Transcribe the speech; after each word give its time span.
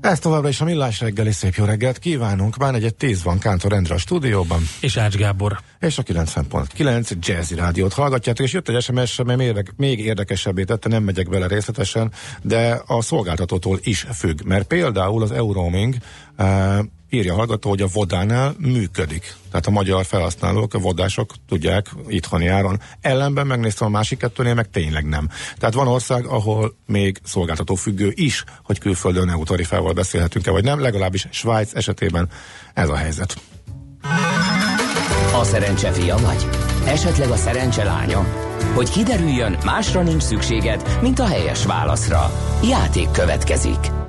Ez 0.00 0.18
továbbra 0.18 0.48
is 0.48 0.60
a 0.60 0.64
Millás 0.64 1.00
reggeli 1.00 1.32
szép 1.32 1.54
jó 1.54 1.64
reggelt 1.64 1.98
kívánunk. 1.98 2.56
Már 2.56 2.74
egyet 2.74 2.94
tíz 2.94 3.22
van 3.22 3.38
Kántor 3.38 3.72
Endre 3.72 3.94
a 3.94 3.98
stúdióban. 3.98 4.62
És 4.80 4.96
Ács 4.96 5.14
Gábor. 5.14 5.60
És 5.80 5.98
a 5.98 6.02
90.9 6.02 7.10
Jazzy 7.20 7.54
Rádiót 7.54 7.92
hallgatjátok, 7.92 8.46
és 8.46 8.52
jött 8.52 8.68
egy 8.68 8.82
SMS, 8.82 9.18
amely 9.18 9.36
még, 9.36 9.72
még 9.76 9.98
érdekesebbé 9.98 10.64
tette, 10.64 10.88
nem 10.88 11.02
megyek 11.02 11.28
bele 11.28 11.46
részletesen, 11.46 12.12
de 12.42 12.82
a 12.86 13.02
szolgáltatótól 13.02 13.78
is 13.82 14.06
függ. 14.12 14.42
Mert 14.44 14.66
például 14.66 15.22
az 15.22 15.30
Euroming 15.30 15.94
uh, 16.38 16.78
írja 17.10 17.32
a 17.32 17.36
hallgató, 17.36 17.68
hogy 17.68 17.80
a 17.80 17.86
vodánál 17.92 18.54
működik. 18.58 19.34
Tehát 19.50 19.66
a 19.66 19.70
magyar 19.70 20.04
felhasználók, 20.04 20.74
a 20.74 20.78
vodások 20.78 21.32
tudják 21.48 21.90
itthoni 22.08 22.46
áron. 22.46 22.80
Ellenben 23.00 23.46
megnéztem 23.46 23.86
a 23.86 23.90
másik 23.90 24.18
kettőnél, 24.18 24.54
meg 24.54 24.70
tényleg 24.70 25.08
nem. 25.08 25.28
Tehát 25.58 25.74
van 25.74 25.88
ország, 25.88 26.26
ahol 26.26 26.76
még 26.86 27.18
szolgáltató 27.24 27.74
függő 27.74 28.12
is, 28.14 28.44
hogy 28.62 28.78
külföldön 28.78 29.30
EU 29.30 29.44
tarifával 29.44 29.92
beszélhetünk-e, 29.92 30.50
vagy 30.50 30.64
nem, 30.64 30.80
legalábbis 30.80 31.26
Svájc 31.30 31.74
esetében 31.74 32.28
ez 32.74 32.88
a 32.88 32.96
helyzet. 32.96 33.36
A 35.34 35.44
szerencse 35.44 35.92
fia 35.92 36.16
vagy? 36.16 36.46
Esetleg 36.86 37.30
a 37.30 37.36
szerencse 37.36 37.84
lánya? 37.84 38.26
Hogy 38.74 38.90
kiderüljön, 38.90 39.58
másra 39.64 40.02
nincs 40.02 40.22
szükséged, 40.22 40.98
mint 41.02 41.18
a 41.18 41.26
helyes 41.26 41.64
válaszra. 41.64 42.30
Játék 42.62 43.10
következik. 43.10 43.99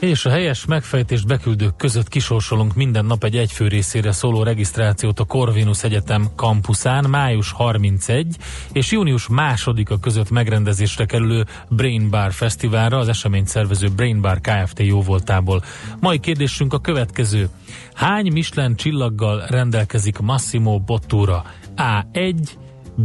És 0.00 0.24
a 0.24 0.30
helyes 0.30 0.64
megfejtést 0.64 1.26
beküldők 1.26 1.76
között 1.76 2.08
kisorsolunk 2.08 2.74
minden 2.74 3.04
nap 3.04 3.24
egy 3.24 3.36
egyfő 3.36 3.68
részére 3.68 4.12
szóló 4.12 4.42
regisztrációt 4.42 5.20
a 5.20 5.24
Corvinus 5.24 5.84
Egyetem 5.84 6.28
kampuszán 6.34 7.04
május 7.10 7.52
31 7.52 8.36
és 8.72 8.92
június 8.92 9.26
2-a 9.30 10.00
között 10.00 10.30
megrendezésre 10.30 11.04
kerülő 11.04 11.44
Brain 11.68 12.10
Bar 12.10 12.32
Fesztiválra, 12.32 12.98
az 12.98 13.08
eseményt 13.08 13.48
szervező 13.48 13.88
Brain 13.88 14.20
Bar 14.20 14.40
Kft. 14.40 14.80
jóvoltából. 14.80 15.62
Mai 16.00 16.18
kérdésünk 16.18 16.72
a 16.72 16.78
következő. 16.78 17.48
Hány 17.94 18.32
Michelin 18.32 18.76
csillaggal 18.76 19.46
rendelkezik 19.46 20.18
Massimo 20.18 20.80
Bottura? 20.80 21.44
A1, 21.76 22.34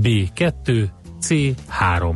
B2, 0.02 0.90
C3. 1.22 2.16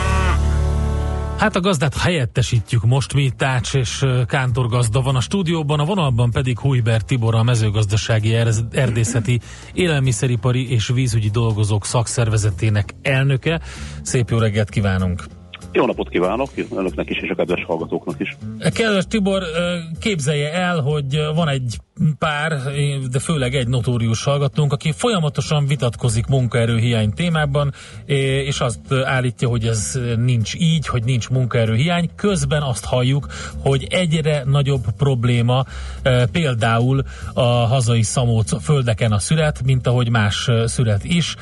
Hát 1.41 1.55
a 1.55 1.59
gazdát 1.59 1.97
helyettesítjük 1.97 2.85
most 2.85 3.13
mi, 3.13 3.29
Tács 3.37 3.73
és 3.73 4.05
Kántor 4.25 4.67
gazda 4.67 5.01
van 5.01 5.15
a 5.15 5.21
stúdióban, 5.21 5.79
a 5.79 5.85
vonalban 5.85 6.31
pedig 6.31 6.59
Hújber 6.59 7.01
Tibor, 7.01 7.35
a 7.35 7.43
mezőgazdasági 7.43 8.35
erdészeti 8.71 9.39
élelmiszeripari 9.73 10.71
és 10.71 10.87
vízügyi 10.87 11.29
dolgozók 11.29 11.85
szakszervezetének 11.85 12.93
elnöke. 13.01 13.61
Szép 14.01 14.29
jó 14.29 14.37
reggelt 14.37 14.69
kívánunk! 14.69 15.23
Jó 15.71 15.85
napot 15.85 16.09
kívánok, 16.09 16.49
önöknek 16.75 17.09
is 17.09 17.17
és 17.17 17.29
a 17.29 17.35
kedves 17.35 17.63
hallgatóknak 17.63 18.19
is. 18.19 18.37
Kedves 18.59 19.05
Tibor, 19.07 19.43
képzelje 19.99 20.53
el, 20.53 20.81
hogy 20.81 21.19
van 21.35 21.47
egy 21.47 21.77
pár, 22.19 22.61
de 23.11 23.19
főleg 23.19 23.55
egy 23.55 23.67
notórius 23.67 24.23
hallgatónk, 24.23 24.73
aki 24.73 24.91
folyamatosan 24.91 25.65
vitatkozik 25.65 26.25
munkaerőhiány 26.25 27.13
témában, 27.13 27.73
és 28.45 28.59
azt 28.59 28.79
állítja, 29.03 29.47
hogy 29.47 29.65
ez 29.65 29.99
nincs 30.17 30.53
így, 30.55 30.87
hogy 30.87 31.03
nincs 31.03 31.29
munkaerőhiány. 31.29 32.09
Közben 32.15 32.61
azt 32.61 32.85
halljuk, 32.85 33.27
hogy 33.59 33.87
egyre 33.89 34.43
nagyobb 34.45 34.83
probléma 34.97 35.65
például 36.31 37.03
a 37.33 37.41
hazai 37.41 38.01
szamóc 38.01 38.63
földeken 38.63 39.11
a 39.11 39.19
szület, 39.19 39.61
mint 39.63 39.87
ahogy 39.87 40.09
más 40.09 40.49
szület 40.65 41.03
is, 41.03 41.35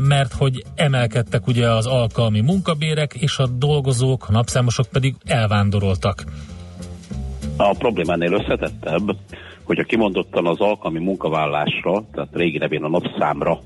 mert 0.00 0.32
hogy 0.32 0.64
emelkedtek 0.74 1.46
ugye 1.46 1.70
az 1.70 1.86
alkalmi 1.86 2.40
munkabérek, 2.40 3.14
és 3.14 3.38
a 3.38 3.46
dolgozók, 3.46 4.28
a 4.28 4.32
napszámosok 4.32 4.86
pedig 4.86 5.14
elvándoroltak. 5.24 6.24
A 7.56 7.74
probléma 7.78 8.12
ennél 8.12 8.32
összetettebb, 8.32 9.16
hogyha 9.68 9.84
kimondottan 9.84 10.46
az 10.46 10.60
alkalmi 10.60 10.98
munkavállásra, 10.98 12.04
tehát 12.12 12.28
régi 12.32 12.58
nevén 12.58 12.82
a 12.82 12.88
napszámra 12.88 13.58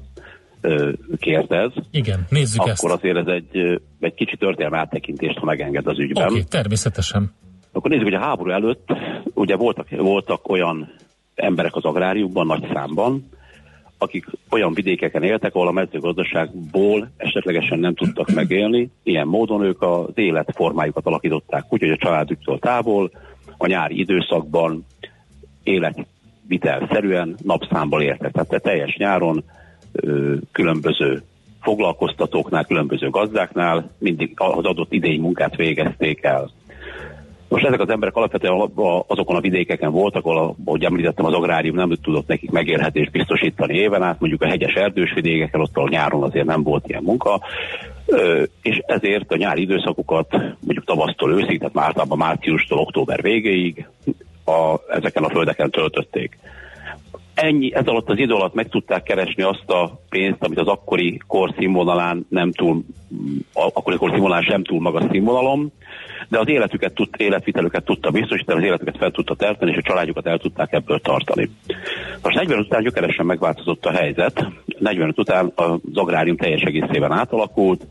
kérdez. 1.18 1.72
Igen, 1.90 2.26
nézzük 2.28 2.60
akkor 2.60 2.72
ezt. 2.72 2.84
Akkor 2.84 2.96
azért 2.96 3.16
ez 3.16 3.26
egy, 3.26 3.80
egy 4.00 4.14
kicsi 4.14 4.36
történelmi 4.36 4.76
áttekintést, 4.76 5.38
ha 5.38 5.44
megenged 5.44 5.86
az 5.86 5.98
ügyben. 5.98 6.24
Oké, 6.24 6.32
okay, 6.32 6.44
természetesen. 6.44 7.34
Akkor 7.72 7.90
nézzük, 7.90 8.04
hogy 8.04 8.14
a 8.14 8.20
háború 8.20 8.50
előtt 8.50 8.92
ugye 9.34 9.56
voltak, 9.56 9.86
voltak 9.90 10.48
olyan 10.48 10.92
emberek 11.34 11.76
az 11.76 11.84
agráriumban 11.84 12.46
nagy 12.46 12.68
számban, 12.72 13.28
akik 13.98 14.26
olyan 14.50 14.74
vidékeken 14.74 15.22
éltek, 15.22 15.54
ahol 15.54 15.68
a 15.68 15.72
mezőgazdaságból 15.72 17.10
esetlegesen 17.16 17.78
nem 17.78 17.94
tudtak 17.94 18.30
megélni. 18.34 18.90
Ilyen 19.02 19.26
módon 19.26 19.62
ők 19.62 19.82
az 19.82 20.12
életformájukat 20.14 21.06
alakították 21.06 21.64
úgy, 21.68 21.80
hogy 21.80 21.90
a 21.90 21.96
családjuktól 21.96 22.58
távol, 22.58 23.10
a 23.56 23.66
nyári 23.66 23.98
időszakban 23.98 24.86
életvitelszerűen 25.62 27.36
napszámból 27.42 28.02
éltek. 28.02 28.32
Tehát 28.32 28.62
teljes 28.62 28.96
nyáron 28.96 29.44
különböző 30.52 31.22
foglalkoztatóknál, 31.60 32.64
különböző 32.64 33.10
gazdáknál 33.10 33.90
mindig 33.98 34.32
az 34.36 34.64
adott 34.64 34.92
idei 34.92 35.18
munkát 35.18 35.56
végezték 35.56 36.22
el. 36.24 36.50
Most 37.48 37.64
ezek 37.64 37.80
az 37.80 37.88
emberek 37.88 38.16
alapvetően 38.16 38.70
azokon 39.06 39.36
a 39.36 39.40
vidékeken 39.40 39.90
voltak, 39.90 40.24
ahol, 40.24 40.56
ahogy 40.64 40.84
említettem, 40.84 41.24
az 41.24 41.32
agrárium 41.32 41.76
nem 41.76 41.96
tudott 42.02 42.26
nekik 42.26 42.50
megélhetést 42.50 43.10
biztosítani 43.10 43.76
éven 43.76 44.02
át, 44.02 44.20
mondjuk 44.20 44.42
a 44.42 44.46
hegyes 44.46 44.72
erdős 44.74 45.12
vidékeken, 45.14 45.60
ott 45.60 45.76
a 45.76 45.88
nyáron 45.88 46.22
azért 46.22 46.46
nem 46.46 46.62
volt 46.62 46.88
ilyen 46.88 47.02
munka, 47.02 47.40
és 48.62 48.82
ezért 48.86 49.32
a 49.32 49.36
nyári 49.36 49.60
időszakokat 49.60 50.32
mondjuk 50.60 50.84
tavasztól 50.84 51.32
őszig, 51.32 51.58
tehát 51.58 51.86
általában 51.86 52.18
márciustól 52.18 52.78
október 52.78 53.22
végéig 53.22 53.86
a, 54.44 54.80
ezeken 54.88 55.24
a 55.24 55.30
földeken 55.30 55.70
töltötték. 55.70 56.38
Ennyi, 57.34 57.74
ez 57.74 57.86
alatt 57.86 58.08
az 58.08 58.18
idő 58.18 58.34
alatt 58.34 58.54
meg 58.54 58.68
tudták 58.68 59.02
keresni 59.02 59.42
azt 59.42 59.70
a 59.70 60.00
pénzt, 60.08 60.42
amit 60.42 60.58
az 60.58 60.66
akkori 60.66 61.20
korszínvonalán 61.26 62.26
nem 62.28 62.52
túl, 62.52 62.84
akkori 63.52 63.96
korszínvonalán 63.96 64.42
sem 64.42 64.64
túl 64.64 64.80
magas 64.80 65.04
színvonalom, 65.10 65.72
de 66.28 66.38
az 66.38 66.48
életüket, 66.48 66.94
tud, 66.94 67.08
életvitelüket 67.16 67.84
tudta 67.84 68.10
biztosítani, 68.10 68.58
az 68.58 68.64
életüket 68.64 68.96
fel 68.96 69.10
tudta 69.10 69.34
terteni, 69.34 69.70
és 69.70 69.76
a 69.76 69.82
családjukat 69.82 70.26
el 70.26 70.38
tudták 70.38 70.72
ebből 70.72 71.00
tartani. 71.00 71.50
Most 72.22 72.36
45 72.36 72.64
után 72.64 72.82
gyökeresen 72.82 73.26
megváltozott 73.26 73.86
a 73.86 73.90
helyzet, 73.90 74.46
45 74.78 75.18
után 75.18 75.52
az 75.54 75.78
agrárium 75.94 76.36
teljes 76.36 76.62
egészében 76.62 77.12
átalakult, 77.12 77.86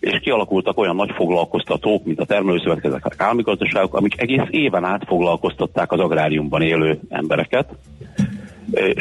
és 0.00 0.18
kialakultak 0.20 0.78
olyan 0.78 0.96
nagy 0.96 1.10
foglalkoztatók, 1.14 2.04
mint 2.04 2.20
a 2.20 2.24
termelőszövetkezetek, 2.24 3.14
a 3.18 3.24
állami 3.24 3.42
gazdaságok, 3.42 3.94
amik 3.94 4.20
egész 4.20 4.46
éven 4.50 4.84
át 4.84 5.04
foglalkoztatták 5.06 5.92
az 5.92 6.00
agráriumban 6.00 6.62
élő 6.62 7.00
embereket. 7.08 7.68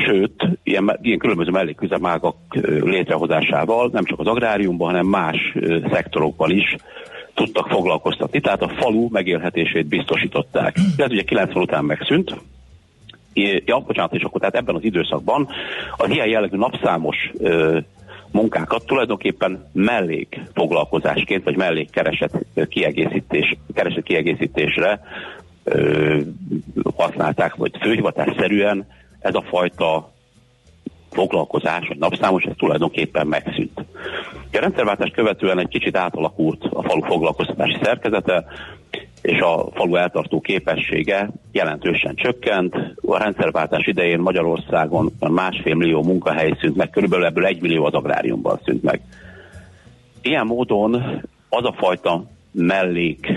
Sőt, 0.05 0.47
ilyen, 0.63 0.97
ilyen 1.01 1.17
különböző 1.17 1.51
melléküzemágak 1.51 2.35
létrehozásával 2.81 3.89
nem 3.93 4.03
csak 4.03 4.19
az 4.19 4.27
agráriumban, 4.27 4.89
hanem 4.89 5.05
más 5.05 5.55
szektorokban 5.91 6.51
is 6.51 6.75
tudtak 7.33 7.67
foglalkoztatni, 7.67 8.39
tehát 8.39 8.61
a 8.61 8.71
falu 8.79 9.07
megélhetését 9.11 9.87
biztosították. 9.87 10.75
Ez 10.97 11.11
ugye 11.11 11.21
90 11.21 11.63
után 11.63 11.85
megszűnt, 11.85 12.35
ja, 13.65 13.79
bocsánat, 13.79 14.13
és 14.13 14.23
akkor 14.23 14.39
tehát 14.39 14.55
ebben 14.55 14.75
az 14.75 14.83
időszakban 14.83 15.47
az 15.97 16.09
ilyen 16.09 16.27
jellegű 16.27 16.57
napszámos 16.57 17.31
munkákat 18.31 18.85
tulajdonképpen 18.85 19.69
mellék 19.73 20.39
foglalkozásként, 20.53 21.43
vagy 21.43 21.55
mellék 21.55 21.89
kereset 21.89 22.45
kiegészítés, 22.69 23.57
kereset 23.73 24.03
kiegészítésre 24.03 25.01
ö, 25.63 26.17
használták, 26.95 27.55
vagy 27.55 27.71
főhivatásszerűen 27.81 28.87
ez 29.19 29.35
a 29.35 29.45
fajta 29.49 30.11
foglalkozás, 31.11 31.87
vagy 31.87 31.97
napszámos, 31.97 32.43
ez 32.43 32.53
tulajdonképpen 32.57 33.27
megszűnt. 33.27 33.85
A 34.51 34.59
rendszerváltást 34.59 35.13
követően 35.13 35.59
egy 35.59 35.67
kicsit 35.67 35.97
átalakult 35.97 36.63
a 36.63 36.83
falu 36.83 37.01
foglalkoztatási 37.01 37.77
szerkezete, 37.81 38.45
és 39.21 39.39
a 39.39 39.69
falu 39.73 39.95
eltartó 39.95 40.41
képessége 40.41 41.29
jelentősen 41.51 42.15
csökkent. 42.15 42.75
A 43.01 43.17
rendszerváltás 43.17 43.87
idején 43.87 44.19
Magyarországon 44.19 45.11
másfél 45.19 45.75
millió 45.75 46.03
munkahely 46.03 46.53
szűnt 46.59 46.75
meg, 46.75 46.89
körülbelül 46.89 47.25
ebből 47.25 47.45
egy 47.45 47.61
millió 47.61 47.85
az 47.85 47.93
agráriumban 47.93 48.59
szűnt 48.65 48.83
meg. 48.83 49.01
Ilyen 50.21 50.45
módon 50.45 50.93
az 51.49 51.65
a 51.65 51.75
fajta 51.77 52.23
mellék 52.51 53.27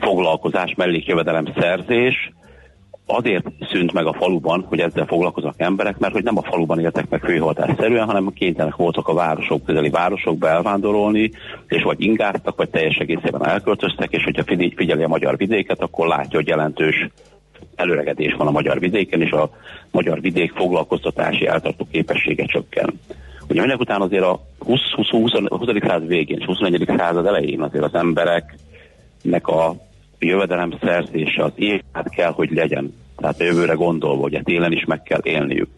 foglalkozás, 0.00 0.74
mellékjövedelem 0.76 1.52
szerzés 1.58 2.32
azért 3.06 3.44
szűnt 3.72 3.92
meg 3.92 4.06
a 4.06 4.12
faluban, 4.12 4.64
hogy 4.68 4.80
ezzel 4.80 5.06
foglalkoznak 5.06 5.54
emberek, 5.56 5.98
mert 5.98 6.12
hogy 6.12 6.22
nem 6.22 6.38
a 6.38 6.42
faluban 6.42 6.80
éltek 6.80 7.08
meg 7.08 7.20
főhivatásszerűen, 7.20 8.06
hanem 8.06 8.32
kénytelenek 8.32 8.76
voltak 8.76 9.08
a 9.08 9.14
városok, 9.14 9.64
közeli 9.64 9.90
városokba 9.90 10.48
elvándorolni, 10.48 11.30
és 11.68 11.82
vagy 11.82 12.00
ingáztak, 12.00 12.56
vagy 12.56 12.70
teljes 12.70 12.96
egészében 12.96 13.46
elköltöztek, 13.46 14.12
és 14.12 14.24
hogyha 14.24 14.42
figyeli 14.76 15.02
a 15.02 15.08
magyar 15.08 15.36
vidéket, 15.36 15.80
akkor 15.80 16.06
látja, 16.06 16.38
hogy 16.38 16.48
jelentős 16.48 17.08
előregedés 17.74 18.34
van 18.34 18.46
a 18.46 18.50
magyar 18.50 18.78
vidéken, 18.78 19.20
és 19.20 19.30
a 19.30 19.50
magyar 19.90 20.20
vidék 20.20 20.52
foglalkoztatási 20.52 21.46
eltartó 21.46 21.86
képessége 21.90 22.44
csökken. 22.44 23.00
Ugye 23.48 23.60
mindenek 23.60 23.80
után 23.80 24.00
azért 24.00 24.24
a 24.24 24.40
20. 24.58 24.80
20, 24.94 25.08
20, 25.08 25.32
20. 25.48 25.68
század 25.80 26.06
végén 26.06 26.38
és 26.38 26.44
21. 26.44 26.84
század 26.96 27.26
elején 27.26 27.60
azért 27.60 27.84
az 27.84 27.94
embereknek 27.94 29.48
a 29.48 29.74
jövedelem 30.24 30.72
szerzése 30.82 31.44
az 31.44 31.52
élet 31.54 32.08
kell, 32.10 32.30
hogy 32.30 32.50
legyen. 32.50 32.94
Tehát 33.16 33.40
a 33.40 33.44
jövőre 33.44 33.72
gondolva, 33.72 34.22
hogy 34.22 34.40
télen 34.44 34.72
is 34.72 34.84
meg 34.84 35.02
kell 35.02 35.20
élniük. 35.22 35.68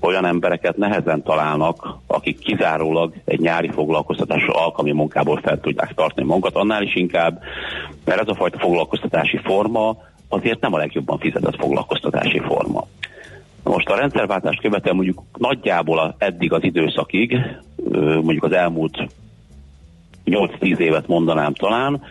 Olyan 0.00 0.24
embereket 0.24 0.76
nehezen 0.76 1.22
találnak, 1.22 1.96
akik 2.06 2.38
kizárólag 2.38 3.12
egy 3.24 3.40
nyári 3.40 3.70
foglalkoztatásra 3.70 4.64
alkalmi 4.64 4.92
munkából 4.92 5.40
fel 5.42 5.60
tudják 5.60 5.94
tartani 5.94 6.26
magukat, 6.26 6.54
annál 6.54 6.82
is 6.82 6.94
inkább, 6.94 7.42
mert 8.04 8.20
ez 8.20 8.28
a 8.28 8.34
fajta 8.34 8.58
foglalkoztatási 8.58 9.40
forma 9.44 9.96
azért 10.28 10.60
nem 10.60 10.74
a 10.74 10.78
legjobban 10.78 11.18
fizetett 11.18 11.56
foglalkoztatási 11.56 12.38
forma. 12.38 12.86
Most 13.64 13.88
a 13.88 13.96
rendszerváltást 13.96 14.60
követően 14.60 14.94
mondjuk 14.94 15.22
nagyjából 15.38 16.14
eddig 16.18 16.52
az 16.52 16.64
időszakig, 16.64 17.36
mondjuk 18.00 18.44
az 18.44 18.52
elmúlt 18.52 19.08
8-10 20.26 20.78
évet 20.78 21.06
mondanám 21.06 21.52
talán, 21.52 22.02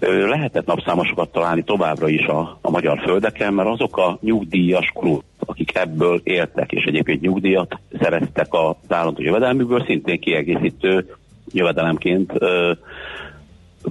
lehetett 0.00 0.66
napszámosokat 0.66 1.32
találni 1.32 1.64
továbbra 1.64 2.08
is 2.08 2.26
a, 2.26 2.58
a 2.60 2.70
magyar 2.70 2.98
földeken, 2.98 3.54
mert 3.54 3.68
azok 3.68 3.96
a 3.96 4.18
nyugdíjas 4.20 4.92
klub, 4.94 5.22
akik 5.38 5.76
ebből 5.76 6.20
éltek, 6.24 6.72
és 6.72 6.84
egyébként 6.84 7.20
nyugdíjat 7.20 7.78
szereztek 8.00 8.46
az 8.50 8.74
állandó 8.88 9.22
jövedelmükből, 9.22 9.84
szintén 9.86 10.20
kiegészítő 10.20 11.16
jövedelemként 11.52 12.32
ö, 12.38 12.72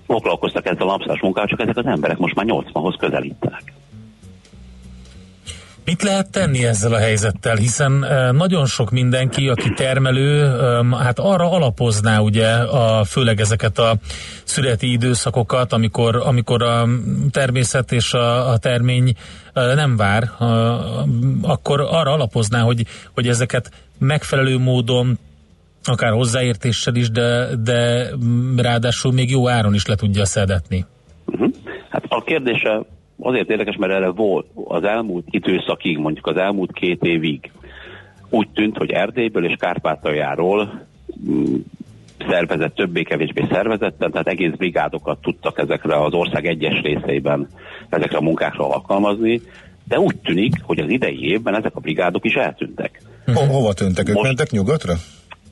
foglalkoztak 0.05 0.65
ezzel 0.65 0.87
a 0.87 0.91
napszás 0.91 1.21
munkával, 1.21 1.49
csak 1.49 1.61
ezek 1.61 1.77
az 1.77 1.85
emberek 1.85 2.17
most 2.17 2.35
már 2.35 2.45
80-hoz 2.49 2.95
közelítenek. 2.99 3.73
Mit 5.85 6.01
lehet 6.01 6.31
tenni 6.31 6.65
ezzel 6.65 6.93
a 6.93 6.97
helyzettel, 6.97 7.55
hiszen 7.55 8.05
nagyon 8.31 8.65
sok 8.65 8.91
mindenki, 8.91 9.47
aki 9.47 9.73
termelő, 9.73 10.57
hát 10.91 11.19
arra 11.19 11.51
alapozná 11.51 12.19
ugye 12.19 12.47
a, 12.53 13.03
főleg 13.03 13.39
ezeket 13.39 13.77
a 13.77 13.95
születi 14.43 14.91
időszakokat, 14.91 15.73
amikor, 15.73 16.15
amikor 16.15 16.63
a 16.63 16.87
természet 17.31 17.91
és 17.91 18.13
a, 18.13 18.49
a 18.49 18.57
termény 18.57 19.13
nem 19.53 19.95
vár, 19.95 20.29
akkor 21.41 21.81
arra 21.81 22.11
alapozná, 22.11 22.61
hogy, 22.61 22.85
hogy 23.13 23.27
ezeket 23.27 23.71
megfelelő 23.97 24.57
módon 24.57 25.19
akár 25.83 26.11
hozzáértéssel 26.11 26.95
is, 26.95 27.09
de, 27.09 27.55
de 27.63 28.09
ráadásul 28.57 29.11
még 29.11 29.29
jó 29.29 29.49
áron 29.49 29.73
is 29.73 29.85
le 29.85 29.95
tudja 29.95 30.25
szedetni. 30.25 30.85
Uh-huh. 31.25 31.53
Hát 31.89 32.03
a 32.07 32.23
kérdése 32.23 32.85
azért 33.21 33.49
érdekes, 33.49 33.75
mert 33.75 33.93
erre 33.93 34.09
volt 34.09 34.45
az 34.65 34.83
elmúlt 34.83 35.25
időszakig, 35.29 35.97
mondjuk 35.97 36.27
az 36.27 36.37
elmúlt 36.37 36.71
két 36.73 37.03
évig 37.03 37.51
úgy 38.29 38.47
tűnt, 38.53 38.77
hogy 38.77 38.91
Erdélyből 38.91 39.45
és 39.45 39.55
Kárpátaljáról 39.59 40.85
mm, 41.29 41.55
szervezett, 42.29 42.75
többé-kevésbé 42.75 43.47
szervezetten, 43.51 44.11
tehát 44.11 44.27
egész 44.27 44.53
brigádokat 44.57 45.21
tudtak 45.21 45.59
ezekre 45.59 46.03
az 46.03 46.13
ország 46.13 46.45
egyes 46.45 46.81
részeiben 46.81 47.47
ezekre 47.89 48.17
a 48.17 48.21
munkákra 48.21 48.69
alkalmazni, 48.69 49.41
de 49.87 49.99
úgy 49.99 50.15
tűnik, 50.17 50.53
hogy 50.61 50.79
az 50.79 50.89
idei 50.89 51.29
évben 51.29 51.55
ezek 51.55 51.75
a 51.75 51.79
brigádok 51.79 52.25
is 52.25 52.33
eltűntek. 52.33 53.01
Ho- 53.25 53.47
hova 53.47 53.73
tűntek? 53.73 54.09
Ők 54.09 54.15
Most, 54.15 54.27
mentek 54.27 54.49
nyugatra? 54.49 54.93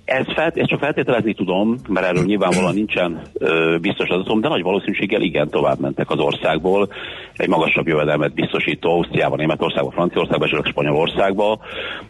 Ez 0.09 0.25
felt, 0.35 0.57
ezt 0.57 0.69
csak 0.69 0.79
feltételezni 0.79 1.33
tudom, 1.33 1.75
mert 1.87 2.05
erről 2.05 2.23
nyilvánvalóan 2.23 2.73
nincsen 2.73 3.21
ö, 3.33 3.77
biztos 3.81 4.09
adatom, 4.09 4.41
de 4.41 4.47
nagy 4.47 4.61
valószínűséggel 4.61 5.21
igen 5.21 5.49
tovább 5.49 5.79
mentek 5.79 6.09
az 6.09 6.19
országból. 6.19 6.89
Egy 7.35 7.47
magasabb 7.47 7.87
jövedelmet 7.87 8.33
biztosító 8.33 8.91
Ausztriában, 8.91 9.37
Németországban, 9.37 9.91
Franciaországban 9.91 10.47
és 10.47 10.69
Spanyolországban, 10.69 11.59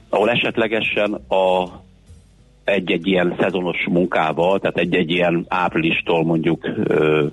ahol 0.10 0.30
esetlegesen 0.30 1.14
a 1.14 1.68
egy-egy 2.64 3.08
ilyen 3.08 3.36
szezonos 3.40 3.88
munkával, 3.90 4.60
tehát 4.60 4.78
egy-egy 4.78 5.10
ilyen 5.12 5.46
áprilistól 5.48 6.24
mondjuk 6.24 6.68
ö, 6.84 7.26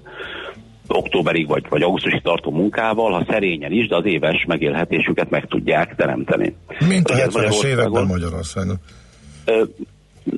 októberig 0.88 1.46
vagy, 1.48 1.64
vagy 1.68 1.82
augusztusig 1.82 2.22
tartó 2.22 2.50
munkával, 2.50 3.12
ha 3.12 3.26
szerényen 3.28 3.72
is, 3.72 3.88
de 3.88 3.96
az 3.96 4.04
éves 4.04 4.44
megélhetésüket 4.46 5.30
meg 5.30 5.46
tudják 5.46 5.94
teremteni. 5.94 6.56
Mint 6.88 7.08
a 7.10 7.14
70-es 7.14 7.64
években 7.64 8.06
Magyarországon 8.06 8.76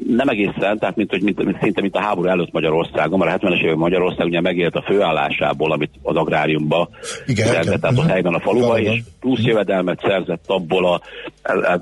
nem 0.06 0.28
egészen, 0.28 0.78
tehát 0.78 0.96
mint, 0.96 1.10
hogy 1.10 1.22
mint, 1.22 1.44
mint, 1.44 1.58
szinte 1.60 1.80
mint 1.80 1.94
a 1.94 2.00
háború 2.00 2.28
előtt 2.28 2.52
Magyarországon, 2.52 3.18
mert 3.18 3.42
a 3.42 3.46
70-es 3.46 3.62
évek 3.62 3.76
Magyarország 3.76 4.26
ugye 4.26 4.40
megélt 4.40 4.74
a 4.74 4.82
főállásából, 4.86 5.72
amit 5.72 5.90
az 6.02 6.16
agráriumba 6.16 6.88
igen, 7.26 7.46
szerzett, 7.46 7.80
tehát 7.80 7.98
a 7.98 8.00
mhm. 8.00 8.10
helyben 8.10 8.34
a 8.34 8.40
faluba, 8.40 8.80
és 8.80 9.02
plusz 9.20 9.42
jövedelmet 9.42 10.00
szerzett 10.00 10.44
abból 10.46 10.86
a, 10.86 11.00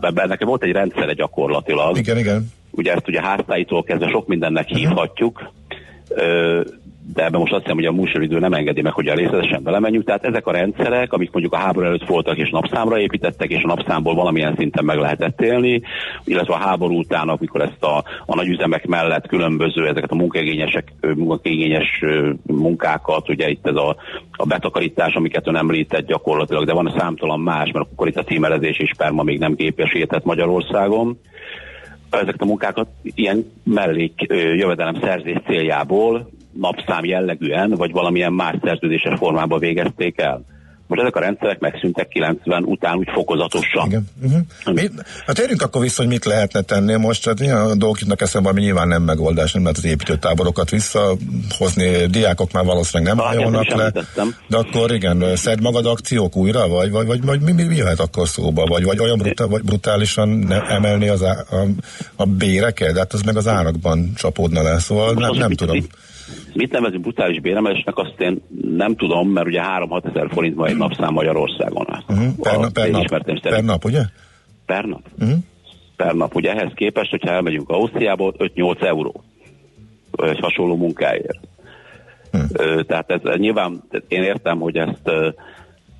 ebben 0.00 0.28
nekem 0.28 0.48
volt 0.48 0.62
egy 0.62 0.72
rendszere 0.72 1.12
gyakorlatilag. 1.12 1.96
Igen, 1.96 2.18
igen. 2.18 2.50
Ugye 2.70 2.92
ezt 2.92 3.08
ugye 3.08 3.22
háztáitól 3.22 3.84
kezdve 3.84 4.08
sok 4.08 4.26
mindennek 4.26 4.68
mhm. 4.68 4.78
hívhatjuk, 4.78 5.52
de 7.14 7.24
ebben 7.24 7.40
most 7.40 7.52
azt 7.52 7.62
hiszem, 7.62 7.76
hogy 7.76 7.86
a 7.86 7.92
műsoridő 7.92 8.38
nem 8.38 8.52
engedi 8.52 8.82
meg, 8.82 8.92
hogy 8.92 9.08
a 9.08 9.14
részletesen 9.14 9.62
belemenjünk. 9.62 10.04
Tehát 10.04 10.24
ezek 10.24 10.46
a 10.46 10.52
rendszerek, 10.52 11.12
amik 11.12 11.30
mondjuk 11.32 11.54
a 11.54 11.58
háború 11.58 11.86
előtt 11.86 12.06
voltak 12.06 12.36
és 12.36 12.50
napszámra 12.50 13.00
építettek, 13.00 13.50
és 13.50 13.62
a 13.62 13.66
napszámból 13.66 14.14
valamilyen 14.14 14.54
szinten 14.56 14.84
meg 14.84 14.98
lehetett 14.98 15.40
élni, 15.40 15.82
illetve 16.24 16.54
a 16.54 16.58
háború 16.58 16.98
után, 16.98 17.28
amikor 17.28 17.60
ezt 17.60 17.82
a, 17.82 18.04
a 18.26 18.34
nagyüzemek 18.34 18.86
mellett 18.86 19.26
különböző 19.26 19.86
ezeket 19.86 20.10
a 20.10 20.14
munkaigényesek, 20.14 20.92
munkaigényes 21.00 22.04
munkákat, 22.42 23.28
ugye 23.28 23.48
itt 23.48 23.66
ez 23.66 23.76
a, 23.76 23.96
a 24.30 24.46
betakarítás, 24.46 25.14
amiket 25.14 25.46
ön 25.46 25.56
említett 25.56 26.06
gyakorlatilag, 26.06 26.64
de 26.64 26.72
van 26.72 26.94
számtalan 26.98 27.40
más, 27.40 27.70
mert 27.72 27.86
akkor 27.92 28.08
itt 28.08 28.16
a 28.16 28.24
címerezés 28.24 28.78
és 28.78 28.90
perma 28.96 29.22
még 29.22 29.38
nem 29.38 29.54
képesített 29.54 30.24
Magyarországon 30.24 31.18
ezeket 32.10 32.40
a 32.40 32.44
munkákat 32.44 32.88
ilyen 33.02 33.52
mellék 33.64 34.12
jövedelem 34.56 35.00
szerzés 35.02 35.36
céljából 35.46 36.28
napszám 36.60 37.04
jellegűen, 37.04 37.70
vagy 37.70 37.92
valamilyen 37.92 38.32
más 38.32 38.54
szerződéses 38.62 39.18
formában 39.18 39.58
végezték 39.58 40.20
el. 40.20 40.44
Most 40.86 41.00
ezek 41.00 41.16
a 41.16 41.20
rendszerek 41.20 41.58
megszűntek 41.58 42.08
90 42.08 42.64
után 42.64 42.96
úgy 42.96 43.08
fokozatosan. 43.12 43.86
Igen. 43.86 44.08
Uh-huh. 44.22 44.74
Mi, 44.74 44.90
hát 45.26 45.38
érjünk 45.38 45.62
akkor 45.62 45.82
vissza, 45.82 46.02
hogy 46.02 46.10
mit 46.10 46.24
lehetne 46.24 46.60
tenni 46.60 46.96
most. 46.96 47.24
Hát 47.24 47.40
a 47.40 47.74
dolgok 47.74 48.00
jutnak 48.00 48.20
eszembe, 48.20 48.48
ami 48.48 48.60
nyilván 48.60 48.88
nem 48.88 49.02
megoldás, 49.02 49.52
nem 49.52 49.62
lehet 49.62 49.76
az 49.76 49.84
építőtáborokat 49.84 50.70
visszahozni, 50.70 52.06
diákok 52.10 52.52
már 52.52 52.64
valószínűleg 52.64 53.14
nem 53.14 53.24
hajolnak 53.24 53.74
le. 53.74 53.90
De 54.48 54.56
akkor 54.56 54.94
igen, 54.94 55.36
szed 55.36 55.60
magad 55.60 55.86
akciók 55.86 56.36
újra, 56.36 56.68
vagy, 56.68 56.90
vagy, 56.90 57.06
vagy, 57.06 57.24
vagy 57.24 57.40
mi, 57.40 57.52
mi, 57.52 57.62
mi 57.62 57.76
jöhet 57.76 58.00
akkor 58.00 58.28
szóba? 58.28 58.64
Vagy, 58.64 58.84
vagy 58.84 58.98
olyan 58.98 59.18
brutál, 59.18 59.46
vagy 59.46 59.62
brutálisan 59.62 60.52
emelni 60.52 61.08
az 61.08 61.22
á, 61.22 61.30
a, 61.50 61.66
a 62.16 62.24
béreket? 62.24 62.92
De 62.92 62.98
hát 62.98 63.12
az 63.12 63.22
meg 63.22 63.36
az 63.36 63.48
árakban 63.48 64.12
csapódna 64.16 64.62
le, 64.62 64.78
szóval 64.78 65.12
nem, 65.12 65.34
nem 65.34 65.50
tudom. 65.50 65.76
Mit, 65.76 65.90
Mit 66.54 66.72
nevezünk 66.72 67.02
brutális 67.02 67.40
béremelésnek, 67.40 67.96
azt 67.96 68.14
én 68.18 68.42
nem 68.76 68.94
tudom, 68.94 69.28
mert 69.28 69.46
ugye 69.46 69.60
3-6 69.62 70.06
ezer 70.06 70.28
forint 70.30 70.56
ma 70.56 70.66
egy 70.66 70.76
napszám 70.76 71.12
Magyarországon. 71.12 71.86
Uh-huh. 72.08 72.34
Per, 72.42 72.58
na, 72.58 72.68
per, 72.70 72.90
nap, 72.90 73.40
per 73.40 73.64
nap, 73.64 73.84
ugye? 73.84 74.02
Per 74.66 74.84
nap. 74.84 75.02
Uh-huh. 75.20 75.38
Per 75.96 76.14
nap. 76.14 76.34
Ugye 76.34 76.50
ehhez 76.50 76.72
képest, 76.74 77.10
hogyha 77.10 77.30
elmegyünk 77.30 77.70
Ausztriából, 77.70 78.34
5-8 78.38 78.82
euró 78.82 79.24
egy 80.16 80.40
hasonló 80.40 80.76
munkáért. 80.76 81.40
Uh-huh. 82.32 82.80
Tehát 82.80 83.10
ez 83.10 83.20
nyilván 83.36 83.82
én 84.08 84.22
értem, 84.22 84.58
hogy 84.58 84.76
ezt, 84.76 85.10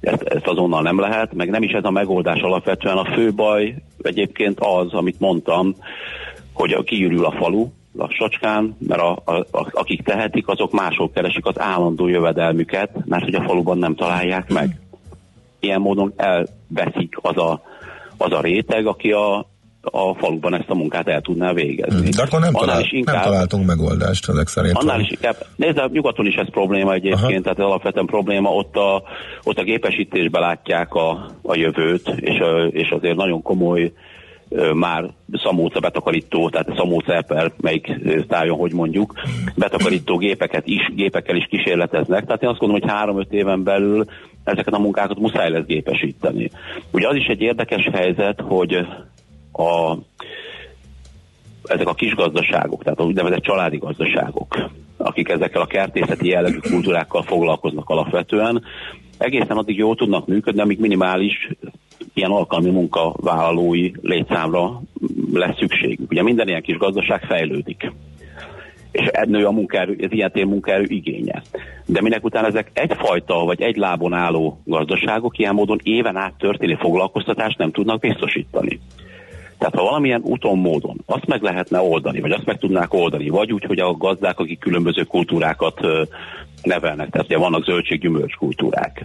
ezt, 0.01 0.23
ezt 0.23 0.47
azonnal 0.47 0.83
nem 0.83 1.01
lehet, 1.01 1.35
meg 1.35 1.51
nem 1.51 1.63
is 1.63 1.73
ez 1.73 1.85
a 1.85 1.91
megoldás 1.91 2.41
alapvetően. 2.41 2.97
A 2.97 3.13
fő 3.15 3.33
baj 3.33 3.75
egyébként 4.03 4.61
az, 4.61 4.93
amit 4.93 5.21
mondtam, 5.21 5.75
hogy 6.53 6.85
kiürül 6.85 7.25
a 7.25 7.33
falu, 7.33 7.69
lassacskán, 7.97 8.77
mert 8.79 9.01
a, 9.01 9.23
a, 9.25 9.35
a, 9.35 9.69
akik 9.71 10.03
tehetik, 10.03 10.49
azok 10.49 10.73
máshol 10.73 11.11
keresik 11.11 11.47
az 11.47 11.61
állandó 11.61 12.09
jövedelmüket, 12.09 12.91
mert 13.05 13.25
hogy 13.25 13.35
a 13.35 13.43
faluban 13.43 13.79
nem 13.79 13.95
találják 13.95 14.53
meg. 14.53 14.81
ilyen 15.61 15.81
módon 15.81 16.13
elveszik 16.17 17.19
az 17.23 17.37
a, 17.37 17.63
az 18.17 18.33
a 18.33 18.41
réteg, 18.41 18.87
aki 18.87 19.13
a, 19.13 19.47
a 19.91 20.15
faluban 20.15 20.55
ezt 20.55 20.71
a 20.71 20.75
munkát 20.75 21.09
el 21.09 21.21
tudná 21.21 21.53
végezni. 21.53 22.09
De 22.09 22.23
akkor 22.23 22.41
nem, 22.41 22.53
talál, 22.53 22.81
is 22.81 22.93
inkább, 22.93 23.15
nem 23.15 23.25
találtunk 23.25 23.67
megoldást 23.67 24.29
ezek 24.29 24.49
szerint. 24.49 24.77
Annál 24.77 25.01
is 25.01 25.11
inkább, 25.11 25.37
nézd, 25.57 25.79
a 25.79 25.89
nyugaton 25.93 26.27
is 26.27 26.35
ez 26.35 26.51
probléma 26.51 26.93
egyébként, 26.93 27.23
Aha. 27.23 27.41
tehát 27.41 27.59
alapvetően 27.59 28.07
probléma, 28.07 28.51
ott 28.51 28.77
a, 28.77 29.03
ott 29.45 29.59
a 29.59 29.63
gépesítésbe 29.63 30.39
látják 30.39 30.95
a, 30.95 31.31
a 31.43 31.57
jövőt, 31.57 32.09
és, 32.17 32.43
és 32.71 32.91
azért 32.91 33.17
nagyon 33.17 33.43
komoly 33.43 33.93
már 34.75 35.11
szamóca 35.33 35.81
betakarító, 35.81 36.49
tehát 36.49 36.77
szamóca 36.77 37.15
eper, 37.15 37.53
melyik 37.61 37.93
tájon, 38.29 38.59
hogy 38.59 38.73
mondjuk, 38.73 39.13
betakarító 39.57 40.17
gépeket 40.17 40.67
is, 40.67 40.91
gépekkel 40.95 41.37
is 41.37 41.47
kísérleteznek. 41.51 42.25
Tehát 42.25 42.43
én 42.43 42.49
azt 42.49 42.59
gondolom, 42.59 42.83
hogy 42.83 42.91
három-öt 42.91 43.33
éven 43.33 43.63
belül 43.63 44.05
ezeket 44.45 44.75
a 44.75 44.79
munkákat 44.79 45.19
muszáj 45.19 45.51
lesz 45.51 45.67
gépesíteni. 45.67 46.51
Ugye 46.91 47.09
az 47.09 47.15
is 47.15 47.27
egy 47.27 47.41
érdekes 47.41 47.89
helyzet, 47.93 48.41
hogy 48.41 48.75
a, 49.53 49.97
ezek 51.65 51.89
a 51.89 51.95
kis 51.95 52.15
gazdaságok, 52.15 52.83
tehát 52.83 52.99
a 52.99 53.05
úgynevezett 53.05 53.43
családi 53.43 53.77
gazdaságok, 53.77 54.71
akik 54.97 55.29
ezekkel 55.29 55.61
a 55.61 55.67
kertészeti 55.67 56.29
jellegű 56.29 56.59
kultúrákkal 56.59 57.23
foglalkoznak 57.23 57.89
alapvetően, 57.89 58.63
egészen 59.19 59.57
addig 59.57 59.77
jól 59.77 59.97
tudnak 59.97 60.27
működni, 60.27 60.61
amíg 60.61 60.79
minimális 60.79 61.49
ilyen 62.15 62.31
alkalmi 62.31 62.71
munkavállalói 62.71 63.91
létszámra 64.03 64.83
lesz 65.33 65.59
szükségük. 65.59 66.11
Ugye 66.11 66.23
minden 66.23 66.49
ilyen 66.49 66.63
kis 66.63 66.77
gazdaság 66.77 67.23
fejlődik 67.25 67.93
és 68.97 69.11
nő 69.25 69.47
a 69.47 69.51
munkaerő, 69.51 69.97
az 70.03 70.13
ilyen 70.13 70.33
tér 70.33 70.45
munkaerő 70.45 70.85
igénye. 70.89 71.43
De 71.87 72.01
minek 72.01 72.25
után 72.25 72.45
ezek 72.45 72.71
egyfajta 72.73 73.45
vagy 73.45 73.63
egy 73.63 73.77
lábon 73.77 74.13
álló 74.13 74.61
gazdaságok 74.65 75.39
ilyen 75.39 75.55
módon 75.55 75.81
éven 75.83 76.17
át 76.17 76.35
történő 76.39 76.75
foglalkoztatást 76.75 77.59
nem 77.59 77.71
tudnak 77.71 78.01
biztosítani. 78.01 78.81
Tehát 79.59 79.75
ha 79.75 79.83
valamilyen 79.83 80.23
úton, 80.25 80.59
módon 80.59 80.97
azt 81.07 81.27
meg 81.27 81.43
lehetne 81.43 81.81
oldani, 81.81 82.21
vagy 82.21 82.31
azt 82.31 82.45
meg 82.45 82.59
tudnák 82.59 82.95
oldani, 82.95 83.29
vagy 83.29 83.53
úgy, 83.53 83.65
hogy 83.65 83.79
a 83.79 83.93
gazdák, 83.93 84.39
akik 84.39 84.59
különböző 84.59 85.03
kultúrákat 85.03 85.81
nevelnek, 86.63 87.11
tehát 87.11 87.27
ugye 87.27 87.39
vannak 87.39 87.65
zöldséggyümölcs 87.65 88.35
kultúrák, 88.35 89.05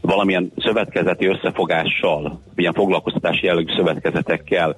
valamilyen 0.00 0.52
szövetkezeti 0.56 1.26
összefogással, 1.26 2.40
ilyen 2.56 2.72
foglalkoztatási 2.72 3.46
jellegű 3.46 3.74
szövetkezetekkel 3.76 4.76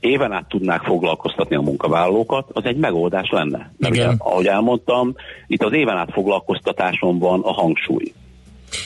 éven 0.00 0.32
át 0.32 0.48
tudnák 0.48 0.82
foglalkoztatni 0.82 1.56
a 1.56 1.60
munkavállalókat, 1.60 2.50
az 2.52 2.64
egy 2.64 2.76
megoldás 2.76 3.30
lenne. 3.30 3.72
Igen. 3.78 3.90
Ugye, 3.90 4.08
ahogy 4.18 4.46
elmondtam, 4.46 5.14
itt 5.46 5.62
az 5.62 5.72
éven 5.72 5.96
át 5.96 6.12
foglalkoztatáson 6.12 7.18
van 7.18 7.40
a 7.40 7.52
hangsúly. 7.52 8.12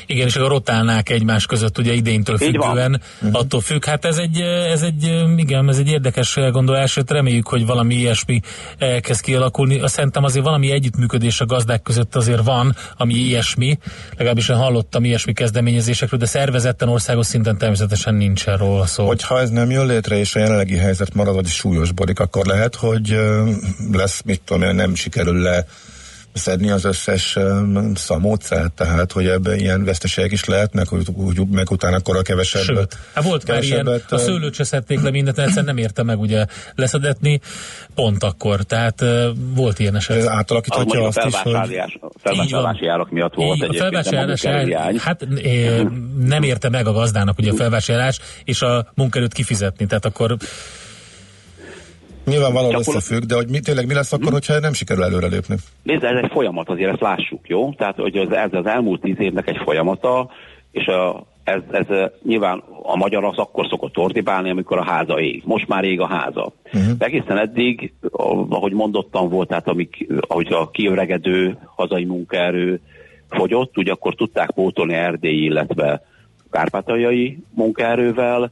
Igen, 0.07 0.27
és 0.27 0.37
akkor 0.37 0.49
rotálnák 0.49 1.11
egymás 1.11 1.47
között, 1.47 1.79
ugye 1.79 1.93
idénytől 1.93 2.37
függően, 2.37 3.03
mhm. 3.21 3.35
attól 3.35 3.61
függ. 3.61 3.85
Hát 3.85 4.05
ez 4.05 4.17
egy, 4.17 4.41
ez 4.41 4.83
egy, 4.83 5.25
igen, 5.37 5.69
ez 5.69 5.79
egy 5.79 5.89
érdekes 5.89 6.37
elgondolás, 6.37 6.95
hogy 6.95 7.05
reméljük, 7.09 7.49
hogy 7.49 7.67
valami 7.67 7.95
ilyesmi 7.95 8.41
kezd 9.01 9.21
kialakulni. 9.21 9.81
Azt 9.81 9.95
szerintem 9.95 10.25
azért 10.25 10.45
valami 10.45 10.71
együttműködés 10.71 11.41
a 11.41 11.47
gazdák 11.47 11.83
között 11.83 12.15
azért 12.15 12.45
van, 12.45 12.77
ami 12.97 13.15
ilyesmi, 13.15 13.79
legalábbis 14.11 14.49
én 14.49 14.57
hallottam 14.57 15.05
ilyesmi 15.05 15.33
kezdeményezésekről, 15.33 16.21
de 16.21 16.27
szervezetten 16.27 16.89
országos 16.89 17.27
szinten 17.27 17.59
természetesen 17.59 18.15
nincsen 18.15 18.57
róla 18.57 18.87
szó. 18.87 19.07
Hogyha 19.07 19.41
ez 19.41 19.51
nem 19.51 19.71
jön 19.71 19.87
létre, 19.87 20.19
és 20.19 20.35
a 20.35 20.39
jelenlegi 20.39 20.77
helyzet 20.77 21.15
marad, 21.15 21.35
vagy 21.35 21.47
súlyosbodik, 21.47 22.21
akkor 22.21 22.47
lehet, 22.47 22.75
hogy 22.75 23.19
lesz, 23.93 24.23
mit 24.25 24.41
tudom 24.45 24.77
nem 24.77 24.95
sikerül 24.95 25.43
le 25.43 25.67
szedni 26.39 26.71
az 26.71 26.85
összes 26.85 27.39
szamócát, 27.95 28.73
tehát 28.73 29.13
hogy 29.13 29.27
ebben 29.27 29.59
ilyen 29.59 29.85
veszteségek 29.85 30.33
is 30.33 30.45
lehetnek, 30.45 30.89
hogy 30.89 31.07
úgy, 31.15 31.49
meg 31.51 31.71
utána 31.71 31.97
akkor 31.97 32.17
a 32.17 32.23
kevesebb. 32.23 32.63
Sőt, 32.63 32.97
hát 33.15 33.25
volt 33.25 33.47
már 33.47 33.63
ilyen, 33.63 33.87
a 34.09 34.19
szőlőt 34.19 34.55
se 34.55 34.65
szedték 34.65 35.01
le 35.01 35.11
mindent, 35.11 35.39
egyszerűen 35.39 35.65
nem 35.65 35.77
érte 35.77 36.03
meg 36.03 36.21
ugye 36.21 36.47
leszedetni 36.75 37.41
pont 37.95 38.25
akkor, 38.25 38.63
tehát 38.63 39.01
uh, 39.01 39.27
volt 39.55 39.79
ilyen 39.79 39.97
eset. 39.97 40.17
Ez 40.17 40.27
átalakíthatja 40.27 41.07
azt 41.07 41.25
is, 41.27 41.35
hogy... 41.35 41.55
A 41.55 42.09
felvásárlási 42.23 42.87
árak 42.87 43.11
miatt 43.11 43.35
volt 43.35 43.57
így, 43.57 43.69
a 43.69 43.73
felvásárlás 43.73 44.45
hát 44.99 45.23
é, 45.23 45.83
nem 46.19 46.43
érte 46.43 46.69
meg 46.69 46.87
a 46.87 46.93
gazdának 46.93 47.39
ugye 47.39 47.51
a 47.51 47.55
felvásárlás, 47.55 48.21
és 48.45 48.63
a 48.63 48.87
munkerőt 48.95 49.33
kifizetni, 49.33 49.87
tehát 49.87 50.05
akkor 50.05 50.37
Nyilvánvalóan 52.29 52.75
összefügg, 52.75 53.23
de 53.23 53.35
hogy 53.35 53.49
mi, 53.49 53.61
tényleg 53.61 53.87
mi 53.87 53.95
lesz 53.95 54.13
akkor, 54.13 54.27
hm? 54.27 54.33
hogyha 54.33 54.59
nem 54.59 54.73
sikerül 54.73 55.05
előrelépni? 55.05 55.57
Nézd, 55.83 56.05
ez 56.05 56.23
egy 56.23 56.31
folyamat, 56.33 56.69
azért 56.69 56.93
ezt 56.93 57.01
lássuk, 57.01 57.49
jó? 57.49 57.73
Tehát, 57.73 57.97
hogy 57.97 58.17
ez, 58.17 58.31
ez 58.31 58.53
az 58.53 58.67
elmúlt 58.67 59.01
tíz 59.01 59.17
évnek 59.19 59.49
egy 59.49 59.61
folyamata, 59.65 60.31
és 60.71 60.87
a, 60.87 61.27
ez, 61.45 61.61
ez 61.71 62.11
nyilván 62.23 62.63
a 62.83 62.97
magyar 62.97 63.25
az 63.25 63.37
akkor 63.39 63.67
szokott 63.67 63.97
ordibálni, 63.97 64.51
amikor 64.51 64.79
a 64.79 64.85
háza 64.85 65.21
ég. 65.21 65.43
Most 65.45 65.69
már 65.69 65.85
ég 65.85 66.01
a 66.01 66.07
háza. 66.07 66.53
Uh-huh. 66.65 66.93
egészen 66.99 67.39
eddig, 67.39 67.93
ahogy 68.49 68.73
mondottam 68.73 69.29
volt, 69.29 69.49
tehát 69.49 69.69
amik, 69.69 70.07
ahogy 70.21 70.53
a 70.53 70.71
kiöregedő 70.71 71.59
hazai 71.75 72.05
munkaerő 72.05 72.81
fogyott, 73.29 73.79
ugye 73.79 73.93
akkor 73.93 74.15
tudták 74.15 74.51
pótolni 74.51 74.95
erdélyi, 74.95 75.45
illetve 75.45 76.03
kárpátaljai 76.51 77.39
munkaerővel. 77.51 78.51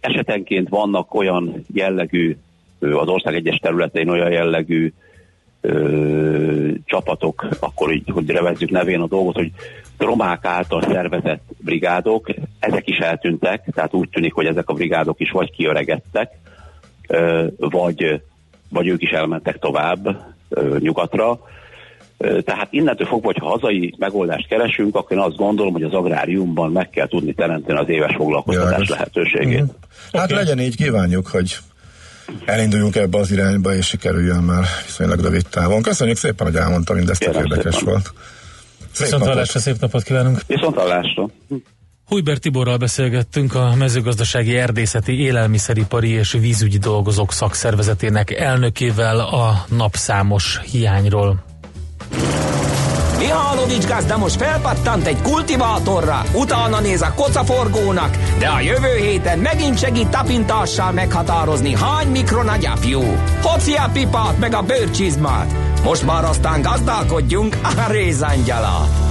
Esetenként 0.00 0.68
vannak 0.68 1.14
olyan 1.14 1.64
jellegű 1.74 2.36
az 2.92 3.08
ország 3.08 3.34
egyes 3.34 3.56
területein 3.56 4.08
olyan 4.08 4.30
jellegű 4.30 4.92
ö, 5.60 6.70
csapatok, 6.84 7.46
akkor 7.60 7.92
így, 7.92 8.10
hogy 8.10 8.30
revezzük 8.30 8.70
nevén 8.70 9.00
a 9.00 9.06
dolgot, 9.06 9.34
hogy 9.34 9.50
romák 9.98 10.44
által 10.44 10.82
szervezett 10.82 11.42
brigádok, 11.58 12.28
ezek 12.58 12.88
is 12.88 12.98
eltűntek, 12.98 13.64
tehát 13.74 13.94
úgy 13.94 14.08
tűnik, 14.08 14.32
hogy 14.32 14.46
ezek 14.46 14.68
a 14.68 14.74
brigádok 14.74 15.20
is 15.20 15.30
vagy 15.30 15.50
kiöregettek, 15.50 16.30
ö, 17.08 17.46
vagy, 17.56 18.22
vagy 18.68 18.86
ők 18.86 19.02
is 19.02 19.10
elmentek 19.10 19.58
tovább 19.58 20.34
ö, 20.48 20.76
nyugatra. 20.78 21.40
Ö, 22.18 22.40
tehát 22.40 22.68
innentől 22.70 23.06
fogva, 23.06 23.26
hogyha 23.26 23.48
hazai 23.48 23.94
megoldást 23.98 24.48
keresünk, 24.48 24.96
akkor 24.96 25.16
én 25.16 25.22
azt 25.22 25.36
gondolom, 25.36 25.72
hogy 25.72 25.82
az 25.82 25.92
agráriumban 25.94 26.72
meg 26.72 26.90
kell 26.90 27.08
tudni 27.08 27.34
teremteni 27.34 27.78
az 27.78 27.88
éves 27.88 28.14
foglalkoztatás 28.16 28.88
lehetőségét. 28.88 29.56
Mm-hmm. 29.56 29.66
Hát 30.12 30.30
okay. 30.30 30.36
legyen 30.36 30.58
így, 30.58 30.76
kívánjuk, 30.76 31.26
hogy 31.26 31.58
elinduljunk 32.44 32.96
ebbe 32.96 33.18
az 33.18 33.30
irányba, 33.30 33.74
és 33.74 33.86
sikerüljön 33.86 34.42
már 34.42 34.64
viszonylag 34.86 35.20
rövid 35.20 35.46
távon. 35.50 35.82
Köszönjük 35.82 36.16
szépen, 36.16 36.46
hogy 36.46 36.56
elmondta 36.56 36.94
mindezt, 36.94 37.22
ez 37.22 37.36
érdekes 37.36 37.74
szépen. 37.74 37.92
volt. 37.92 38.12
Szép 38.92 39.06
Viszont 39.06 39.24
hallásra, 39.24 39.60
szép 39.60 39.80
napot 39.80 40.02
kívánunk! 40.02 40.40
Viszont 40.46 40.76
hallásra! 40.76 41.28
Hújber 42.06 42.38
Tiborral 42.38 42.76
beszélgettünk 42.76 43.54
a 43.54 43.74
mezőgazdasági, 43.74 44.56
erdészeti, 44.56 45.20
élelmiszeripari 45.20 46.10
és 46.10 46.32
vízügyi 46.32 46.78
dolgozók 46.78 47.32
szakszervezetének 47.32 48.30
elnökével 48.30 49.18
a 49.18 49.64
napszámos 49.68 50.60
hiányról. 50.70 51.44
Mihálovics 53.26 53.86
gazda 53.86 54.16
most 54.16 54.36
felpattant 54.36 55.06
egy 55.06 55.22
kultivátorra, 55.22 56.22
utána 56.32 56.80
néz 56.80 57.02
a 57.02 57.12
kocaforgónak, 57.14 58.16
de 58.38 58.46
a 58.46 58.60
jövő 58.60 58.96
héten 58.96 59.38
megint 59.38 59.78
segít 59.78 60.08
tapintással 60.08 60.92
meghatározni, 60.92 61.74
hány 61.74 62.08
mikron 62.08 62.48
a 62.48 62.56
gyapjú. 62.56 63.00
Hoci 63.42 63.74
a 63.74 63.90
pipát 63.92 64.38
meg 64.38 64.54
a 64.54 64.62
bőrcsizmát. 64.62 65.54
Most 65.84 66.02
már 66.02 66.24
aztán 66.24 66.62
gazdálkodjunk 66.62 67.56
a 67.62 67.90
rézangyalat. 67.90 69.05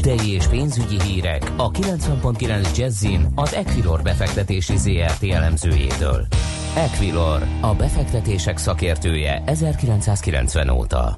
Tőzsdei 0.00 0.32
és 0.32 0.46
pénzügyi 0.46 1.02
hírek 1.02 1.42
a 1.56 1.70
90.9 1.70 2.76
Jazzin 2.76 3.26
az 3.34 3.54
Equilor 3.54 4.02
befektetési 4.02 4.76
ZRT 4.76 5.22
elemzőjétől. 5.32 6.26
Equilor, 6.76 7.42
a 7.60 7.74
befektetések 7.74 8.56
szakértője 8.56 9.42
1990 9.46 10.68
óta. 10.68 11.16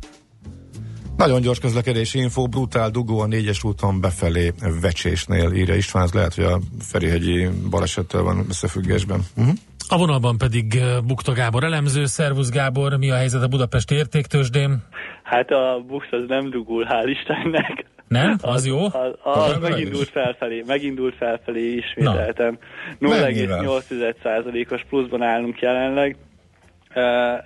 Nagyon 1.16 1.40
gyors 1.40 1.58
közlekedési 1.58 2.18
info, 2.18 2.46
brutál 2.46 2.90
dugó 2.90 3.20
a 3.20 3.26
négyes 3.26 3.64
úton 3.64 4.00
befelé 4.00 4.52
Vecsésnél, 4.80 5.52
írja 5.52 5.74
István, 5.74 6.02
ez 6.02 6.12
lehet, 6.12 6.34
hogy 6.34 6.44
a 6.44 6.58
Ferihegyi 6.78 7.48
balesettel 7.70 8.22
van 8.22 8.44
összefüggésben. 8.48 9.20
Uh-huh. 9.36 9.54
A 9.88 9.98
vonalban 9.98 10.38
pedig 10.38 10.74
eh, 10.74 11.00
Bukta 11.06 11.32
Gábor 11.32 11.64
elemző. 11.64 12.04
Szervusz 12.04 12.50
Gábor, 12.50 12.98
mi 12.98 13.10
a 13.10 13.16
helyzet 13.16 13.42
a 13.42 13.48
Budapesti 13.48 13.94
értéktősdén? 13.94 14.82
Hát 15.22 15.50
a 15.50 15.84
Bux 15.86 16.06
az 16.10 16.24
nem 16.28 16.50
dugul, 16.50 16.86
hál' 16.88 17.08
Istennek. 17.08 17.88
Nem? 18.10 18.36
Az 18.42 18.66
jó? 18.66 18.84
Az, 18.84 18.92
az, 19.22 19.52
az 19.52 19.56
megindult 19.60 20.08
felfelé, 20.08 20.62
megindult 20.66 21.14
felfelé 21.16 21.72
ismételten. 21.72 22.58
0,8%-os 23.00 24.84
pluszban 24.88 25.22
állunk 25.22 25.60
jelenleg. 25.60 26.16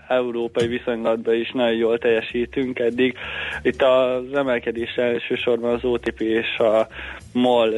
Európai 0.08 0.66
viszonylatban 0.66 1.34
is 1.34 1.50
nagyon 1.52 1.76
jól 1.76 1.98
teljesítünk 1.98 2.78
eddig. 2.78 3.16
Itt 3.62 3.82
az 3.82 4.34
emelkedés 4.34 4.94
elsősorban 4.96 5.74
az 5.74 5.84
OTP 5.84 6.20
és 6.20 6.58
a 6.58 6.86
MOL 7.32 7.70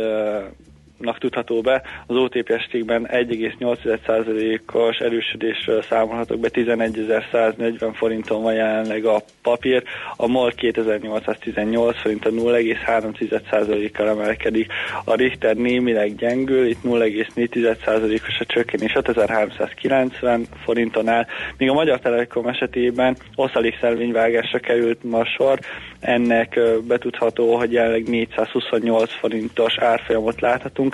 nak 0.99 1.19
tudható 1.19 1.61
be. 1.61 1.83
Az 2.07 2.17
OTP 2.17 2.51
estékben 2.51 3.09
1,8%-os 3.11 4.99
erősödésről 4.99 5.83
számolhatok 5.83 6.41
be, 6.41 6.49
11.140 6.53 7.91
forinton 7.95 8.43
van 8.43 8.55
jelenleg 8.55 9.05
a 9.05 9.21
papír, 9.43 9.83
a 10.17 10.27
MOL 10.27 10.53
2818 10.53 12.01
forint 12.01 12.27
a 12.27 12.31
0,3%-kal 12.31 14.09
emelkedik. 14.09 14.73
A 15.05 15.15
Richter 15.15 15.57
némileg 15.57 16.15
gyengül, 16.15 16.67
itt 16.67 16.83
0,4%-os 16.85 18.41
a 18.41 18.45
csökkenés 18.45 18.93
6390 18.93 20.47
forinton 20.65 21.09
áll, 21.09 21.27
míg 21.59 21.71
a 21.71 21.73
Magyar 21.73 21.99
Telekom 21.99 22.47
esetében 22.47 23.17
osztalék 23.35 23.79
szelvényvágásra 23.81 24.59
került 24.59 25.05
ma 25.05 25.25
sor, 25.25 25.59
ennek 26.01 26.61
betudható, 26.87 27.57
hogy 27.57 27.73
jelenleg 27.73 28.09
428 28.09 29.13
forintos 29.13 29.79
árfolyamot 29.79 30.41
láthatunk, 30.41 30.86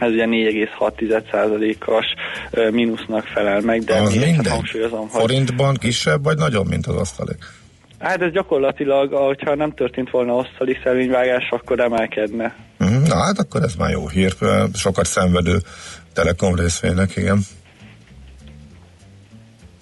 ez 0.00 0.10
ugye 0.10 0.24
4,6%-os 0.26 2.06
mínusznak 2.72 3.24
felel 3.24 3.60
meg, 3.60 3.80
de 3.80 3.94
az 3.94 4.14
még 4.14 4.48
hangsúlyozom, 4.48 5.08
hogy... 5.08 5.20
Forintban 5.20 5.74
kisebb 5.74 6.24
vagy 6.24 6.36
nagyobb, 6.36 6.68
mint 6.68 6.86
az 6.86 6.96
asztalék? 6.96 7.38
Hát 7.98 8.22
ez 8.22 8.32
gyakorlatilag, 8.32 9.12
hogyha 9.12 9.54
nem 9.54 9.74
történt 9.74 10.10
volna 10.10 10.34
osztali 10.34 10.76
szelvényvágás, 10.82 11.48
akkor 11.50 11.80
emelkedne. 11.80 12.54
Mhm, 12.78 13.02
na 13.02 13.16
hát 13.16 13.38
akkor 13.38 13.62
ez 13.62 13.74
már 13.74 13.90
jó 13.90 14.08
hír, 14.08 14.34
sokat 14.74 15.06
szenvedő 15.06 15.58
telekom 16.12 16.54
részvénynek, 16.54 17.16
igen. 17.16 17.40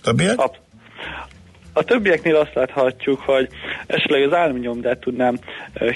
Többiek? 0.02 0.38
Abszolút. 0.38 0.66
A 1.72 1.85
többieknél 1.85 2.37
azt 2.37 2.54
láthatjuk, 2.54 3.20
hogy 3.20 3.48
esetleg 3.87 4.22
az 4.22 4.33
állami 4.33 4.59
nyomdát 4.59 4.98
tudnám 4.98 5.38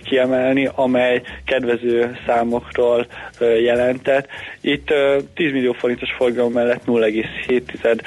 kiemelni, 0.05 0.69
amely 0.75 1.23
kedvező 1.45 2.19
számokról 2.27 3.07
jelentett. 3.39 4.29
Itt 4.61 4.93
10 5.35 5.53
millió 5.53 5.73
forintos 5.73 6.13
forgalom 6.17 6.53
mellett 6.53 6.83
0,7 6.87 8.03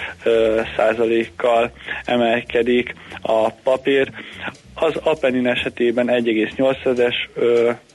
százalékkal 0.75 1.71
emelkedik 2.05 2.95
a 3.21 3.49
papír. 3.51 4.11
Az 4.73 4.95
Apenin 5.03 5.47
esetében 5.47 6.07
1,8-es 6.07 7.15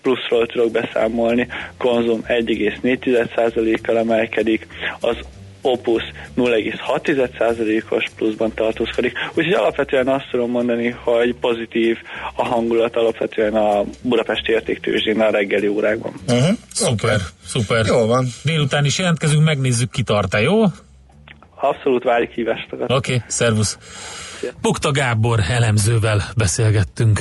pluszról 0.03 0.47
tudok 0.47 0.71
beszámolni, 0.71 1.49
konzum 1.77 2.21
1,4%-kal 2.27 3.99
emelkedik, 3.99 4.67
az 5.01 5.17
Opus 5.63 6.03
0,6%-os 6.37 8.05
pluszban 8.17 8.53
tartózkodik. 8.55 9.13
Úgyhogy 9.29 9.53
alapvetően 9.53 10.09
azt 10.09 10.29
tudom 10.31 10.51
mondani, 10.51 10.89
hogy 10.89 11.35
pozitív 11.35 11.97
a 12.35 12.45
hangulat 12.45 12.97
alapvetően 12.97 13.55
a 13.55 13.85
Budapesti 14.03 14.53
értéktőzsdén 14.53 15.21
a 15.21 15.31
reggeli 15.31 15.67
órákban. 15.67 16.13
Uh-huh. 16.29 16.57
Szuper, 16.73 17.21
szuper. 17.47 17.87
Jó 17.87 18.07
van. 18.07 18.27
Délután 18.45 18.85
is 18.85 18.99
jelentkezünk, 18.99 19.45
megnézzük 19.45 19.91
ki 19.91 20.03
tart 20.03 20.41
jó? 20.41 20.63
Abszolút 21.61 22.03
várjuk 22.03 22.31
hívástokat. 22.31 22.91
Oké, 22.91 23.15
okay, 23.15 23.27
szervusz. 23.27 23.79
Bukta 24.61 24.91
Gábor 24.91 25.41
elemzővel 25.49 26.23
beszélgettünk. 26.37 27.21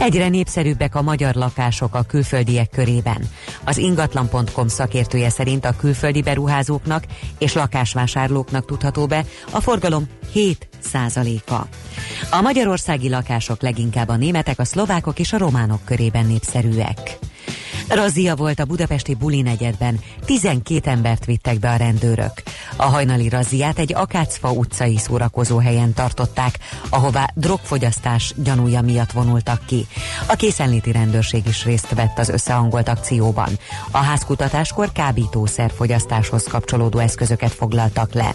Egyre 0.00 0.28
népszerűbbek 0.28 0.94
a 0.94 1.02
magyar 1.02 1.34
lakások 1.34 1.94
a 1.94 2.02
külföldiek 2.02 2.70
körében. 2.70 3.28
Az 3.64 3.78
ingatlan.com 3.78 4.68
szakértője 4.68 5.28
szerint 5.28 5.64
a 5.64 5.76
külföldi 5.76 6.22
beruházóknak 6.22 7.04
és 7.38 7.54
lakásvásárlóknak 7.54 8.64
tudható 8.64 9.06
be 9.06 9.24
a 9.50 9.60
forgalom 9.60 10.08
7 10.32 10.68
százaléka. 10.78 11.66
A 12.30 12.40
magyarországi 12.40 13.08
lakások 13.08 13.62
leginkább 13.62 14.08
a 14.08 14.16
németek, 14.16 14.58
a 14.58 14.64
szlovákok 14.64 15.18
és 15.18 15.32
a 15.32 15.38
románok 15.38 15.84
körében 15.84 16.26
népszerűek. 16.26 17.18
Razia 17.90 18.36
volt 18.36 18.60
a 18.60 18.64
budapesti 18.64 19.14
Buli 19.14 19.42
negyedben. 19.42 20.00
12 20.24 20.90
embert 20.90 21.24
vittek 21.24 21.58
be 21.58 21.70
a 21.70 21.76
rendőrök. 21.76 22.32
A 22.76 22.84
hajnali 22.84 23.28
raziát 23.28 23.78
egy 23.78 23.94
Akácfa 23.94 24.50
utcai 24.50 24.96
szórakozó 24.96 25.58
helyen 25.58 25.92
tartották, 25.92 26.58
ahová 26.88 27.30
drogfogyasztás 27.34 28.34
gyanúja 28.36 28.80
miatt 28.80 29.10
vonultak 29.10 29.66
ki. 29.66 29.86
A 30.26 30.34
készenléti 30.34 30.92
rendőrség 30.92 31.46
is 31.46 31.64
részt 31.64 31.94
vett 31.94 32.18
az 32.18 32.28
összehangolt 32.28 32.88
akcióban. 32.88 33.58
A 33.90 33.98
házkutatáskor 33.98 34.92
kábítószerfogyasztáshoz 34.92 36.44
kapcsolódó 36.44 36.98
eszközöket 36.98 37.52
foglaltak 37.52 38.14
le. 38.14 38.34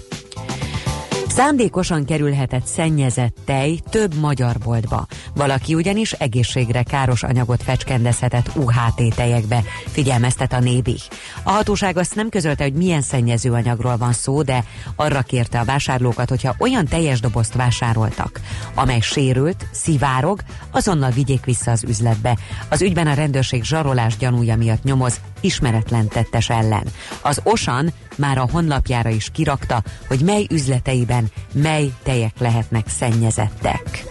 Szándékosan 1.36 2.06
kerülhetett 2.06 2.65
szennyezett 2.65 3.38
tej 3.45 3.80
több 3.89 4.13
magyar 4.19 4.58
boltba. 4.63 5.06
Valaki 5.34 5.74
ugyanis 5.74 6.12
egészségre 6.12 6.84
káros 6.84 7.24
anyagot 7.24 7.63
fecskendezhetett 7.63 8.56
UHT 8.56 9.15
tejekbe, 9.15 9.63
figyelmeztet 9.88 10.54
a 10.54 10.60
nébi. 10.60 10.98
A 11.43 11.50
hatóság 11.50 11.98
azt 11.98 12.15
nem 12.15 12.30
közölte, 12.30 12.63
hogy 12.63 12.74
milyen 12.74 13.02
szennyező 13.02 13.52
anyagról 13.52 13.98
van 13.98 14.13
szó, 14.13 14.41
de 14.41 14.63
arra 14.95 15.21
kérte 15.21 15.60
a 15.60 15.63
vásárlókat, 15.63 16.30
hogyha 16.30 16.56
olyan 16.60 16.86
teljes 16.86 17.19
dobozt 17.19 17.54
vásároltak, 17.54 18.39
amely 18.76 19.00
sérült, 19.00 19.67
szivárog, 19.71 20.39
azonnal 20.71 21.12
vigyék 21.12 21.45
vissza 21.45 21.71
az 21.71 21.84
üzletbe. 21.84 22.38
Az 22.69 22.82
ügyben 22.82 23.08
a 23.08 23.13
rendőrség 23.13 23.63
zsarolás 23.63 24.17
gyanúja 24.17 24.56
miatt 24.56 24.84
nyomoz 24.84 25.19
ismeretlen 25.41 26.08
tettes 26.08 26.50
ellen. 26.50 26.84
Az 27.21 27.41
Osan 27.43 27.93
már 28.17 28.38
a 28.38 28.47
honlapjára 28.51 29.10
is 29.10 29.30
kirakta, 29.34 29.84
hogy 30.08 30.19
mely 30.19 30.47
üzleteiben 30.49 31.32
mely 31.54 31.93
tejek 32.04 32.39
lehetnek 32.39 32.88
szennyezettek. 32.88 34.06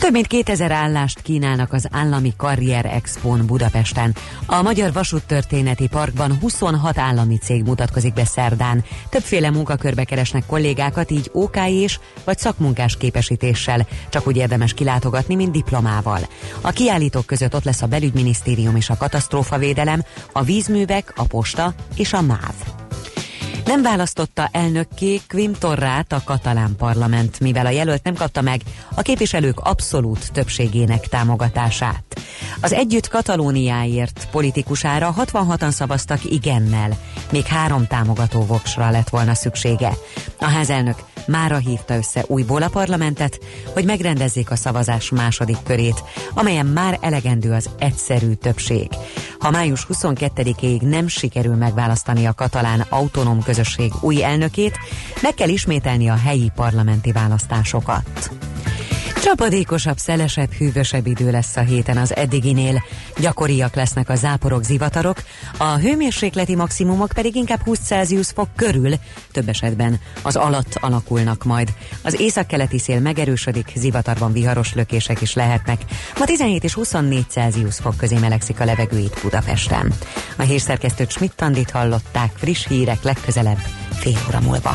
Több 0.00 0.12
mint 0.12 0.26
2000 0.26 0.72
állást 0.72 1.20
kínálnak 1.22 1.72
az 1.72 1.88
állami 1.90 2.32
Karrier 2.36 2.86
Expon 2.86 3.46
Budapesten. 3.46 4.14
A 4.46 4.62
Magyar 4.62 4.92
Vasúttörténeti 4.92 5.88
Parkban 5.88 6.38
26 6.40 6.98
állami 6.98 7.38
cég 7.38 7.62
mutatkozik 7.62 8.12
be 8.12 8.24
szerdán. 8.24 8.84
Többféle 9.08 9.50
munkakörbe 9.50 10.04
keresnek 10.04 10.46
kollégákat, 10.46 11.10
így 11.10 11.30
OK 11.32 11.56
és 11.66 11.98
vagy 12.24 12.38
szakmunkás 12.38 12.96
képesítéssel. 12.96 13.86
Csak 14.08 14.26
úgy 14.26 14.36
érdemes 14.36 14.74
kilátogatni, 14.74 15.34
mint 15.34 15.52
diplomával. 15.52 16.20
A 16.60 16.70
kiállítók 16.70 17.26
között 17.26 17.54
ott 17.54 17.64
lesz 17.64 17.82
a 17.82 17.86
belügyminisztérium 17.86 18.76
és 18.76 18.90
a 18.90 18.96
katasztrófavédelem, 18.96 20.04
a 20.32 20.42
vízművek, 20.42 21.12
a 21.16 21.24
posta 21.24 21.74
és 21.96 22.12
a 22.12 22.20
MÁV. 22.20 22.79
Nem 23.64 23.82
választotta 23.82 24.48
elnökké 24.52 25.20
Quim 25.28 25.52
Torrát 25.52 26.12
a 26.12 26.22
katalán 26.24 26.76
parlament, 26.76 27.40
mivel 27.40 27.66
a 27.66 27.70
jelölt 27.70 28.02
nem 28.02 28.14
kapta 28.14 28.40
meg 28.40 28.60
a 28.94 29.02
képviselők 29.02 29.60
abszolút 29.60 30.32
többségének 30.32 31.08
támogatását. 31.08 32.20
Az 32.60 32.72
együtt 32.72 33.08
Katalóniáért 33.08 34.28
politikusára 34.30 35.14
66-an 35.18 35.70
szavaztak 35.70 36.24
igennel, 36.24 36.98
még 37.32 37.44
három 37.44 37.86
támogató 37.86 38.44
voksra 38.44 38.90
lett 38.90 39.08
volna 39.08 39.34
szüksége. 39.34 39.92
A 40.38 40.44
házelnök 40.44 40.96
mára 41.26 41.56
hívta 41.56 41.96
össze 41.96 42.24
újból 42.26 42.62
a 42.62 42.68
parlamentet, 42.68 43.40
hogy 43.72 43.84
megrendezzék 43.84 44.50
a 44.50 44.56
szavazás 44.56 45.10
második 45.10 45.56
körét, 45.64 46.02
amelyen 46.34 46.66
már 46.66 46.98
elegendő 47.00 47.52
az 47.52 47.70
egyszerű 47.78 48.32
többség. 48.32 48.88
Ha 49.38 49.50
május 49.50 49.86
22-ig 49.92 50.80
nem 50.80 51.08
sikerül 51.08 51.54
megválasztani 51.54 52.26
a 52.26 52.32
katalán 52.32 52.86
autonóm 52.88 53.42
közösség 53.50 53.92
új 54.00 54.24
elnökét, 54.24 54.78
meg 55.22 55.34
kell 55.34 55.48
ismételni 55.48 56.08
a 56.08 56.16
helyi 56.16 56.50
parlamenti 56.54 57.12
választásokat. 57.12 58.30
Csapadékosabb, 59.22 59.98
szelesebb, 59.98 60.52
hűvösebb 60.52 61.06
idő 61.06 61.30
lesz 61.30 61.56
a 61.56 61.60
héten 61.60 61.96
az 61.96 62.16
eddiginél. 62.16 62.82
Gyakoriak 63.18 63.74
lesznek 63.74 64.08
a 64.08 64.14
záporok, 64.14 64.62
zivatarok, 64.62 65.22
a 65.56 65.76
hőmérsékleti 65.76 66.54
maximumok 66.54 67.10
pedig 67.14 67.34
inkább 67.34 67.60
20 67.64 67.78
Celsius 67.78 68.28
fok 68.30 68.48
körül, 68.56 68.94
több 69.32 69.48
esetben 69.48 70.00
az 70.22 70.36
alatt 70.36 70.78
alakulnak 70.80 71.44
majd. 71.44 71.72
Az 72.02 72.20
északkeleti 72.20 72.78
szél 72.78 73.00
megerősödik, 73.00 73.72
zivatarban 73.74 74.32
viharos 74.32 74.74
lökések 74.74 75.20
is 75.20 75.34
lehetnek. 75.34 75.80
Ma 76.18 76.24
17 76.24 76.64
és 76.64 76.74
24 76.74 77.24
Celsius 77.28 77.76
fok 77.76 77.96
közé 77.96 78.18
melegszik 78.18 78.60
a 78.60 78.64
levegő 78.64 78.98
itt 78.98 79.20
Budapesten. 79.22 79.92
A 80.36 80.42
hírszerkesztőt 80.42 81.10
Schmidt-Tandit 81.10 81.70
hallották, 81.70 82.32
friss 82.36 82.66
hírek 82.66 83.02
legközelebb 83.02 83.58
fél 83.90 84.18
óra 84.28 84.40
múlva. 84.40 84.74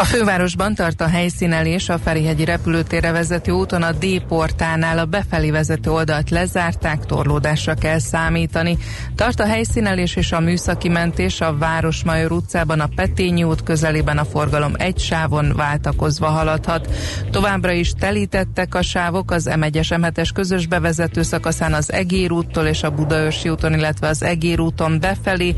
a 0.00 0.04
fővárosban 0.04 0.74
tart 0.74 1.00
a 1.00 1.08
helyszínelés 1.08 1.88
a 1.88 1.98
Ferihegyi 1.98 2.44
repülőtérre 2.44 3.12
vezető 3.12 3.52
úton 3.52 3.82
a 3.82 3.92
D-portánál 3.92 4.98
a 4.98 5.04
befelé 5.04 5.50
vezető 5.50 5.90
oldalt 5.90 6.30
lezárták, 6.30 7.06
torlódásra 7.06 7.74
kell 7.74 7.98
számítani. 7.98 8.78
Tart 9.14 9.40
a 9.40 9.46
helyszínelés 9.46 10.16
és 10.16 10.32
a 10.32 10.40
műszaki 10.40 10.88
mentés 10.88 11.40
a 11.40 11.56
Városmajor 11.56 12.32
utcában 12.32 12.80
a 12.80 12.88
Petényi 12.94 13.42
út 13.42 13.62
közelében 13.62 14.18
a 14.18 14.24
forgalom 14.24 14.72
egy 14.76 14.98
sávon 14.98 15.52
váltakozva 15.56 16.26
haladhat. 16.26 16.88
Továbbra 17.30 17.72
is 17.72 17.92
telítettek 17.98 18.74
a 18.74 18.82
sávok 18.82 19.30
az 19.30 19.48
M1-es 19.50 19.88
M7-es 19.88 20.30
közös 20.34 20.66
bevezető 20.66 21.22
szakaszán 21.22 21.72
az 21.72 21.92
Egér 21.92 22.32
úttól 22.32 22.66
és 22.66 22.82
a 22.82 22.90
Budaörsi 22.90 23.48
úton, 23.48 23.74
illetve 23.74 24.08
az 24.08 24.22
Egér 24.22 24.60
úton 24.60 25.00
befelé. 25.00 25.54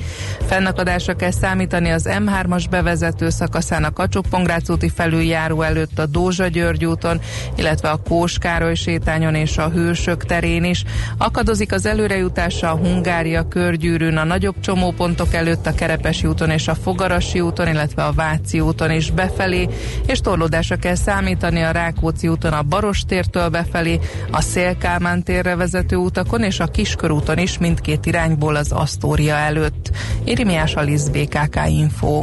Fennakadásra 0.47 1.15
kell 1.15 1.31
számítani 1.31 1.91
az 1.91 2.09
M3-as 2.11 2.65
bevezető 2.71 3.31
szakaszán 3.31 3.85
a 3.85 3.93
Kacsó 3.93 4.21
Pongrác 4.33 4.68
úti 4.68 4.88
felüljáró 4.88 5.62
előtt 5.62 5.99
a 5.99 6.07
Dózsa 6.07 6.47
György 6.47 6.85
úton, 6.85 7.21
illetve 7.57 7.90
a 7.90 7.97
Kóskároly 7.97 8.75
sétányon 8.75 9.35
és 9.35 9.59
a 9.59 9.68
Hősök 9.68 10.25
terén 10.25 10.64
is. 10.64 10.85
Akadozik 11.18 11.73
az 11.73 11.87
előrejutása 11.87 12.71
a 12.71 12.77
Hungária 12.77 13.49
körgyűrűn, 13.49 14.16
a 14.16 14.25
nagyobb 14.25 14.61
csomópontok 14.61 15.35
előtt 15.35 15.66
a 15.66 15.75
Kerepesi 15.75 16.27
úton 16.27 16.51
és 16.51 16.68
a 16.68 16.75
Fogarasi 16.75 17.40
úton, 17.40 17.68
illetve 17.68 18.05
a 18.05 18.12
Váci 18.12 18.61
úton 18.61 18.90
is 18.90 19.11
befelé, 19.11 19.68
és 20.07 20.21
torlódásra 20.21 20.77
kell 20.77 20.95
számítani 20.95 21.62
a 21.62 21.71
Rákóczi 21.71 22.29
úton 22.29 22.53
a 22.53 22.62
Barostértől 22.62 23.49
befelé, 23.49 24.01
a 24.31 24.40
Szélkámán 24.40 25.23
térre 25.23 25.57
vezető 25.57 25.97
utakon 25.97 26.42
és 26.42 26.61
a 26.61 26.66
Kiskörúton 26.66 27.38
is 27.38 27.59
mindkét 27.59 28.07
irányból 28.07 28.57
az 28.57 28.73
Asztória 28.73 29.35
előtt. 29.35 29.90
Irimiás 30.25 30.75
Alisz 30.75 31.09
BKK 31.09 31.61
Info. 31.68 32.23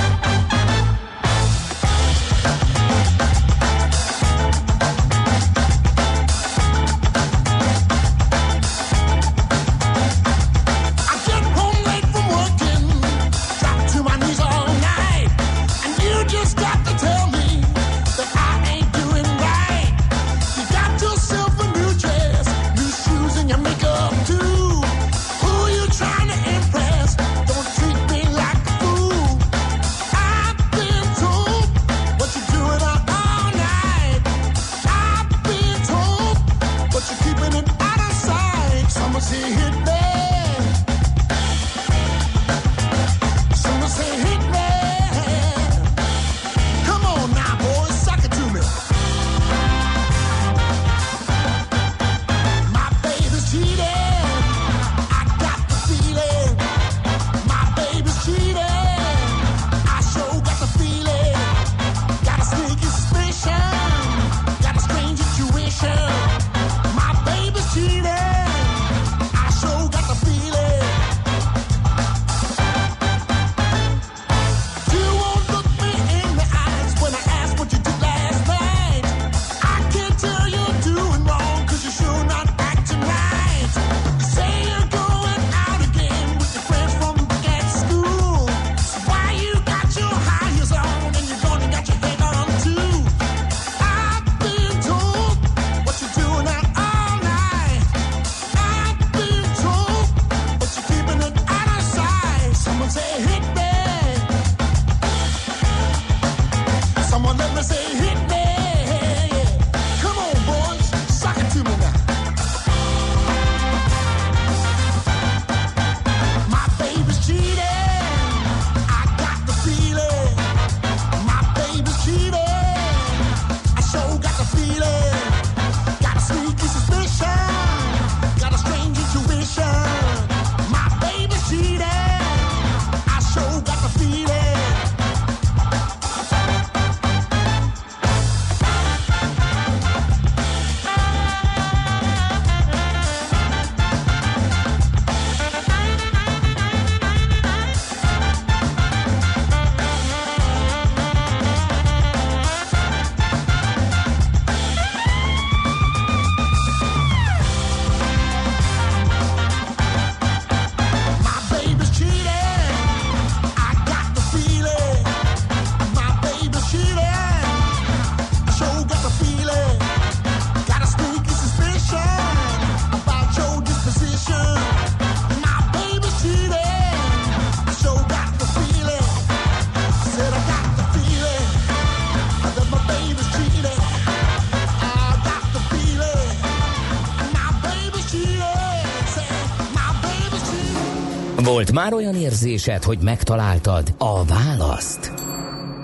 Volt 191.71 191.83
már 191.83 191.93
olyan 191.93 192.15
érzésed, 192.15 192.83
hogy 192.83 192.97
megtaláltad 193.01 193.93
a 193.97 194.25
választ? 194.25 195.11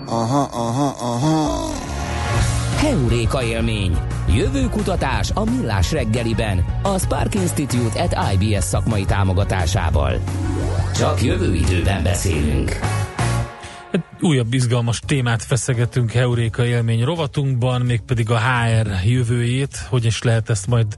Aha, 0.05 0.41
aha, 0.51 0.95
aha. 0.99 1.69
Heuréka 2.77 3.43
élmény. 3.43 3.97
Jövő 4.35 4.69
kutatás 4.69 5.31
a 5.33 5.43
Millás 5.43 5.91
reggeliben, 5.91 6.65
a 6.83 6.99
Spark 6.99 7.35
Institute 7.35 8.01
at 8.01 8.33
IBS 8.33 8.63
szakmai 8.63 9.05
támogatásával. 9.05 10.19
Csak 10.95 11.23
jövő 11.23 11.53
időben 11.53 12.03
beszélünk. 12.03 12.79
Újabb 14.21 14.53
izgalmas 14.53 14.99
témát 14.99 15.43
feszegetünk 15.43 16.11
Heuréka 16.11 16.65
élmény 16.65 17.03
rovatunkban, 17.03 17.81
mégpedig 17.81 18.29
a 18.29 18.39
HR 18.39 18.87
jövőjét, 19.05 19.77
hogy 19.89 20.05
is 20.05 20.21
lehet 20.21 20.49
ezt 20.49 20.67
majd 20.67 20.95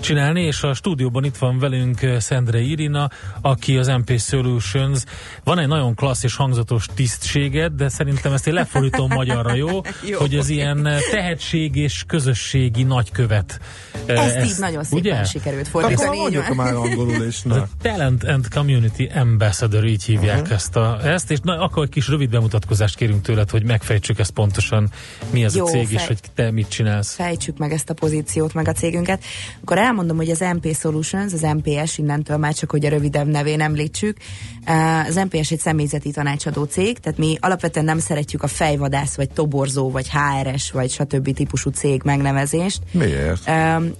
csinálni, 0.00 0.42
és 0.42 0.62
a 0.62 0.74
stúdióban 0.74 1.24
itt 1.24 1.36
van 1.36 1.58
velünk 1.58 2.00
Szendre 2.18 2.60
Irina, 2.60 3.10
aki 3.40 3.76
az 3.76 3.86
MP 3.86 4.18
Solutions. 4.20 5.02
Van 5.44 5.58
egy 5.58 5.68
nagyon 5.68 5.94
klassz 5.94 6.22
és 6.24 6.34
hangzatos 6.36 6.86
tisztséged, 6.94 7.72
de 7.72 7.88
szerintem 7.88 8.32
ezt 8.32 8.46
én 8.46 8.54
lefordítom 8.54 9.08
magyarra, 9.20 9.54
jó? 9.54 9.68
Jó. 10.08 10.18
Hogy 10.18 10.34
az 10.36 10.48
ilyen 10.48 10.88
tehetség 11.10 11.76
és 11.76 12.04
közösségi 12.06 12.82
nagykövet. 12.82 13.60
Ezt, 14.06 14.36
Eh, 14.36 14.44
így 14.46 14.54
nagyon 14.58 14.84
szépen 14.84 14.98
ugye? 14.98 15.24
sikerült 15.24 15.68
Akkor 15.68 15.82
fordítani. 15.82 16.16
így 16.16 16.22
mondjuk 16.22 16.54
már 16.54 16.74
angolul 16.74 17.22
is. 17.24 17.42
Na. 17.42 17.68
Talent 17.82 18.24
and 18.24 18.48
Community 18.48 19.08
Ambassador, 19.14 19.84
így 19.84 20.04
hívják 20.04 20.38
uh-huh. 20.40 20.52
ezt, 20.54 20.76
a, 20.76 20.98
ezt, 21.04 21.30
és 21.30 21.38
na, 21.42 21.58
akkor 21.60 21.82
egy 21.82 21.88
kis 21.88 22.08
rövid 22.08 22.30
bemutatkozást 22.30 22.96
kérünk 22.96 23.22
tőled, 23.22 23.50
hogy 23.50 23.64
megfejtsük 23.64 24.18
ezt 24.18 24.30
pontosan, 24.30 24.88
mi 25.30 25.44
ez 25.44 25.56
Jó, 25.56 25.66
a 25.66 25.68
cég, 25.70 25.90
és 25.90 26.02
fej- 26.02 26.06
hogy 26.06 26.18
te 26.34 26.50
mit 26.50 26.68
csinálsz. 26.68 27.14
fejtsük 27.14 27.58
meg 27.58 27.72
ezt 27.72 27.90
a 27.90 27.94
pozíciót, 27.94 28.54
meg 28.54 28.68
a 28.68 28.72
cégünket. 28.72 29.22
Akkor 29.62 29.78
elmondom, 29.90 30.16
hogy 30.16 30.30
az 30.30 30.40
MP 30.40 30.76
Solutions, 30.76 31.32
az 31.32 31.40
MPS, 31.40 31.98
innentől 31.98 32.36
már 32.36 32.54
csak, 32.54 32.70
hogy 32.70 32.84
a 32.84 32.88
rövidebb 32.88 33.26
nevén 33.26 33.60
említsük. 33.60 34.16
Eh, 34.64 35.06
Az 35.06 35.14
MPS 35.14 35.50
egy 35.50 35.58
személyzeti 35.58 36.10
tanácsadó 36.10 36.64
cég, 36.64 36.98
tehát 36.98 37.18
mi 37.18 37.36
alapvetően 37.40 37.84
nem 37.84 37.98
szeretjük 37.98 38.42
a 38.42 38.46
fejvadász, 38.46 39.16
vagy 39.16 39.30
toborzó, 39.30 39.90
vagy 39.90 40.08
HRS, 40.10 40.70
vagy 40.70 40.90
stb. 40.90 41.34
típusú 41.34 41.70
cég 41.70 42.00
megnevezést. 42.04 42.80
Miért? 42.92 43.46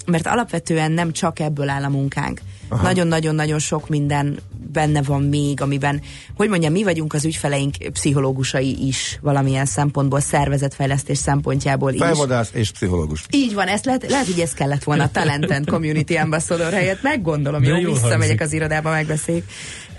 Mert 0.06 0.26
alapvetően 0.26 0.92
nem 0.92 1.12
csak 1.12 1.38
ebből 1.40 1.68
áll 1.68 1.84
a 1.84 1.88
munkánk. 1.88 2.40
Nagyon-nagyon-nagyon 2.82 3.58
sok 3.58 3.88
minden 3.88 4.38
benne 4.72 5.02
van 5.02 5.22
még, 5.22 5.60
amiben, 5.60 6.00
hogy 6.36 6.48
mondjam, 6.48 6.72
mi 6.72 6.82
vagyunk 6.82 7.14
az 7.14 7.24
ügyfeleink 7.24 7.74
pszichológusai 7.92 8.86
is, 8.86 9.18
valamilyen 9.22 9.66
szempontból, 9.66 10.20
szervezetfejlesztés 10.20 11.18
szempontjából 11.18 11.92
is. 11.92 12.00
Fejvadász 12.00 12.50
és 12.52 12.70
pszichológus. 12.70 13.24
Így 13.30 13.54
van, 13.54 13.66
ezt 13.66 13.84
lehet, 13.84 14.10
lehet, 14.10 14.26
hogy 14.26 14.40
ez 14.40 14.52
kellett 14.52 14.84
volna 14.84 15.02
a 15.02 15.10
Talent 15.10 15.50
and 15.50 15.66
Community 15.68 16.16
Ambassador 16.16 16.72
helyett, 16.72 17.02
meggondolom, 17.02 17.62
jó, 17.62 17.76
jól 17.76 17.92
visszamegyek 17.92 18.18
hangzik. 18.18 18.40
az 18.40 18.52
irodába, 18.52 18.90
megbeszéljük. 18.90 19.44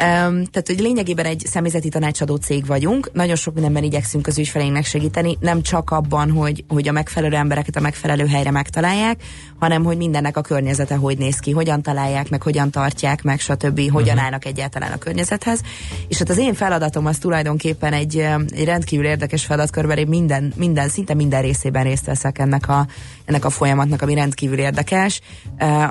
Tehát, 0.01 0.63
hogy 0.65 0.79
lényegében 0.79 1.25
egy 1.25 1.43
személyzeti 1.45 1.89
tanácsadó 1.89 2.35
cég 2.35 2.65
vagyunk, 2.65 3.09
nagyon 3.13 3.35
sok 3.35 3.53
mindenben 3.53 3.83
igyekszünk 3.83 4.27
az 4.27 4.37
ügyfeleinknek 4.37 4.85
segíteni, 4.85 5.37
nem 5.39 5.61
csak 5.61 5.91
abban, 5.91 6.31
hogy, 6.31 6.63
hogy 6.67 6.87
a 6.87 6.91
megfelelő 6.91 7.35
embereket 7.35 7.75
a 7.75 7.79
megfelelő 7.79 8.27
helyre 8.27 8.51
megtalálják, 8.51 9.23
hanem 9.59 9.83
hogy 9.83 9.97
mindennek 9.97 10.37
a 10.37 10.41
környezete 10.41 10.95
hogy 10.95 11.17
néz 11.17 11.37
ki, 11.37 11.51
hogyan 11.51 11.81
találják 11.81 12.29
meg, 12.29 12.41
hogyan 12.41 12.71
tartják 12.71 13.23
meg, 13.23 13.39
stb., 13.39 13.91
hogyan 13.91 14.15
Mhm. 14.15 14.23
állnak 14.23 14.45
egyáltalán 14.45 14.91
a 14.91 14.97
környezethez. 14.97 15.61
És 16.07 16.17
hát 16.17 16.29
az 16.29 16.37
én 16.37 16.53
feladatom 16.53 17.05
az 17.05 17.17
tulajdonképpen 17.17 17.93
egy, 17.93 18.17
egy 18.49 18.65
rendkívül 18.65 19.05
érdekes 19.05 19.45
feladatkörben, 19.45 19.97
én 19.97 20.07
minden, 20.07 20.53
minden, 20.55 20.89
szinte 20.89 21.13
minden 21.13 21.41
részében 21.41 21.83
részt 21.83 22.05
veszek 22.05 22.39
ennek 22.39 22.69
a, 22.69 22.87
ennek 23.25 23.45
a 23.45 23.49
folyamatnak, 23.49 24.01
ami 24.01 24.13
rendkívül 24.13 24.59
érdekes. 24.59 25.21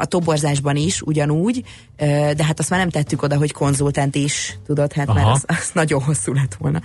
A 0.01 0.05
toborzásban 0.05 0.77
is 0.77 1.03
ugyanúgy, 1.03 1.63
de 2.37 2.45
hát 2.45 2.59
azt 2.59 2.71
már 2.71 2.81
nem 2.81 2.91
tettük 2.91 3.23
oda, 3.23 3.37
hogy 3.37 3.53
konzultant 4.01 4.15
is, 4.15 4.59
tudod, 4.67 4.93
hát 4.93 5.07
mert 5.07 5.19
Aha. 5.19 5.31
az, 5.31 5.45
az 5.47 5.71
nagyon 5.73 6.03
hosszú 6.03 6.33
lett 6.33 6.55
volna. 6.59 6.81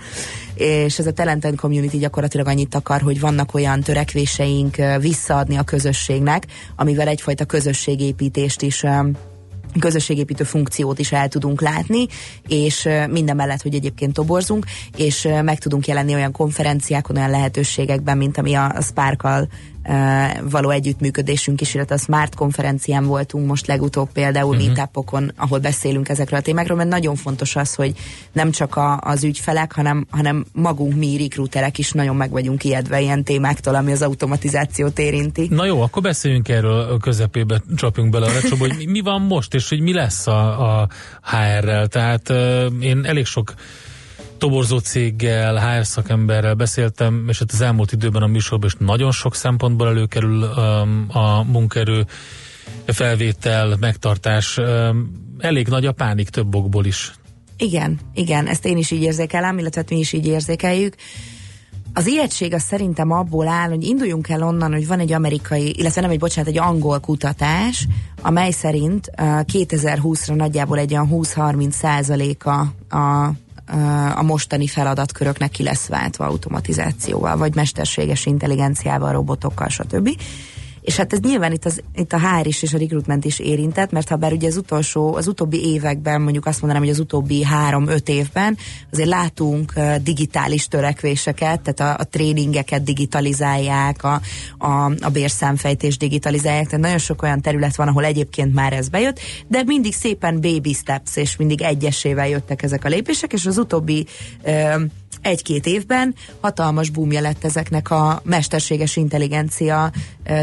És 0.54 0.98
ez 0.98 1.06
a 1.06 1.12
Talent 1.12 1.44
and 1.44 1.56
Community 1.56 1.96
gyakorlatilag 1.96 2.46
annyit 2.46 2.74
akar, 2.74 3.00
hogy 3.00 3.20
vannak 3.20 3.54
olyan 3.54 3.80
törekvéseink 3.80 4.76
visszaadni 5.00 5.56
a 5.56 5.62
közösségnek, 5.62 6.46
amivel 6.76 7.08
egyfajta 7.08 7.44
közösségépítést 7.44 8.62
is 8.62 8.84
közösségépítő 9.80 10.44
funkciót 10.44 10.98
is 10.98 11.12
el 11.12 11.28
tudunk 11.28 11.60
látni, 11.60 12.06
és 12.48 12.88
minden 13.10 13.36
mellett, 13.36 13.62
hogy 13.62 13.74
egyébként 13.74 14.12
toborzunk, 14.12 14.64
és 14.96 15.28
meg 15.42 15.58
tudunk 15.58 15.86
jelenni 15.86 16.14
olyan 16.14 16.32
konferenciákon, 16.32 17.16
olyan 17.16 17.30
lehetőségekben, 17.30 18.16
mint 18.16 18.38
ami 18.38 18.54
a, 18.54 18.74
Sparkal 18.80 19.48
való 20.50 20.70
együttműködésünk 20.70 21.60
is, 21.60 21.74
illetve 21.74 21.94
a 21.94 21.98
Smart 21.98 22.34
konferencián 22.34 23.04
voltunk 23.04 23.46
most 23.46 23.66
legutóbb 23.66 24.12
például 24.12 24.56
uh-huh. 24.56 24.66
meetupokon, 24.66 25.32
ahol 25.36 25.58
beszélünk 25.58 26.08
ezekről 26.08 26.38
a 26.38 26.42
témákról, 26.42 26.76
mert 26.76 26.88
nagyon 26.88 27.16
fontos 27.16 27.56
az, 27.56 27.74
hogy 27.74 27.92
nem 28.32 28.50
csak 28.50 28.76
a, 28.76 28.98
az 29.00 29.24
ügyfelek, 29.24 29.72
hanem, 29.72 30.06
hanem 30.10 30.44
magunk 30.52 30.94
mi 30.94 31.16
recruiterek 31.18 31.78
is 31.78 31.92
nagyon 31.92 32.16
meg 32.16 32.30
vagyunk 32.30 32.64
ijedve 32.64 33.00
ilyen 33.00 33.24
témáktól, 33.24 33.74
ami 33.74 33.92
az 33.92 34.02
automatizációt 34.02 34.98
érinti. 34.98 35.46
Na 35.50 35.64
jó, 35.64 35.82
akkor 35.82 36.02
beszéljünk 36.02 36.48
erről 36.48 36.80
a 36.80 36.98
közepébe, 36.98 37.62
csapjunk 37.76 38.10
bele 38.10 38.26
arra, 38.26 38.40
Csaba, 38.40 38.66
hogy 38.66 38.88
mi, 38.88 39.00
van 39.00 39.20
most, 39.20 39.54
és 39.54 39.68
hogy 39.68 39.80
mi 39.80 39.92
lesz 39.92 40.26
a, 40.26 40.80
a 40.80 40.88
HR-rel. 41.22 41.86
Tehát 41.86 42.28
uh, 42.28 42.66
én 42.80 43.04
elég 43.04 43.24
sok 43.24 43.54
toborzó 44.38 44.78
céggel, 44.78 45.56
HR 45.56 45.86
szakemberrel 45.86 46.54
beszéltem, 46.54 47.24
és 47.28 47.38
hát 47.38 47.52
az 47.52 47.60
elmúlt 47.60 47.92
időben 47.92 48.22
a 48.22 48.26
műsorban 48.26 48.68
is 48.68 48.76
nagyon 48.78 49.12
sok 49.12 49.34
szempontból 49.34 49.88
előkerül 49.88 50.42
um, 50.42 51.06
a 51.08 51.42
munkaerő 51.42 52.06
felvétel, 52.86 53.76
megtartás. 53.80 54.58
Um, 54.58 55.24
elég 55.38 55.68
nagy 55.68 55.86
a 55.86 55.92
pánik 55.92 56.28
több 56.28 56.54
okból 56.54 56.84
is. 56.84 57.14
Igen, 57.58 57.98
igen, 58.14 58.46
ezt 58.46 58.66
én 58.66 58.76
is 58.76 58.90
így 58.90 59.02
érzékelem, 59.02 59.58
illetve 59.58 59.80
hát 59.80 59.90
mi 59.90 59.98
is 59.98 60.12
így 60.12 60.26
érzékeljük. 60.26 60.94
Az 61.94 62.06
ijegység 62.06 62.54
az 62.54 62.62
szerintem 62.62 63.10
abból 63.10 63.48
áll, 63.48 63.68
hogy 63.68 63.84
induljunk 63.84 64.28
el 64.28 64.42
onnan, 64.42 64.72
hogy 64.72 64.86
van 64.86 65.00
egy 65.00 65.12
amerikai, 65.12 65.74
illetve 65.78 66.00
nem 66.00 66.10
egy, 66.10 66.18
bocsánat, 66.18 66.50
egy 66.50 66.58
angol 66.58 67.00
kutatás, 67.00 67.86
amely 68.22 68.50
szerint 68.50 69.10
uh, 69.18 69.26
2020-ra 69.52 70.34
nagyjából 70.34 70.78
egy 70.78 70.92
olyan 70.92 71.08
20-30 71.12 71.70
százaléka 71.70 72.58
a 72.88 73.30
a 74.14 74.22
mostani 74.22 74.66
feladatköröknek 74.66 75.50
ki 75.50 75.62
lesz 75.62 75.86
váltva 75.86 76.26
automatizációval, 76.26 77.36
vagy 77.36 77.54
mesterséges 77.54 78.26
intelligenciával, 78.26 79.12
robotokkal, 79.12 79.68
stb. 79.68 80.20
És 80.86 80.96
hát 80.96 81.12
ez 81.12 81.20
nyilván 81.20 81.52
itt, 81.52 81.64
az, 81.64 81.82
itt 81.94 82.12
a 82.12 82.18
HR 82.18 82.46
is 82.46 82.62
és 82.62 82.74
a 82.74 82.78
recruitment 82.78 83.24
is 83.24 83.38
érintett, 83.38 83.90
mert 83.90 84.08
ha 84.08 84.16
bár 84.16 84.32
ugye 84.32 84.48
az 84.48 84.56
utolsó, 84.56 85.14
az 85.14 85.26
utóbbi 85.26 85.64
években, 85.72 86.20
mondjuk 86.20 86.46
azt 86.46 86.60
mondanám, 86.60 86.84
hogy 86.84 86.92
az 86.92 87.00
utóbbi 87.00 87.44
három-öt 87.44 88.08
évben 88.08 88.56
azért 88.92 89.08
látunk 89.08 89.72
digitális 90.02 90.68
törekvéseket, 90.68 91.60
tehát 91.60 91.98
a, 91.98 92.02
a 92.02 92.04
tréningeket 92.04 92.82
digitalizálják, 92.82 94.04
a, 94.04 94.20
a, 94.58 94.92
a 95.00 95.10
bérszámfejtést 95.12 95.98
digitalizálják, 95.98 96.66
tehát 96.66 96.80
nagyon 96.80 96.98
sok 96.98 97.22
olyan 97.22 97.40
terület 97.40 97.76
van, 97.76 97.88
ahol 97.88 98.04
egyébként 98.04 98.54
már 98.54 98.72
ez 98.72 98.88
bejött, 98.88 99.20
de 99.48 99.62
mindig 99.62 99.94
szépen 99.94 100.40
baby 100.40 100.72
steps, 100.72 101.16
és 101.16 101.36
mindig 101.36 101.62
egyesével 101.62 102.28
jöttek 102.28 102.62
ezek 102.62 102.84
a 102.84 102.88
lépések, 102.88 103.32
és 103.32 103.46
az 103.46 103.58
utóbbi 103.58 104.06
uh, 104.44 104.82
egy-két 105.22 105.66
évben 105.66 106.14
hatalmas 106.40 106.90
boomja 106.90 107.20
lett 107.20 107.44
ezeknek 107.44 107.90
a 107.90 108.20
mesterséges 108.24 108.96
intelligencia 108.96 109.92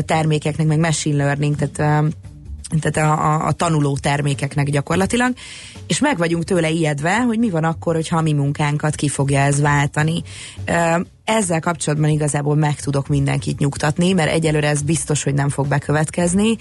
termékeknek, 0.06 0.68
meg 0.68 0.80
machine 0.80 1.24
learning, 1.24 1.56
tehát 1.56 2.14
tehát 2.80 3.10
a, 3.10 3.26
a, 3.26 3.48
a 3.48 3.52
tanuló 3.52 3.98
termékeknek 3.98 4.70
gyakorlatilag, 4.70 5.34
és 5.88 6.00
meg 6.00 6.18
vagyunk 6.18 6.44
tőle 6.44 6.70
ijedve, 6.70 7.22
hogy 7.22 7.40
mi 7.40 7.50
van 7.50 7.64
akkor, 7.64 7.96
hogyha 7.96 8.18
a 8.18 8.22
mi 8.22 8.34
munkánkat 8.34 8.96
ki 8.96 9.08
fogja 9.08 9.40
ez 9.40 9.62
váltani. 9.62 10.24
Ezzel 11.26 11.60
kapcsolatban 11.60 12.10
igazából 12.10 12.56
meg 12.56 12.80
tudok 12.80 13.08
mindenkit 13.08 13.60
nyugtatni, 13.60 14.14
mert 14.14 14.32
egyelőre 14.32 14.68
ez 14.68 14.82
biztos, 14.82 15.24
hogy 15.24 15.34
nem 15.34 15.50
fog 15.50 15.68
bekövetkezni. 15.68 16.56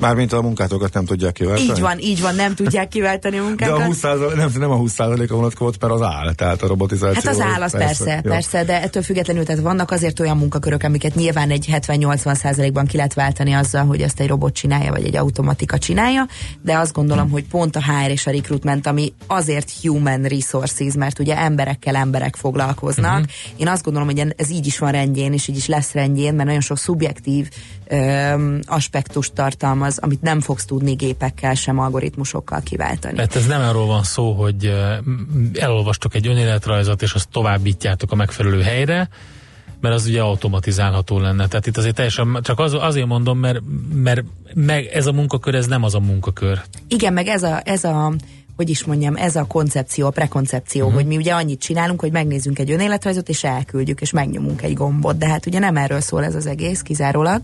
Mármint 0.00 0.32
a 0.32 0.42
munkátokat 0.42 0.92
nem 0.92 1.04
tudják 1.04 1.32
kiváltani? 1.32 1.68
így 1.68 1.80
van, 1.80 1.98
így 1.98 2.20
van, 2.20 2.34
nem 2.34 2.54
tudják 2.54 2.88
kiváltani 2.88 3.36
a 3.36 3.40
De 3.40 3.46
munkánkat. 3.46 3.80
a 3.80 3.84
20 3.84 4.02
nem, 4.36 4.50
nem 4.58 4.70
a 4.70 4.78
20% 4.78 5.30
a 5.30 5.34
vonatkozott, 5.34 5.80
mert 5.80 5.92
az 5.92 6.02
áll, 6.02 6.32
tehát 6.34 6.62
a 6.62 6.66
robotizáció. 6.66 7.20
Hát 7.24 7.34
az 7.34 7.40
áll, 7.40 7.62
az 7.62 7.72
persze, 7.72 7.86
persze, 7.86 8.20
jó. 8.24 8.30
persze, 8.30 8.64
de 8.64 8.82
ettől 8.82 9.02
függetlenül, 9.02 9.44
tehát 9.44 9.62
vannak 9.62 9.90
azért 9.90 10.20
olyan 10.20 10.36
munkakörök, 10.36 10.82
amiket 10.82 11.14
nyilván 11.14 11.50
egy 11.50 11.68
70-80 11.72 12.34
százalékban 12.34 12.86
ki 12.86 12.96
lehet 12.96 13.14
váltani 13.14 13.52
azzal, 13.52 13.84
hogy 13.84 14.00
ezt 14.00 14.20
egy 14.20 14.28
robot 14.28 14.54
csinálja, 14.54 14.90
vagy 14.90 15.04
egy 15.04 15.16
automatika 15.16 15.78
csinálja, 15.78 16.26
de 16.62 16.78
azt 16.78 16.92
gondolom, 16.92 17.30
hogy 17.30 17.44
pont 17.44 17.76
a 17.76 17.82
HR 17.82 18.10
és 18.10 18.26
a 18.26 18.30
recruitment, 18.30 18.86
ami 18.86 19.12
azért 19.26 19.72
human 19.82 20.22
resources, 20.22 20.94
mert 20.94 21.18
ugye 21.18 21.36
emberekkel 21.36 21.96
emberek 21.96 22.36
foglalkoznak. 22.36 23.20
Uh-huh. 23.20 23.53
Én 23.56 23.68
azt 23.68 23.84
gondolom, 23.84 24.08
hogy 24.08 24.34
ez 24.36 24.50
így 24.50 24.66
is 24.66 24.78
van 24.78 24.92
rendjén, 24.92 25.32
és 25.32 25.48
így 25.48 25.56
is 25.56 25.66
lesz 25.66 25.92
rendjén, 25.92 26.34
mert 26.34 26.46
nagyon 26.46 26.60
sok 26.60 26.78
szubjektív 26.78 27.48
öm, 27.88 28.60
aspektust 28.64 29.32
tartalmaz, 29.32 29.98
amit 29.98 30.22
nem 30.22 30.40
fogsz 30.40 30.64
tudni 30.64 30.92
gépekkel 30.92 31.54
sem 31.54 31.78
algoritmusokkal 31.78 32.60
kiváltani. 32.60 33.18
Hát 33.18 33.36
ez 33.36 33.46
nem 33.46 33.60
arról 33.60 33.86
van 33.86 34.02
szó, 34.02 34.32
hogy 34.32 34.72
elolvastok 35.54 36.14
egy 36.14 36.26
önéletrajzot, 36.26 37.02
és 37.02 37.12
azt 37.12 37.28
továbbítjátok 37.28 38.12
a 38.12 38.14
megfelelő 38.14 38.62
helyre, 38.62 39.08
mert 39.80 39.94
az 39.94 40.06
ugye 40.06 40.20
automatizálható 40.20 41.18
lenne. 41.18 41.46
Tehát 41.46 41.66
itt 41.66 41.76
azért 41.76 41.94
teljesen, 41.94 42.38
csak 42.42 42.58
az, 42.58 42.74
azért 42.74 43.06
mondom, 43.06 43.38
mert, 43.38 43.58
mert 43.94 44.22
meg 44.54 44.84
ez 44.84 45.06
a 45.06 45.12
munkakör, 45.12 45.54
ez 45.54 45.66
nem 45.66 45.82
az 45.82 45.94
a 45.94 46.00
munkakör. 46.00 46.60
Igen, 46.88 47.12
meg 47.12 47.26
ez 47.26 47.42
a, 47.42 47.60
ez 47.64 47.84
a 47.84 48.12
hogy 48.56 48.70
is 48.70 48.84
mondjam, 48.84 49.16
ez 49.16 49.36
a 49.36 49.44
koncepció, 49.44 50.06
a 50.06 50.10
prekoncepció, 50.10 50.82
uh-huh. 50.82 51.00
hogy 51.00 51.06
mi 51.06 51.16
ugye 51.16 51.34
annyit 51.34 51.60
csinálunk, 51.60 52.00
hogy 52.00 52.12
megnézzünk 52.12 52.58
egy 52.58 52.70
önéletrajzot, 52.70 53.28
és 53.28 53.44
elküldjük, 53.44 54.00
és 54.00 54.10
megnyomunk 54.10 54.62
egy 54.62 54.74
gombot. 54.74 55.18
De 55.18 55.28
hát 55.28 55.46
ugye 55.46 55.58
nem 55.58 55.76
erről 55.76 56.00
szól 56.00 56.24
ez 56.24 56.34
az 56.34 56.46
egész 56.46 56.80
kizárólag, 56.80 57.42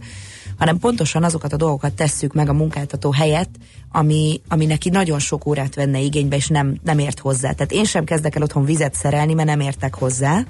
hanem 0.58 0.78
pontosan 0.78 1.24
azokat 1.24 1.52
a 1.52 1.56
dolgokat 1.56 1.92
tesszük 1.92 2.32
meg 2.32 2.48
a 2.48 2.52
munkáltató 2.52 3.10
helyett, 3.12 3.54
ami, 3.88 4.40
ami 4.48 4.66
neki 4.66 4.88
nagyon 4.88 5.18
sok 5.18 5.46
órát 5.46 5.74
venne 5.74 6.00
igénybe, 6.00 6.36
és 6.36 6.48
nem, 6.48 6.76
nem 6.82 6.98
ért 6.98 7.18
hozzá. 7.18 7.52
Tehát 7.52 7.72
én 7.72 7.84
sem 7.84 8.04
kezdek 8.04 8.36
el 8.36 8.42
otthon 8.42 8.64
vizet 8.64 8.94
szerelni, 8.94 9.34
mert 9.34 9.48
nem 9.48 9.60
értek 9.60 9.94
hozzá, 9.94 10.44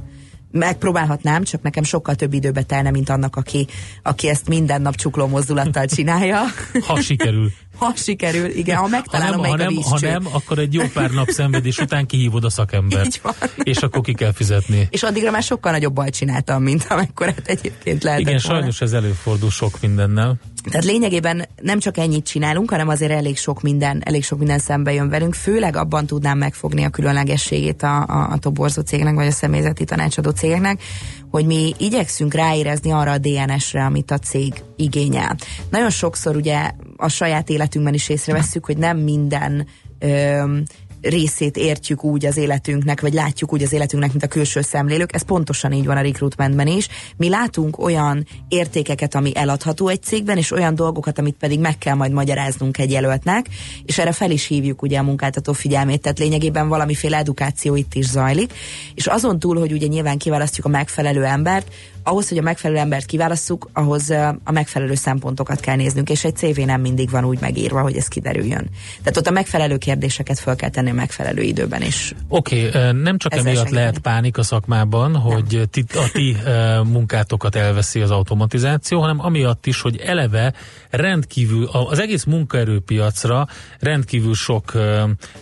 megpróbálhatnám, 0.51 1.44
csak 1.44 1.62
nekem 1.62 1.83
sokkal 1.83 2.14
több 2.14 2.33
időbe 2.33 2.62
telne, 2.62 2.90
mint 2.90 3.09
annak, 3.09 3.37
aki, 3.37 3.66
aki 4.03 4.29
ezt 4.29 4.49
minden 4.49 4.83
nap 4.83 4.94
csukló 4.94 5.27
mozdulattal 5.27 5.87
csinálja. 5.87 6.40
Ha 6.87 7.01
sikerül. 7.01 7.51
Ha 7.81 7.93
sikerül, 7.97 8.51
igen, 8.51 8.77
ha 8.77 8.88
megtalálom 8.88 9.45
ha 9.45 9.57
nem, 9.57 9.57
ha 9.57 9.64
nem, 9.64 9.83
ha 9.83 9.99
nem, 10.01 10.27
akkor 10.33 10.59
egy 10.59 10.75
jó 10.75 10.83
pár 10.93 11.11
nap 11.11 11.29
szenvedés 11.29 11.79
után 11.79 12.07
kihívod 12.07 12.45
a 12.45 12.51
szakembert. 12.51 13.21
És 13.57 13.77
akkor 13.77 14.01
ki 14.01 14.14
kell 14.14 14.33
fizetni. 14.33 14.88
És 14.90 15.03
addigra 15.03 15.31
már 15.31 15.43
sokkal 15.43 15.73
nagyobb 15.73 15.93
bajt 15.93 16.14
csináltam, 16.14 16.62
mint 16.62 16.87
amekkorát 16.88 17.43
egyébként 17.45 18.03
lehet. 18.03 18.21
Igen, 18.21 18.40
volna. 18.43 18.59
sajnos 18.59 18.81
ez 18.81 18.93
előfordul 18.93 19.51
sok 19.51 19.81
mindennel. 19.81 20.38
Tehát 20.64 20.85
lényegében 20.85 21.49
nem 21.62 21.79
csak 21.79 21.97
ennyit 21.97 22.27
csinálunk, 22.27 22.71
hanem 22.71 22.88
azért 22.88 23.11
elég 23.11 23.38
sok 23.38 23.62
minden, 23.62 24.03
elég 24.05 24.25
sok 24.25 24.38
minden 24.38 24.59
szembe 24.59 24.93
jön 24.93 25.09
velünk, 25.09 25.35
főleg 25.35 25.77
abban 25.77 26.07
tudnám 26.07 26.38
megfogni 26.38 26.85
a 26.85 26.90
különlegességét 26.90 27.83
a, 27.83 28.03
a, 28.03 28.29
a 28.31 28.38
toborzó 28.38 28.83
cégnek, 28.83 29.14
vagy 29.14 29.27
a 29.27 29.31
személyzeti 29.31 29.85
tanácsadó 29.85 30.31
cégeknek, 30.31 30.83
hogy 31.31 31.47
mi 31.47 31.75
igyekszünk 31.79 32.35
ráérezni 32.35 32.90
arra 32.90 33.12
a 33.12 33.19
DNS-re, 33.19 33.85
amit 33.85 34.11
a 34.11 34.19
cég 34.19 34.55
igényel. 34.77 35.37
Nagyon 35.71 35.90
sokszor 35.90 36.37
ugye 36.37 36.71
a 37.01 37.09
saját 37.09 37.51
életünkben 37.51 37.95
is 37.95 38.09
észrevesszük, 38.09 38.65
hogy 38.65 38.77
nem 38.77 38.99
minden 38.99 39.67
ö, 39.99 40.59
részét 41.03 41.57
értjük 41.57 42.05
úgy 42.05 42.27
az 42.27 42.37
életünknek, 42.37 43.01
vagy 43.01 43.13
látjuk 43.13 43.53
úgy 43.53 43.63
az 43.63 43.73
életünknek, 43.73 44.11
mint 44.11 44.25
a 44.25 44.29
külső 44.29 44.61
szemlélők. 44.61 45.15
Ez 45.15 45.23
pontosan 45.23 45.73
így 45.73 45.87
van 45.87 45.97
a 45.97 46.01
recruitmentben 46.01 46.67
is. 46.67 46.89
Mi 47.17 47.29
látunk 47.29 47.79
olyan 47.79 48.27
értékeket, 48.49 49.15
ami 49.15 49.37
eladható 49.37 49.89
egy 49.89 50.03
cégben, 50.03 50.37
és 50.37 50.53
olyan 50.53 50.75
dolgokat, 50.75 51.19
amit 51.19 51.37
pedig 51.39 51.61
meg 51.61 51.79
kell 51.79 51.95
majd 51.95 52.13
magyaráznunk 52.13 52.79
egy 52.79 52.91
jelöltnek, 52.91 53.47
és 53.85 53.99
erre 53.99 54.13
fel 54.13 54.31
is 54.31 54.47
hívjuk 54.47 54.83
ugye 54.83 54.99
a 54.99 55.03
munkáltató 55.03 55.53
figyelmét, 55.53 56.01
tehát 56.01 56.19
lényegében 56.19 56.69
valamiféle 56.69 57.17
edukáció 57.17 57.77
itt 57.77 57.95
is 57.95 58.07
zajlik. 58.07 58.53
És 58.95 59.07
azon 59.07 59.39
túl, 59.39 59.59
hogy 59.59 59.73
ugye 59.73 59.87
nyilván 59.87 60.19
kiválasztjuk 60.19 60.67
a 60.67 60.69
megfelelő 60.69 61.25
embert, 61.25 61.73
ahhoz, 62.03 62.29
hogy 62.29 62.39
a 62.39 62.43
megfelelő 62.43 62.81
embert 62.81 63.07
kiválasszuk, 63.07 63.71
ahhoz 63.73 64.11
a 64.45 64.53
megfelelő 64.53 64.95
szempontokat 64.95 65.61
kell 65.61 65.77
néznünk, 65.77 66.11
és 66.11 66.25
egy 66.25 66.37
CV 66.37 66.61
nem 66.61 66.81
mindig 66.81 67.11
van 67.11 67.25
úgy 67.25 67.41
megírva, 67.41 67.81
hogy 67.81 67.97
ez 67.97 68.09
kiderüljön. 68.09 68.69
Tehát 69.03 69.17
ott 69.17 69.27
a 69.27 69.31
megfelelő 69.31 69.77
kérdéseket 69.77 70.39
fel 70.39 70.57
kell 70.57 70.71
tenni 70.71 70.89
a 70.90 70.94
megfelelő 70.94 71.42
időben 71.42 71.83
is. 71.83 72.14
Oké, 72.29 72.66
okay, 72.66 72.92
nem 72.92 73.18
csak 73.18 73.33
Ezzel 73.33 73.46
emiatt 73.46 73.57
segíteni. 73.57 73.85
lehet 73.85 73.98
pánik 73.98 74.38
a 74.38 74.42
szakmában, 74.42 75.16
hogy 75.16 75.62
ti, 75.70 75.85
a 75.94 76.11
ti 76.12 76.37
munkátokat 76.85 77.55
elveszi 77.55 78.00
az 78.00 78.11
automatizáció, 78.11 79.00
hanem 79.00 79.20
amiatt 79.20 79.66
is, 79.66 79.81
hogy 79.81 79.96
eleve 79.96 80.53
rendkívül, 80.90 81.64
az 81.64 81.98
egész 81.98 82.24
munkaerőpiacra 82.24 83.46
rendkívül 83.79 84.35
sok 84.35 84.72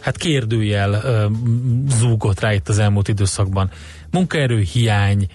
hát 0.00 0.16
kérdőjel 0.16 1.02
zúgott 1.88 2.40
rá 2.40 2.52
itt 2.52 2.68
az 2.68 2.78
elmúlt 2.78 3.08
időszakban. 3.08 3.70
Munkaerő 4.10 4.60
hiány, 4.60 5.26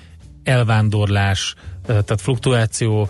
elvándorlás, 0.43 1.55
tehát 1.85 2.21
fluktuáció, 2.21 3.09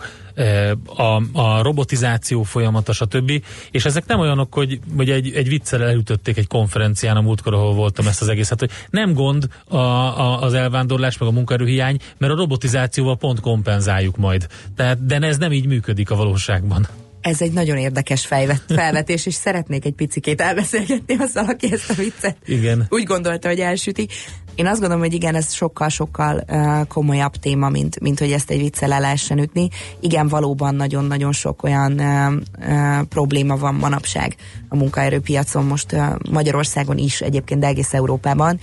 a, 0.96 1.22
a 1.32 1.62
robotizáció 1.62 2.42
folyamata, 2.42 2.92
stb. 2.92 3.42
És 3.70 3.84
ezek 3.84 4.06
nem 4.06 4.20
olyanok, 4.20 4.54
hogy, 4.54 4.80
hogy 4.96 5.10
egy, 5.10 5.32
egy 5.34 5.48
viccel 5.48 5.82
elütötték 5.82 6.36
egy 6.36 6.46
konferencián 6.46 7.16
a 7.16 7.20
múltkor, 7.20 7.54
ahol 7.54 7.74
voltam 7.74 8.06
ezt 8.06 8.22
az 8.22 8.28
egészet, 8.28 8.58
hogy 8.58 8.70
nem 8.90 9.12
gond 9.12 9.48
a, 9.68 9.76
a, 9.76 10.42
az 10.42 10.54
elvándorlás, 10.54 11.18
meg 11.18 11.28
a 11.28 11.32
munkaerőhiány, 11.32 11.98
mert 12.18 12.32
a 12.32 12.36
robotizációval 12.36 13.16
pont 13.16 13.40
kompenzáljuk 13.40 14.16
majd. 14.16 14.46
Tehát, 14.76 15.06
de 15.06 15.18
ez 15.18 15.38
nem 15.38 15.52
így 15.52 15.66
működik 15.66 16.10
a 16.10 16.16
valóságban. 16.16 16.86
Ez 17.24 17.40
egy 17.40 17.52
nagyon 17.52 17.76
érdekes 17.76 18.26
fejvet, 18.26 18.62
felvetés, 18.66 19.26
és 19.26 19.34
szeretnék 19.34 19.84
egy 19.84 19.92
picikét 19.92 20.40
elbeszélgetni 20.40 21.16
azzal, 21.18 21.44
aki 21.44 21.72
ezt 21.72 21.90
a 21.90 21.94
viccet 21.94 22.36
Igen. 22.44 22.86
úgy 22.88 23.02
gondolta, 23.02 23.48
hogy 23.48 23.60
elsüti. 23.60 24.08
Én 24.54 24.66
azt 24.66 24.80
gondolom, 24.80 25.02
hogy 25.02 25.12
igen, 25.14 25.34
ez 25.34 25.52
sokkal-sokkal 25.52 26.44
uh, 26.48 26.86
komolyabb 26.86 27.36
téma, 27.36 27.68
mint, 27.68 28.00
mint 28.00 28.18
hogy 28.18 28.32
ezt 28.32 28.50
egy 28.50 28.58
viccel 28.58 28.92
el 28.92 29.00
lehessen 29.00 29.38
ütni. 29.38 29.68
Igen, 30.00 30.28
valóban 30.28 30.74
nagyon-nagyon 30.74 31.32
sok 31.32 31.62
olyan 31.62 31.92
uh, 31.92 32.32
uh, 32.68 33.02
probléma 33.02 33.56
van 33.56 33.74
manapság 33.74 34.36
a 34.68 34.76
munkaerőpiacon, 34.76 35.64
most 35.64 35.92
uh, 35.92 36.06
Magyarországon 36.30 36.98
is, 36.98 37.20
egyébként 37.20 37.60
de 37.60 37.66
egész 37.66 37.92
Európában, 37.92 38.60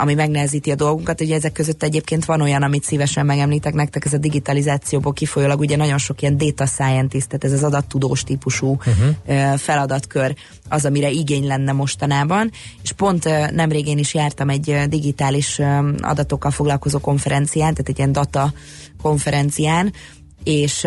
ami 0.00 0.14
megnehezíti 0.14 0.70
a 0.70 0.74
dolgunkat. 0.74 1.20
Ugye 1.20 1.34
ezek 1.34 1.52
között 1.52 1.82
egyébként 1.82 2.24
van 2.24 2.40
olyan, 2.40 2.62
amit 2.62 2.84
szívesen 2.84 3.26
megemlítek 3.26 3.74
nektek, 3.74 4.04
ez 4.04 4.12
a 4.12 4.18
digitalizációból 4.18 5.12
kifolyólag 5.12 5.60
ugye 5.60 5.76
nagyon 5.76 5.98
sok 5.98 6.22
ilyen 6.22 6.36
data 6.36 6.66
scientist, 6.66 7.26
tehát 7.26 7.44
ez 7.44 7.52
az 7.52 7.62
adattudós 7.62 8.24
típusú 8.24 8.70
uh-huh. 8.70 8.94
uh, 9.26 9.56
feladatkör 9.56 10.34
az, 10.68 10.84
amire 10.84 11.10
igény 11.10 11.46
lenne 11.46 11.72
mostanában, 11.72 12.50
és 12.82 12.92
pont 12.92 13.24
nemrég 13.50 13.98
is 13.98 14.14
jártam 14.14 14.48
egy 14.48 14.84
digitális 14.88 15.60
adatokkal 16.00 16.50
foglalkozó 16.50 16.98
konferencián, 16.98 17.72
tehát 17.74 17.88
egy 17.88 17.98
ilyen 17.98 18.12
data 18.12 18.52
konferencián, 19.02 19.92
és 20.44 20.86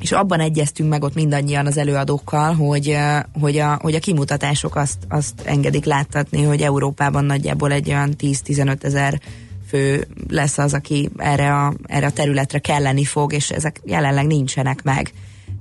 és 0.00 0.12
abban 0.12 0.40
egyeztünk 0.40 0.88
meg 0.88 1.02
ott 1.02 1.14
mindannyian 1.14 1.66
az 1.66 1.76
előadókkal, 1.76 2.54
hogy, 2.54 2.96
hogy, 3.40 3.58
a, 3.58 3.78
hogy 3.80 3.94
a 3.94 3.98
kimutatások 3.98 4.76
azt, 4.76 4.98
azt 5.08 5.40
engedik 5.44 5.84
láttatni, 5.84 6.42
hogy 6.42 6.62
Európában 6.62 7.24
nagyjából 7.24 7.72
egy 7.72 7.88
olyan 7.88 8.14
10-15 8.18 8.84
ezer 8.84 9.20
fő 9.68 10.06
lesz 10.28 10.58
az, 10.58 10.74
aki 10.74 11.10
erre 11.16 11.54
a, 11.54 11.74
erre 11.86 12.06
a 12.06 12.10
területre 12.10 12.58
kelleni 12.58 13.04
fog, 13.04 13.32
és 13.32 13.50
ezek 13.50 13.80
jelenleg 13.84 14.26
nincsenek 14.26 14.82
meg. 14.82 15.12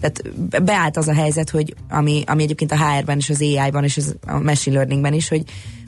Tehát 0.01 0.21
beállt 0.63 0.97
az 0.97 1.07
a 1.07 1.13
helyzet, 1.13 1.49
hogy 1.49 1.75
ami, 1.89 2.23
ami 2.25 2.43
egyébként 2.43 2.71
a 2.71 2.89
HR-ben 2.89 3.17
és 3.17 3.29
az 3.29 3.41
AI-ban 3.41 3.83
és 3.83 3.97
az, 3.97 4.15
a 4.27 4.39
machine 4.39 4.75
learningben 4.75 5.13
is, 5.13 5.27
hogy, 5.27 5.43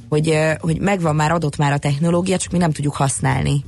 hogy, 0.09 0.37
hogy 0.59 0.79
megvan 0.79 1.15
már, 1.15 1.31
adott 1.31 1.57
már 1.57 1.71
a 1.71 1.77
technológia, 1.77 2.37
csak 2.37 2.51
mi 2.51 2.57
nem 2.57 2.71
tudjuk 2.71 2.95
használni 2.95 3.63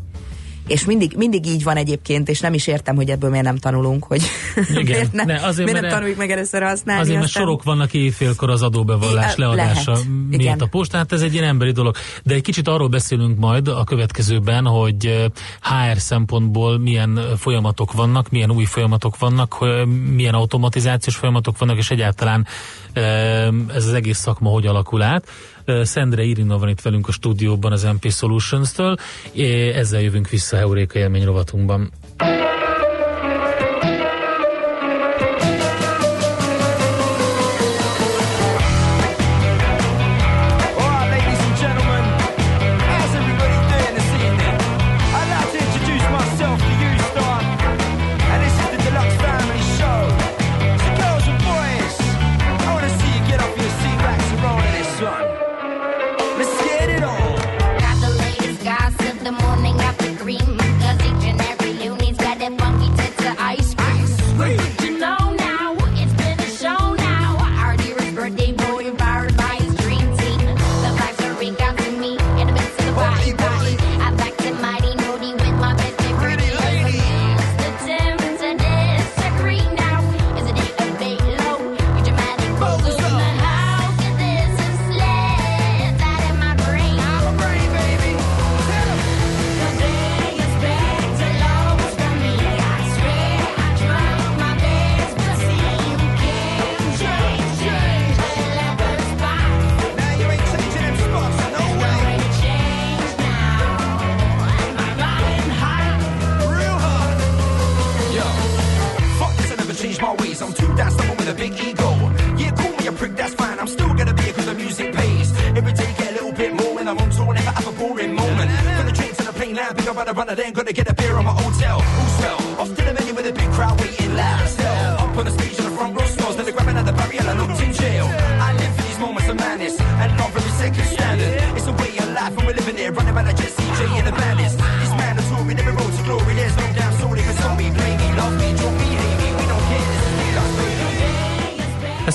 és 0.68 0.86
mindig, 0.86 1.14
mindig 1.18 1.46
így 1.46 1.64
van 1.64 1.78
egyébként, 1.78 2.30
és 2.30 2.40
nem 2.40 2.54
is 2.54 2.68
értem, 2.68 2.96
hogy 2.96 3.10
ebből 3.10 3.30
miért 3.30 3.46
nem 3.46 3.58
tanulunk, 3.58 4.04
hogy 4.04 4.22
Igen, 4.70 4.84
miért, 4.84 5.14
ne, 5.14 5.24
ne, 5.24 5.46
azért, 5.46 5.72
miért 5.72 5.82
nem 5.82 5.92
tanuljuk 5.92 6.18
meg 6.18 6.32
először 6.32 6.62
használni. 6.64 7.02
Azért, 7.02 7.20
mert 7.20 7.32
sorok 7.32 7.64
vannak 7.64 7.94
éjfélkor 7.94 8.50
az 8.50 8.62
adóbevallás 8.62 9.36
leadása 9.36 9.92
lehet. 9.92 10.08
miatt 10.30 10.42
Igen. 10.42 10.60
a 10.60 10.66
postán, 10.66 11.06
ez 11.10 11.22
egy 11.22 11.34
ilyen 11.34 11.46
emberi 11.46 11.72
dolog. 11.72 11.96
De 12.24 12.34
egy 12.34 12.42
kicsit 12.42 12.68
arról 12.68 12.88
beszélünk 12.88 13.40
majd 13.40 13.68
a 13.68 13.84
következőben, 13.84 14.66
hogy 14.66 15.30
HR 15.62 15.98
szempontból 15.98 16.80
milyen 16.80 17.20
folyamatok 17.38 17.94
vannak, 17.94 18.30
milyen 18.30 18.52
új 18.52 18.66
folyamatok 18.66 19.18
vannak, 19.18 19.58
milyen 20.16 20.34
automatizációs 20.34 21.16
folyamatok 21.16 21.58
vannak, 21.58 21.78
és 21.78 21.92
egyáltalán 21.92 22.48
ez 23.74 23.86
az 23.86 23.94
egész 23.94 24.18
szakma 24.18 24.50
hogy 24.50 24.66
alakul 24.66 25.02
át. 25.02 25.28
Szendre 25.66 26.24
Irina 26.24 26.58
van 26.58 26.70
itt 26.70 26.82
velünk 26.82 27.08
a 27.08 27.12
stúdióban 27.12 27.72
az 27.72 27.84
MP 27.84 28.12
Solutions-től, 28.12 28.96
ezzel 29.74 30.02
jövünk 30.02 30.30
vissza 30.30 30.58
Heuréka 30.58 31.00
élmény 31.00 31.26
rovatunkban. 31.26 31.92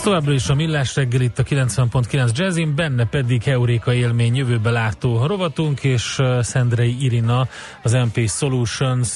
Továbbra 0.06 0.32
is 0.32 0.48
a 0.48 0.54
Millás 0.54 0.96
reggel 0.96 1.20
itt 1.20 1.38
a 1.38 1.42
90.9 1.42 2.36
Jazzin, 2.36 2.74
benne 2.74 3.06
pedig 3.06 3.42
Heuréka 3.42 3.94
élmény 3.94 4.36
jövőbe 4.36 4.70
látó 4.70 5.26
rovatunk, 5.26 5.84
és 5.84 6.18
Szendrei 6.40 6.96
Irina, 7.04 7.48
az 7.82 7.92
MP 7.92 8.28
Solutions 8.28 9.08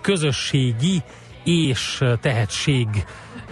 közösségi 0.00 1.02
és 1.44 2.02
tehetség 2.20 2.88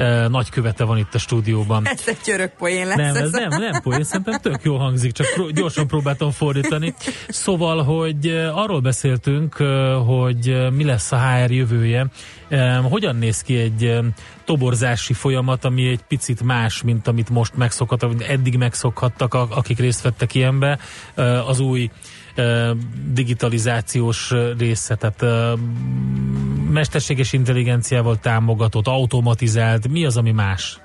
uh, 0.01 0.29
nagykövete 0.29 0.85
van 0.85 0.99
itt 0.99 1.15
a 1.15 1.19
stúdióban. 1.19 1.87
Ez 1.87 2.03
egy 2.07 2.21
csörök 2.21 2.53
poén 2.53 2.87
lesz. 2.87 2.97
Nem, 2.97 3.17
ez 3.17 3.31
nem, 3.31 3.49
nem 3.49 3.81
poén, 3.83 4.05
szerintem 4.05 4.41
tök 4.41 4.63
jó 4.63 4.77
hangzik, 4.77 5.13
csak 5.13 5.27
pró- 5.35 5.51
gyorsan 5.51 5.87
próbáltam 5.87 6.31
fordítani. 6.31 6.95
Szóval, 7.29 7.83
hogy 7.83 8.27
uh, 8.27 8.59
arról 8.59 8.81
beszéltünk, 8.81 9.57
uh, 9.61 9.69
hogy 10.07 10.71
mi 10.73 10.85
lesz 10.85 11.13
a 11.13 11.19
HR 11.19 11.51
jövője, 11.51 12.07
hogyan 12.83 13.17
néz 13.17 13.43
ki 13.43 13.57
egy 13.57 13.99
toborzási 14.45 15.13
folyamat, 15.13 15.65
ami 15.65 15.89
egy 15.89 16.03
picit 16.09 16.43
más, 16.43 16.83
mint 16.83 17.09
amit 17.09 17.31
most 17.31 17.57
megszokhattak, 17.57 18.29
eddig 18.29 18.57
megszokhattak, 18.57 19.35
akik 19.35 19.79
részt 19.79 20.03
vettek 20.03 20.35
ilyenbe, 20.35 20.79
az 21.47 21.61
új 21.61 21.91
digitalizációs 23.13 24.33
része, 24.59 24.95
tehát 24.95 25.57
mesterséges 26.71 27.33
intelligenciával 27.33 28.17
támogatott, 28.17 28.87
automatizált, 28.87 29.89
mi 29.89 30.05
az, 30.05 30.17
ami 30.17 30.31
más? 30.31 30.81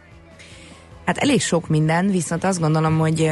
Hát 1.05 1.17
elég 1.17 1.41
sok 1.41 1.67
minden, 1.67 2.07
viszont 2.07 2.43
azt 2.43 2.59
gondolom, 2.59 2.97
hogy 2.97 3.29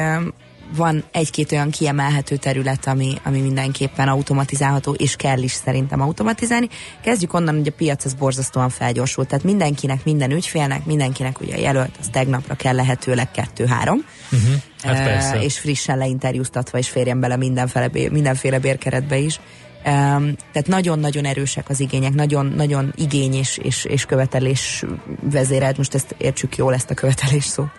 van 0.75 1.03
egy-két 1.11 1.51
olyan 1.51 1.69
kiemelhető 1.69 2.35
terület, 2.35 2.87
ami, 2.87 3.13
ami 3.23 3.39
mindenképpen 3.41 4.07
automatizálható, 4.07 4.91
és 4.91 5.15
kell 5.15 5.41
is 5.41 5.51
szerintem 5.51 6.01
automatizálni. 6.01 6.69
Kezdjük 7.01 7.33
onnan, 7.33 7.55
hogy 7.55 7.67
a 7.67 7.71
piac 7.71 8.05
ez 8.05 8.13
borzasztóan 8.13 8.69
felgyorsult, 8.69 9.27
tehát 9.27 9.43
mindenkinek, 9.43 10.03
minden 10.03 10.31
ügyfélnek, 10.31 10.85
mindenkinek 10.85 11.39
ugye 11.39 11.55
a 11.55 11.59
jelölt, 11.59 11.95
az 11.99 12.07
tegnapra 12.11 12.55
kell 12.55 12.75
lehetőleg 12.75 13.31
kettő-három. 13.31 14.05
Uh-huh. 14.31 14.53
Hát 14.81 14.99
Ö, 14.99 15.03
persze. 15.03 15.43
és 15.43 15.59
frissen 15.59 15.97
leinterjúztatva, 15.97 16.77
és 16.77 16.89
férjen 16.89 17.19
bele 17.19 17.35
mindenféle, 17.35 17.89
mindenféle 18.11 18.59
bérkeretbe 18.59 19.17
is. 19.17 19.39
Um, 19.85 20.35
tehát 20.51 20.67
nagyon-nagyon 20.67 21.25
erősek 21.25 21.69
az 21.69 21.79
igények, 21.79 22.13
nagyon-nagyon 22.13 22.93
igény 22.95 23.33
és, 23.33 23.57
és, 23.57 23.85
és 23.85 24.05
követelés 24.05 24.83
vezérelt, 25.31 25.77
most 25.77 25.93
ezt 25.93 26.15
értsük 26.17 26.55
jól, 26.55 26.73
ezt 26.73 26.89
a 26.89 26.93
követelés 26.93 27.43
szót 27.43 27.69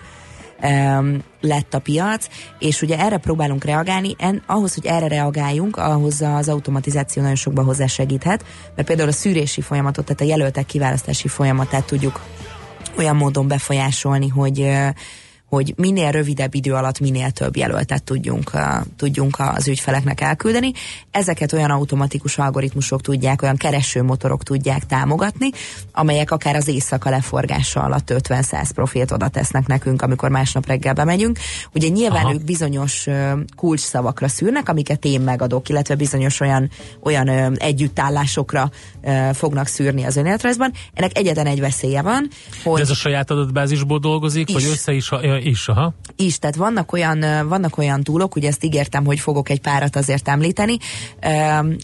um, 0.63 1.23
lett 1.41 1.75
a 1.75 1.79
piac, 1.79 2.27
és 2.59 2.83
ugye 2.83 2.99
erre 2.99 3.17
próbálunk 3.17 3.65
reagálni, 3.65 4.15
en, 4.19 4.43
ahhoz, 4.47 4.75
hogy 4.75 4.87
erre 4.87 5.09
reagáljunk, 5.09 5.77
ahhoz 5.77 6.23
az 6.23 6.49
automatizáció 6.49 7.23
nagyon 7.23 7.37
sokban 7.37 7.65
hozzá 7.65 7.87
segíthet, 7.87 8.45
mert 8.75 8.89
például 8.89 9.09
a 9.09 9.13
szűrési 9.13 9.61
folyamatot, 9.61 10.05
tehát 10.05 10.21
a 10.21 10.25
jelöltek 10.25 10.67
kiválasztási 10.67 11.29
folyamatát 11.29 11.85
tudjuk 11.85 12.21
olyan 12.99 13.17
módon 13.17 13.49
befolyásolni, 13.49 14.29
hogy 14.29 14.61
ö, 14.61 14.89
hogy 15.55 15.75
minél 15.77 16.11
rövidebb 16.11 16.55
idő 16.55 16.73
alatt 16.73 17.01
minél 17.01 17.31
több 17.31 17.57
jelöltet 17.57 18.03
tudjunk, 18.03 18.51
tudjunk 18.97 19.37
az 19.39 19.69
ügyfeleknek 19.69 20.21
elküldeni. 20.21 20.73
Ezeket 21.11 21.53
olyan 21.53 21.71
automatikus 21.71 22.39
algoritmusok 22.39 23.01
tudják, 23.01 23.43
olyan 23.43 23.57
keresőmotorok 23.57 24.43
tudják 24.43 24.87
támogatni, 24.87 25.51
amelyek 25.93 26.31
akár 26.31 26.57
az 26.57 26.69
éjszaka 26.69 27.11
leforgása 27.11 27.83
alatt 27.83 28.13
50-100 28.15 28.69
profilt 28.75 29.11
oda 29.11 29.29
tesznek 29.29 29.67
nekünk, 29.67 30.03
amikor 30.03 30.31
másnap 30.31 30.67
reggel 30.67 30.95
bemegyünk. 30.95 31.39
Ugye 31.75 31.89
nyilván 31.89 32.25
Aha. 32.25 32.35
ők 32.35 32.45
bizonyos 32.45 33.07
kulcsszavakra 33.57 34.29
szűrnek, 34.29 34.69
amiket 34.69 35.05
én 35.05 35.21
megadok, 35.21 35.69
illetve 35.69 35.95
bizonyos 35.95 36.41
olyan, 36.41 36.71
olyan 37.03 37.57
együttállásokra 37.59 38.71
fognak 39.33 39.67
szűrni 39.67 40.05
az 40.05 40.17
önéletrajzban. 40.17 40.73
Ennek 40.95 41.19
egyetlen 41.19 41.47
egy 41.47 41.61
veszélye 41.61 42.03
van, 42.03 42.29
hogy 42.63 42.75
De 42.75 42.81
ez 42.81 42.91
a 42.91 42.95
saját 42.95 43.31
adatbázisból 43.31 43.99
dolgozik, 43.99 44.49
Is. 44.49 44.55
vagy 44.55 44.65
össze 44.65 44.93
is, 44.93 45.09
is 45.47 45.69
aha. 45.69 45.95
is, 46.17 46.39
tehát 46.39 46.57
vannak 46.57 46.93
olyan, 46.93 47.49
vannak 47.49 47.79
olyan 47.79 48.03
túlok, 48.03 48.37
ugye 48.37 48.49
ezt 48.49 48.65
ígértem, 48.65 49.05
hogy 49.05 49.21
fogok 49.21 49.49
egy 49.49 49.61
párat 49.61 49.97
azért 49.97 50.29
említeni, 50.29 50.77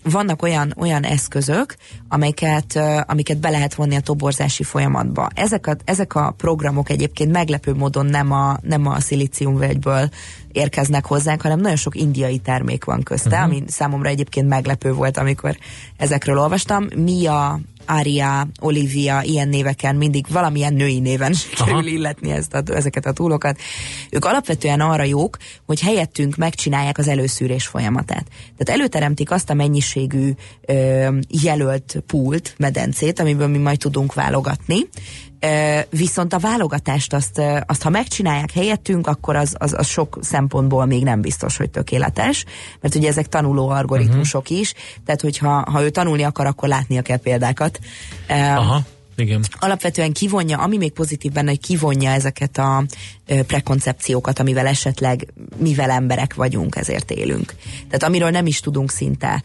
vannak 0.03 0.43
olyan, 0.43 0.75
olyan 0.77 1.03
eszközök, 1.03 1.77
amiket, 2.09 2.81
amiket 3.07 3.39
be 3.39 3.51
lehet 3.51 3.75
vonni 3.75 3.97
a 3.97 4.01
toborzási 4.01 4.63
folyamatba. 4.63 5.29
Ezek 5.35 5.67
a, 5.67 5.77
ezek 5.85 6.15
a 6.15 6.35
programok 6.37 6.91
egyébként 6.91 7.33
meglepő 7.33 7.75
módon 7.75 8.07
nem 8.07 8.33
a, 8.33 8.59
nem 8.63 8.87
a 8.87 9.01
szilíciumvölgyből 9.01 10.09
érkeznek 10.53 11.07
hozzánk, 11.07 11.43
hanem 11.43 11.61
nagyon 11.61 11.77
sok 11.77 11.97
indiai 11.97 12.39
termék 12.39 12.85
van 12.85 13.03
közte, 13.03 13.29
uh-huh. 13.29 13.45
ami 13.45 13.63
számomra 13.67 14.09
egyébként 14.09 14.49
meglepő 14.49 14.93
volt, 14.93 15.17
amikor 15.17 15.57
ezekről 15.97 16.39
olvastam. 16.39 16.87
Mia, 16.97 17.61
Aria, 17.91 18.47
Olivia, 18.61 19.23
ilyen 19.23 19.49
néveken 19.49 19.97
mindig 19.97 20.27
valamilyen 20.29 20.75
női 20.75 21.01
néven 21.01 21.33
sikerül 21.57 21.87
illetni 21.87 22.31
ezt 22.31 22.55
a, 22.55 22.63
ezeket 22.67 23.07
a 23.07 23.13
túlokat. 23.13 23.59
Ők 24.11 24.25
alapvetően 24.25 24.81
arra 24.81 25.03
jók, 25.03 25.37
hogy 25.67 25.81
helyettünk 25.81 26.37
megcsinálják 26.37 26.99
az 26.99 27.09
előszűrés 27.09 27.67
folyamatát. 27.67 28.27
Tehát 28.57 28.81
előteremtik 28.81 29.31
azt 29.31 29.51
a 29.51 29.55
mennyiségű 29.55 30.31
ö, 30.67 31.09
jelölt 31.43 32.03
pult, 32.07 32.55
medencét, 32.59 33.21
amiből 33.21 33.49
mi 33.49 33.59
majd 33.59 33.79
tudunk 33.79 34.15
válogatni, 34.15 34.89
viszont 35.91 36.33
a 36.33 36.39
válogatást 36.39 37.13
azt, 37.13 37.41
azt 37.67 37.83
ha 37.83 37.91
megcsinálják 37.91 38.53
helyettünk, 38.53 39.07
akkor 39.07 39.37
az, 39.37 39.55
az, 39.59 39.75
az 39.79 39.87
sok 39.87 40.19
szempontból 40.21 40.87
még 40.87 41.05
nem 41.05 41.21
biztos, 41.21 41.57
hogy 41.57 41.71
tökéletes, 41.71 42.45
mert 42.81 42.95
ugye 42.95 43.09
ezek 43.09 43.29
tanuló 43.29 43.69
algoritmusok 43.69 44.43
uh-huh. 44.43 44.59
is, 44.59 44.75
tehát 45.05 45.21
hogyha 45.21 45.71
ha 45.71 45.83
ő 45.83 45.91
tanulni 45.91 46.23
akar, 46.23 46.47
akkor 46.47 46.69
látnia 46.69 47.03
kell 47.03 47.17
példákat. 47.17 47.79
Aha, 48.29 48.83
igen. 49.17 49.45
alapvetően 49.59 50.13
kivonja, 50.13 50.59
ami 50.59 50.77
még 50.77 50.93
pozitív 50.93 51.33
benne, 51.33 51.49
hogy 51.49 51.61
kivonja 51.61 52.11
ezeket 52.11 52.59
a 52.59 52.85
prekoncepciókat, 53.47 54.39
amivel 54.39 54.67
esetleg 54.67 55.27
mivel 55.57 55.91
emberek 55.91 56.35
vagyunk, 56.35 56.77
ezért 56.77 57.11
élünk. 57.11 57.55
Tehát 57.75 58.03
amiről 58.03 58.31
nem 58.31 58.47
is 58.47 58.61
tudunk 58.61 58.91
szinte 58.91 59.43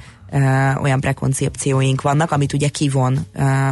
olyan 0.81 0.99
prekoncepcióink 0.99 2.01
vannak, 2.01 2.31
amit 2.31 2.53
ugye 2.53 2.67
kivon, 2.67 3.25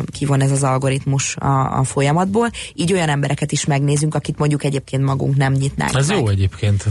kivon 0.05 0.41
ez 0.41 0.51
az 0.51 0.63
algoritmus 0.63 1.35
a, 1.35 1.79
a 1.79 1.83
folyamatból. 1.83 2.49
Így 2.73 2.93
olyan 2.93 3.09
embereket 3.09 3.51
is 3.51 3.65
megnézünk, 3.65 4.15
akit 4.15 4.37
mondjuk 4.37 4.63
egyébként 4.63 5.03
magunk 5.03 5.35
nem 5.35 5.53
nyitnánk 5.53 5.95
Ez 5.95 6.07
meg. 6.07 6.17
jó 6.17 6.27
egyébként. 6.27 6.85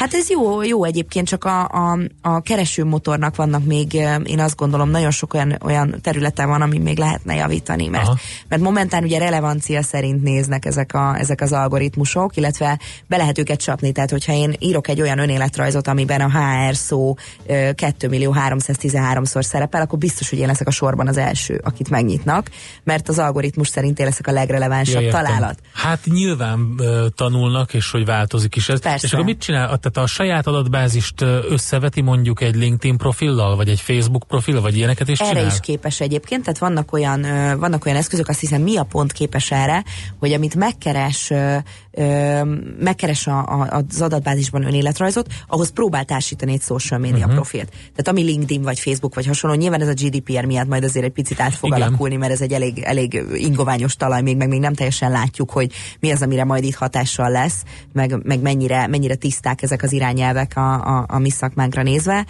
Hát 0.00 0.14
ez 0.14 0.30
jó, 0.30 0.62
jó 0.62 0.84
egyébként, 0.84 1.28
csak 1.28 1.44
a, 1.44 1.68
a, 1.68 1.98
a 2.22 2.40
keresőmotornak 2.40 3.36
vannak 3.36 3.64
még, 3.64 3.92
én 4.24 4.40
azt 4.40 4.56
gondolom, 4.56 4.90
nagyon 4.90 5.10
sok 5.10 5.34
olyan, 5.34 5.58
olyan 5.62 5.94
területe 6.02 6.46
van, 6.46 6.62
ami 6.62 6.78
még 6.78 6.98
lehetne 6.98 7.34
javítani, 7.34 7.88
mert, 7.88 8.04
Aha. 8.04 8.16
mert 8.48 8.62
momentán 8.62 9.04
ugye 9.04 9.18
relevancia 9.18 9.82
szerint 9.82 10.22
néznek 10.22 10.64
ezek, 10.64 10.94
a, 10.94 11.16
ezek 11.18 11.40
az 11.40 11.52
algoritmusok, 11.52 12.36
illetve 12.36 12.78
be 13.06 13.16
lehet 13.16 13.38
őket 13.38 13.60
csapni, 13.60 13.92
tehát 13.92 14.10
hogyha 14.10 14.32
én 14.32 14.54
írok 14.58 14.88
egy 14.88 15.00
olyan 15.00 15.18
önéletrajzot, 15.18 15.88
amiben 15.88 16.20
a 16.20 16.30
HR 16.30 16.74
szó 16.74 17.16
ö, 17.46 17.70
2 17.74 18.08
millió 18.08 18.36
313-szor 18.38 19.42
szerepel, 19.42 19.80
akkor 19.80 19.98
biztos, 19.98 20.30
hogy 20.30 20.38
én 20.38 20.46
leszek 20.46 20.66
a 20.66 20.70
sorban 20.70 21.08
az 21.08 21.16
első, 21.16 21.60
akit 21.64 21.90
megnyitnak, 21.90 22.50
mert 22.84 23.08
az 23.08 23.18
algoritmus 23.18 23.68
szerint 23.68 23.98
én 23.98 24.06
leszek 24.06 24.26
a 24.26 24.32
legrelevánsabb 24.32 25.02
értem. 25.02 25.24
találat. 25.24 25.58
Hát 25.74 26.04
nyilván 26.04 26.80
tanulnak, 27.14 27.74
és 27.74 27.90
hogy 27.90 28.04
változik 28.04 28.56
is 28.56 28.68
ez. 28.68 28.80
Persze. 28.80 29.06
És 29.06 29.12
akkor 29.12 29.24
mit 29.24 29.40
csinál? 29.40 29.78
Tehát 29.92 30.08
a 30.08 30.12
saját 30.12 30.46
adatbázist 30.46 31.20
összeveti 31.48 32.00
mondjuk 32.00 32.40
egy 32.40 32.54
LinkedIn 32.54 32.96
profillal, 32.96 33.56
vagy 33.56 33.68
egy 33.68 33.80
Facebook 33.80 34.24
profil, 34.28 34.60
vagy 34.60 34.76
ilyeneket 34.76 35.08
is 35.08 35.20
Erre 35.20 35.30
csinál? 35.30 35.46
is 35.46 35.60
képes 35.60 36.00
egyébként, 36.00 36.42
tehát 36.42 36.58
vannak 36.58 36.92
olyan, 36.92 37.20
vannak 37.58 37.86
olyan 37.86 37.98
eszközök, 37.98 38.28
azt 38.28 38.40
hiszem 38.40 38.62
mi 38.62 38.76
a 38.76 38.82
pont 38.82 39.12
képes 39.12 39.50
erre, 39.50 39.84
hogy 40.18 40.32
amit 40.32 40.54
megkeres, 40.54 41.32
megkeres 42.78 43.26
a, 43.26 43.38
a, 43.38 43.82
az 43.88 44.00
adatbázisban 44.00 44.64
önéletrajzot, 44.64 45.26
ahhoz 45.46 45.72
próbál 45.72 46.04
társítani 46.04 46.52
egy 46.52 46.62
social 46.62 47.00
media 47.00 47.18
uh-huh. 47.18 47.34
profilt. 47.34 47.68
Tehát 47.68 48.08
ami 48.08 48.22
LinkedIn 48.22 48.62
vagy 48.62 48.78
Facebook 48.78 49.14
vagy 49.14 49.26
hasonló, 49.26 49.56
nyilván 49.56 49.80
ez 49.80 49.88
a 49.88 49.92
GDPR 49.92 50.44
miatt 50.44 50.68
majd 50.68 50.84
azért 50.84 51.04
egy 51.04 51.12
picit 51.12 51.40
át 51.40 51.54
fog 51.54 51.70
Igen. 51.70 51.82
alakulni, 51.82 52.16
mert 52.16 52.32
ez 52.32 52.40
egy 52.40 52.52
elég, 52.52 52.78
elég 52.78 53.24
ingoványos 53.34 53.96
talaj, 53.96 54.22
még 54.22 54.36
meg 54.36 54.48
még 54.48 54.60
nem 54.60 54.74
teljesen 54.74 55.10
látjuk, 55.10 55.50
hogy 55.50 55.72
mi 56.00 56.10
az, 56.10 56.22
amire 56.22 56.44
majd 56.44 56.64
itt 56.64 56.74
hatással 56.74 57.30
lesz, 57.30 57.62
meg, 57.92 58.18
meg 58.22 58.40
mennyire, 58.40 58.86
mennyire 58.86 59.14
tiszták 59.14 59.62
ezek 59.62 59.79
az 59.82 59.92
irányelvek 59.92 60.56
a, 60.56 60.98
a, 60.98 61.04
a 61.08 61.18
mi 61.18 61.30
szakmánkra 61.30 61.82
nézve. 61.82 62.26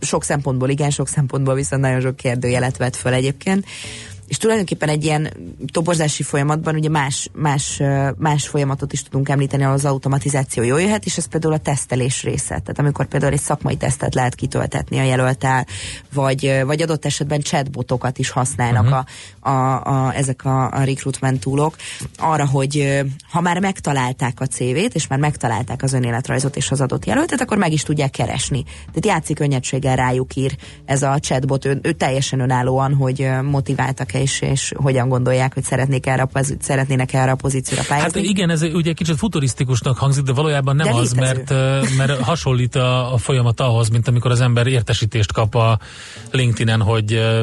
Sok 0.00 0.24
szempontból 0.24 0.68
igen, 0.68 0.90
sok 0.90 1.08
szempontból 1.08 1.54
viszont 1.54 1.82
nagyon 1.82 2.00
sok 2.00 2.16
kérdőjelet 2.16 2.76
vet 2.76 2.96
föl 2.96 3.12
egyébként. 3.12 3.66
És 4.26 4.36
tulajdonképpen 4.36 4.88
egy 4.88 5.04
ilyen 5.04 5.32
toborzási 5.72 6.22
folyamatban 6.22 6.74
ugye 6.74 6.88
más, 6.88 7.28
más, 7.32 7.82
más 8.16 8.48
folyamatot 8.48 8.92
is 8.92 9.02
tudunk 9.02 9.28
említeni, 9.28 9.62
ahol 9.62 9.74
az 9.74 9.84
automatizáció 9.84 10.62
jól 10.62 10.80
jöhet, 10.80 11.04
és 11.04 11.16
ez 11.16 11.26
például 11.26 11.54
a 11.54 11.58
tesztelés 11.58 12.22
része. 12.22 12.48
Tehát 12.48 12.78
amikor 12.78 13.06
például 13.06 13.32
egy 13.32 13.40
szakmai 13.40 13.76
tesztet 13.76 14.14
lehet 14.14 14.34
kitöltetni 14.34 14.98
a 14.98 15.02
jelöltel, 15.02 15.66
vagy, 16.12 16.62
vagy 16.64 16.82
adott 16.82 17.04
esetben 17.04 17.40
chatbotokat 17.40 18.18
is 18.18 18.30
használnak 18.30 18.84
uh-huh. 18.84 19.04
a, 19.40 19.50
a, 19.50 20.06
a, 20.06 20.14
ezek 20.14 20.44
a, 20.44 20.70
a 20.70 20.84
recruitment 20.84 21.40
toolok 21.40 21.76
arra, 22.16 22.46
hogy 22.46 23.02
ha 23.30 23.40
már 23.40 23.60
megtalálták 23.60 24.40
a 24.40 24.46
CV-t, 24.46 24.94
és 24.94 25.06
már 25.06 25.18
megtalálták 25.18 25.82
az 25.82 25.92
önéletrajzot 25.92 26.56
és 26.56 26.70
az 26.70 26.80
adott 26.80 27.04
jelöltet, 27.04 27.40
akkor 27.40 27.56
meg 27.56 27.72
is 27.72 27.82
tudják 27.82 28.10
keresni. 28.10 28.62
Tehát 28.62 29.06
játszik 29.06 29.36
könnyedséggel 29.36 29.96
rájuk 29.96 30.36
ír 30.36 30.56
ez 30.84 31.02
a 31.02 31.18
chatbot, 31.18 31.64
ő, 31.64 31.78
ő 31.82 31.92
teljesen 31.92 32.40
önállóan, 32.40 32.94
hogy 32.94 33.22
ö, 33.22 33.42
motiváltak-e 34.14 34.20
és, 34.20 34.40
és 34.40 34.72
hogyan 34.76 35.08
gondolják, 35.08 35.54
hogy 35.54 35.64
szeretnék 35.64 36.06
erre 36.06 36.28
szeretnének 36.60 37.12
erre 37.12 37.30
a 37.30 37.34
pozícióra 37.34 37.82
Hát 37.82 37.90
pályázni. 37.90 38.22
igen, 38.22 38.50
ez 38.50 38.62
ugye 38.62 38.92
kicsit 38.92 39.16
futurisztikusnak 39.16 39.98
hangzik, 39.98 40.24
de 40.24 40.32
valójában 40.32 40.76
nem 40.76 40.86
De 40.86 40.92
az, 40.92 41.14
létező. 41.14 41.20
mert, 41.20 41.50
ö, 41.50 41.96
mert 41.96 42.20
hasonlít 42.20 42.74
a, 42.74 43.12
a 43.12 43.16
folyamat 43.16 43.60
ahhoz, 43.60 43.88
mint 43.88 44.08
amikor 44.08 44.30
az 44.30 44.40
ember 44.40 44.66
értesítést 44.66 45.32
kap 45.32 45.54
a 45.54 45.78
LinkedIn-en, 46.30 46.80
hogy 46.82 47.12
ö, 47.12 47.42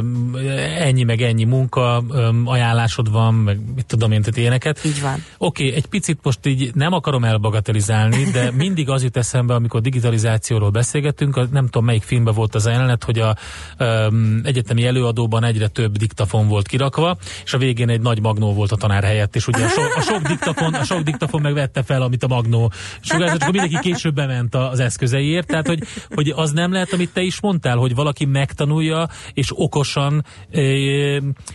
ennyi 0.77 1.03
meg 1.03 1.21
ennyi 1.21 1.43
munka, 1.43 2.03
ö, 2.09 2.29
ajánlásod 2.45 3.11
van, 3.11 3.33
meg 3.33 3.59
mit 3.75 3.85
tudom 3.85 4.11
én, 4.11 4.21
tehát 4.21 4.37
ilyeneket. 4.37 4.85
Így 4.85 5.01
van. 5.01 5.23
Oké, 5.37 5.65
okay, 5.65 5.75
egy 5.75 5.85
picit 5.85 6.19
most 6.23 6.45
így 6.45 6.71
nem 6.73 6.93
akarom 6.93 7.23
elbagatelizálni, 7.23 8.23
de 8.23 8.51
mindig 8.63 8.89
az 8.89 9.03
jut 9.03 9.17
eszembe, 9.17 9.53
amikor 9.53 9.81
digitalizációról 9.81 10.69
beszélgetünk, 10.69 11.51
nem 11.51 11.65
tudom 11.65 11.85
melyik 11.85 12.03
filmben 12.03 12.33
volt 12.33 12.55
az 12.55 12.65
a 12.65 12.71
jelenet, 12.71 13.03
hogy 13.03 13.19
a 13.19 13.35
um, 13.79 14.41
egyetemi 14.43 14.85
előadóban 14.85 15.43
egyre 15.43 15.67
több 15.67 15.97
diktafon 15.97 16.47
volt 16.47 16.60
kirakva, 16.67 17.17
és 17.43 17.53
a 17.53 17.57
végén 17.57 17.89
egy 17.89 18.01
nagy 18.01 18.21
magnó 18.21 18.53
volt 18.53 18.71
a 18.71 18.75
tanár 18.75 19.03
helyett, 19.03 19.35
és 19.35 19.47
ugye 19.47 19.65
a, 19.65 19.69
so, 19.69 19.81
a, 19.81 20.01
sok, 20.01 20.21
diktafon, 20.21 20.73
a 20.73 20.83
sok 20.83 20.99
diktafon 20.99 21.41
meg 21.41 21.53
vette 21.53 21.83
fel, 21.83 22.01
amit 22.01 22.23
a 22.23 22.27
magnó 22.27 22.71
sugárzott, 22.99 23.41
akkor 23.41 23.53
mindenki 23.53 23.89
később 23.89 24.13
bement 24.13 24.55
az 24.55 24.79
eszközeiért, 24.79 25.47
tehát 25.47 25.67
hogy, 25.67 25.79
hogy 26.09 26.33
az 26.35 26.51
nem 26.51 26.71
lehet, 26.71 26.93
amit 26.93 27.13
te 27.13 27.21
is 27.21 27.41
mondtál, 27.41 27.77
hogy 27.77 27.95
valaki 27.95 28.25
megtanulja, 28.25 29.07
és 29.33 29.51
okosan 29.55 30.25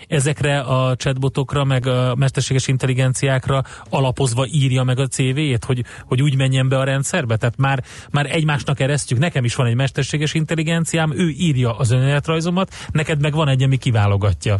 ezekre 0.09 0.61
a 0.61 0.97
chatbotokra, 0.97 1.65
meg 1.65 1.87
a 1.87 2.15
mesterséges 2.15 2.67
intelligenciákra 2.67 3.63
alapozva 3.91 4.47
írja 4.47 4.83
meg 4.83 4.99
a 4.99 5.07
CV-jét, 5.07 5.65
hogy, 5.65 5.85
hogy 6.05 6.23
úgy 6.23 6.37
menjen 6.37 6.69
be 6.69 6.79
a 6.79 6.85
rendszerbe. 6.85 7.37
Tehát 7.37 7.57
már, 7.57 7.85
már 8.11 8.27
egymásnak 8.31 8.81
eresztjük. 8.81 9.19
Nekem 9.19 9.45
is 9.45 9.55
van 9.55 9.67
egy 9.67 9.75
mesterséges 9.75 10.35
intelligenciám, 10.35 11.13
ő 11.13 11.29
írja 11.29 11.77
az 11.77 11.91
önéletrajzomat, 11.91 12.75
neked 12.93 13.21
meg 13.21 13.35
van 13.35 13.49
egy, 13.49 13.63
ami 13.63 13.77
kiválogatja. 13.77 14.59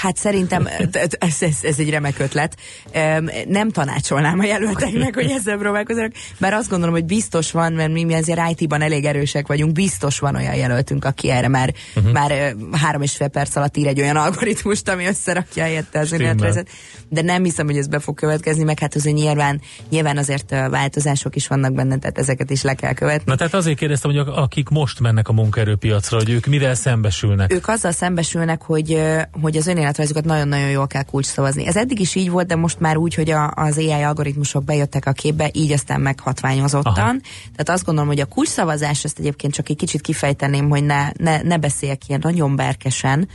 Hát 0.00 0.16
szerintem 0.16 0.68
ez, 1.18 1.42
ez, 1.42 1.58
ez 1.62 1.78
egy 1.78 1.90
remek 1.90 2.18
ötlet. 2.18 2.56
Em, 2.90 3.30
Nem 3.48 3.70
tanácsolnám 3.70 4.38
a 4.38 4.44
jelölteknek, 4.44 5.14
hogy 5.14 5.30
ezzel 5.30 5.58
próbálkozzanak, 5.58 6.12
mert 6.38 6.54
azt 6.54 6.68
gondolom, 6.68 6.94
hogy 6.94 7.04
biztos 7.04 7.50
van, 7.50 7.72
mert 7.72 7.92
mi, 7.92 8.14
azért 8.14 8.50
IT-ban 8.50 8.82
elég 8.82 9.04
erősek 9.04 9.46
vagyunk, 9.46 9.72
biztos 9.72 10.18
van 10.18 10.34
olyan 10.34 10.54
jelöltünk, 10.54 11.04
aki 11.04 11.30
erre 11.30 11.48
már, 11.48 11.74
uh-huh. 11.94 12.12
már 12.12 12.56
három 12.72 13.02
és 13.02 13.12
fél 13.12 13.28
perc 13.28 13.56
alatt 13.56 13.76
ír 13.76 13.86
egy 13.86 14.00
olyan 14.00 14.16
algoritmust, 14.16 14.88
ami 14.88 15.06
összerakja 15.06 15.62
helyette 15.62 15.98
az 15.98 16.12
önéletrajzot. 16.12 16.68
De 17.08 17.22
nem 17.22 17.44
hiszem, 17.44 17.66
hogy 17.66 17.76
ez 17.76 17.86
be 17.86 17.98
fog 17.98 18.14
következni, 18.14 18.64
meg 18.64 18.78
hát 18.78 18.94
azért 18.94 19.16
nyilván, 19.16 19.60
nyilván 19.90 20.16
azért 20.16 20.50
változások 20.50 21.36
is 21.36 21.46
vannak 21.46 21.72
benne, 21.72 21.98
tehát 21.98 22.18
ezeket 22.18 22.50
is 22.50 22.62
le 22.62 22.74
kell 22.74 22.92
követni. 22.92 23.24
Na 23.26 23.36
tehát 23.36 23.54
azért 23.54 23.78
kérdeztem, 23.78 24.10
hogy 24.10 24.32
akik 24.34 24.68
most 24.68 25.00
mennek 25.00 25.28
a 25.28 25.32
munkaerőpiacra, 25.32 26.16
hogy 26.16 26.30
ők 26.30 26.46
mivel 26.46 26.74
szembesülnek. 26.74 27.52
ők 27.52 27.68
azzal 27.68 27.92
szembesülnek, 27.92 28.62
hogy, 28.62 29.02
hogy 29.40 29.56
az 29.56 29.66
önéletrajzokat 29.84 30.24
nagyon-nagyon 30.24 30.70
jól 30.70 30.86
kell 30.86 31.02
kulcs 31.02 31.26
szavazni. 31.26 31.66
Ez 31.66 31.76
eddig 31.76 32.00
is 32.00 32.14
így 32.14 32.30
volt, 32.30 32.46
de 32.46 32.56
most 32.56 32.80
már 32.80 32.96
úgy, 32.96 33.14
hogy 33.14 33.30
a, 33.30 33.50
az 33.54 33.78
AI 33.78 33.90
algoritmusok 34.02 34.64
bejöttek 34.64 35.06
a 35.06 35.12
képbe, 35.12 35.50
így 35.52 35.72
aztán 35.72 36.00
meghatványozottan. 36.00 36.92
Aha. 36.94 37.16
Tehát 37.56 37.68
azt 37.68 37.84
gondolom, 37.84 38.10
hogy 38.10 38.20
a 38.20 38.24
kulcs 38.24 38.48
szavazás, 38.48 39.04
ezt 39.04 39.18
egyébként 39.18 39.52
csak 39.52 39.68
egy 39.68 39.76
kicsit 39.76 40.00
kifejteném, 40.00 40.68
hogy 40.68 40.84
ne, 40.84 41.08
ne, 41.16 41.42
ne 41.42 41.56
beszéljek 41.56 42.08
ilyen 42.08 42.20
nagyon 42.22 42.56
berkesen. 42.56 43.28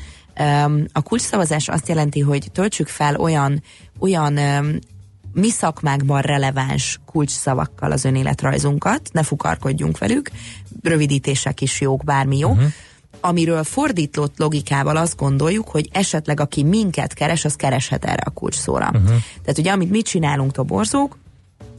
A 0.92 1.02
kulcs 1.02 1.22
szavazás 1.22 1.68
azt 1.68 1.88
jelenti, 1.88 2.20
hogy 2.20 2.48
töltsük 2.52 2.88
fel 2.88 3.16
olyan, 3.16 3.64
olyan 4.00 4.40
mi 5.34 5.50
szakmákban 5.50 6.22
releváns 6.22 7.00
kulcsszavakkal 7.06 7.92
az 7.92 8.06
önéletrajzunkat, 8.06 9.10
ne 9.12 9.24
fukarkodjunk 9.24 9.98
velük, 9.98 10.30
rövidítések 10.84 11.62
is 11.62 11.82
jók, 11.82 12.04
bármi 12.04 12.38
jó, 12.38 12.50
uh-huh. 12.50 12.72
Amiről 13.22 13.64
fordított 13.64 14.38
logikával 14.38 14.98
azt 14.98 15.18
gondoljuk, 15.18 15.70
hogy 15.70 15.90
esetleg 15.92 16.40
aki 16.40 16.64
minket 16.64 17.14
keres, 17.14 17.46
az 17.46 17.56
kereshet 17.56 18.06
erre 18.06 18.22
a 18.26 18.30
kulcsszóra. 18.30 18.86
Uh-huh. 18.86 19.08
Tehát 19.42 19.58
ugye, 19.58 19.72
amit 19.72 19.90
mi 19.90 20.02
csinálunk 20.02 20.52
toborzók, 20.52 21.18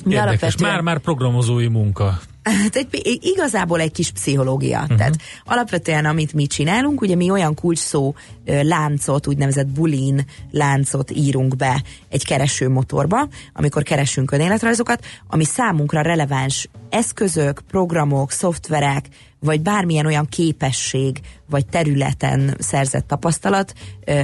mi 0.05 0.15
Érdekes, 0.15 0.41
alapvetően- 0.41 0.73
már, 0.73 0.81
már 0.81 0.99
programozói 0.99 1.67
munka. 1.67 2.19
Hát 2.43 2.77
egy, 2.77 3.19
igazából 3.21 3.81
egy 3.81 3.93
kis 3.93 4.11
pszichológia. 4.11 4.81
Uh-huh. 4.81 4.97
Tehát 4.97 5.17
alapvetően, 5.45 6.05
amit 6.05 6.33
mi 6.33 6.47
csinálunk, 6.47 7.01
ugye 7.01 7.15
mi 7.15 7.31
olyan 7.31 7.55
kulcsszó 7.55 8.15
láncot, 8.45 9.27
úgynevezett 9.27 9.67
bulin 9.67 10.27
láncot 10.51 11.11
írunk 11.11 11.57
be 11.57 11.83
egy 12.09 12.25
keresőmotorba, 12.25 13.29
amikor 13.53 13.83
keresünk 13.83 14.31
önéletrajzokat, 14.31 15.05
ami 15.27 15.45
számunkra 15.45 16.01
releváns 16.01 16.69
eszközök, 16.91 17.61
programok, 17.69 18.31
szoftverek, 18.31 19.07
vagy 19.41 19.61
bármilyen 19.61 20.07
olyan 20.07 20.27
képesség, 20.27 21.21
vagy 21.51 21.67
területen 21.67 22.57
szerzett 22.59 23.07
tapasztalat 23.07 23.73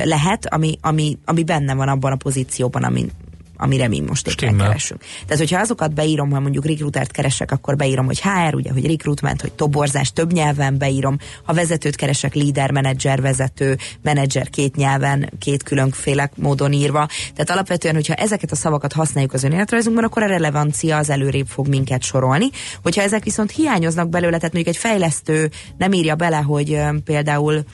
lehet, 0.04 0.46
ami, 0.46 0.78
ami, 0.80 1.18
ami 1.24 1.44
benne 1.44 1.74
van 1.74 1.88
abban 1.88 2.12
a 2.12 2.16
pozícióban, 2.16 2.82
amin, 2.82 3.10
amire 3.56 3.88
mi 3.88 4.00
most 4.00 4.28
éppen 4.28 4.56
keresünk. 4.56 5.00
Tehát, 5.00 5.38
hogyha 5.38 5.60
azokat 5.60 5.94
beírom, 5.94 6.30
ha 6.30 6.40
mondjuk 6.40 6.66
rekrutert 6.66 7.10
keresek, 7.10 7.50
akkor 7.50 7.76
beírom, 7.76 8.06
hogy 8.06 8.20
HR, 8.20 8.54
ugye, 8.54 8.72
hogy 8.72 8.86
recruitment, 8.86 9.40
hogy 9.40 9.52
toborzás, 9.52 10.12
több 10.12 10.32
nyelven 10.32 10.78
beírom. 10.78 11.18
Ha 11.42 11.52
vezetőt 11.52 11.96
keresek, 11.96 12.34
leader, 12.34 12.70
menedzser, 12.70 13.20
vezető, 13.20 13.78
menedzser 14.02 14.50
két 14.50 14.76
nyelven, 14.76 15.32
két 15.38 15.62
különféle 15.62 16.30
módon 16.36 16.72
írva. 16.72 17.08
Tehát 17.34 17.50
alapvetően, 17.50 17.94
hogyha 17.94 18.14
ezeket 18.14 18.52
a 18.52 18.56
szavakat 18.56 18.92
használjuk 18.92 19.32
az 19.32 19.44
önéletrajzunkban, 19.44 20.04
akkor 20.04 20.22
a 20.22 20.26
relevancia 20.26 20.96
az 20.96 21.10
előrébb 21.10 21.46
fog 21.46 21.68
minket 21.68 22.02
sorolni. 22.02 22.48
Hogyha 22.82 23.02
ezek 23.02 23.24
viszont 23.24 23.50
hiányoznak 23.50 24.08
belőle, 24.08 24.36
tehát 24.36 24.52
mondjuk 24.52 24.74
egy 24.74 24.80
fejlesztő 24.80 25.50
nem 25.78 25.92
írja 25.92 26.14
bele, 26.14 26.36
hogy 26.36 26.78
például 27.04 27.64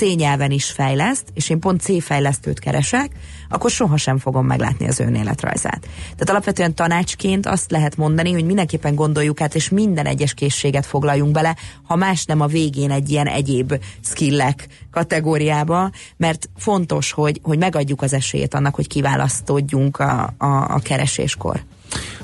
C 0.00 0.14
nyelven 0.16 0.50
is 0.50 0.70
fejleszt, 0.70 1.24
és 1.34 1.48
én 1.48 1.58
pont 1.58 1.80
C 1.80 2.02
fejlesztőt 2.02 2.58
keresek, 2.58 3.10
akkor 3.48 3.70
sohasem 3.70 4.18
fogom 4.18 4.46
meglátni 4.46 4.88
az 4.88 5.00
önéletrajzát. 5.00 5.80
Tehát 6.02 6.30
alapvetően 6.30 6.74
tanácsként 6.74 7.46
azt 7.46 7.70
lehet 7.70 7.96
mondani, 7.96 8.32
hogy 8.32 8.44
mindenképpen 8.44 8.94
gondoljuk 8.94 9.40
át, 9.40 9.54
és 9.54 9.68
minden 9.68 10.06
egyes 10.06 10.34
készséget 10.34 10.86
foglaljunk 10.86 11.32
bele, 11.32 11.56
ha 11.82 11.96
más 11.96 12.24
nem 12.24 12.40
a 12.40 12.46
végén 12.46 12.90
egy 12.90 13.10
ilyen 13.10 13.26
egyéb 13.26 13.74
skillek 14.04 14.66
kategóriába, 14.90 15.90
mert 16.16 16.48
fontos, 16.56 17.12
hogy, 17.12 17.40
hogy 17.42 17.58
megadjuk 17.58 18.02
az 18.02 18.12
esélyt 18.12 18.54
annak, 18.54 18.74
hogy 18.74 18.86
kiválasztódjunk 18.86 19.98
a, 19.98 20.34
a, 20.38 20.46
a 20.46 20.78
kereséskor. 20.82 21.62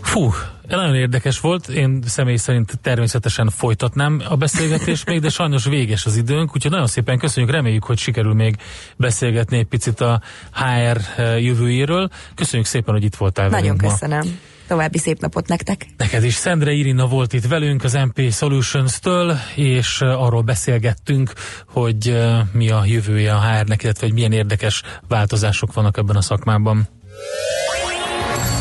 Fú, 0.00 0.30
nagyon 0.68 0.94
érdekes 0.94 1.40
volt. 1.40 1.68
Én 1.68 2.02
személy 2.06 2.36
szerint 2.36 2.78
természetesen 2.82 3.50
folytatnám 3.50 4.22
a 4.28 4.36
beszélgetést 4.36 5.06
még, 5.06 5.20
de 5.20 5.28
sajnos 5.28 5.64
véges 5.64 6.06
az 6.06 6.16
időnk, 6.16 6.54
úgyhogy 6.54 6.70
nagyon 6.70 6.86
szépen 6.86 7.18
köszönjük, 7.18 7.52
reméljük, 7.52 7.84
hogy 7.84 7.98
sikerül 7.98 8.34
még 8.34 8.56
beszélgetni 8.96 9.58
egy 9.58 9.66
picit 9.66 10.00
a 10.00 10.20
HR 10.52 11.00
eh, 11.16 11.42
jövőjéről. 11.42 12.08
Köszönjük 12.34 12.68
szépen, 12.68 12.94
hogy 12.94 13.04
itt 13.04 13.14
voltál 13.16 13.48
Nagyon 13.48 13.62
velünk 13.62 13.82
ma. 13.82 13.88
köszönöm. 13.88 14.38
További 14.66 14.98
szép 14.98 15.20
napot 15.20 15.48
nektek! 15.48 15.86
Neked 15.96 16.24
is 16.24 16.34
Szendre 16.34 16.72
Irina 16.72 17.06
volt 17.06 17.32
itt 17.32 17.46
velünk 17.46 17.84
az 17.84 17.92
MP 17.92 18.32
Solutions-től, 18.32 19.36
és 19.54 20.00
eh, 20.00 20.22
arról 20.22 20.42
beszélgettünk, 20.42 21.32
hogy 21.66 22.08
eh, 22.08 22.40
mi 22.52 22.70
a 22.70 22.84
jövője 22.84 23.34
a 23.34 23.40
HR-nek, 23.40 23.82
illetve 23.82 24.06
hogy 24.06 24.14
milyen 24.14 24.32
érdekes 24.32 24.82
változások 25.08 25.72
vannak 25.72 25.96
ebben 25.96 26.16
a 26.16 26.22
szakmában. 26.22 26.88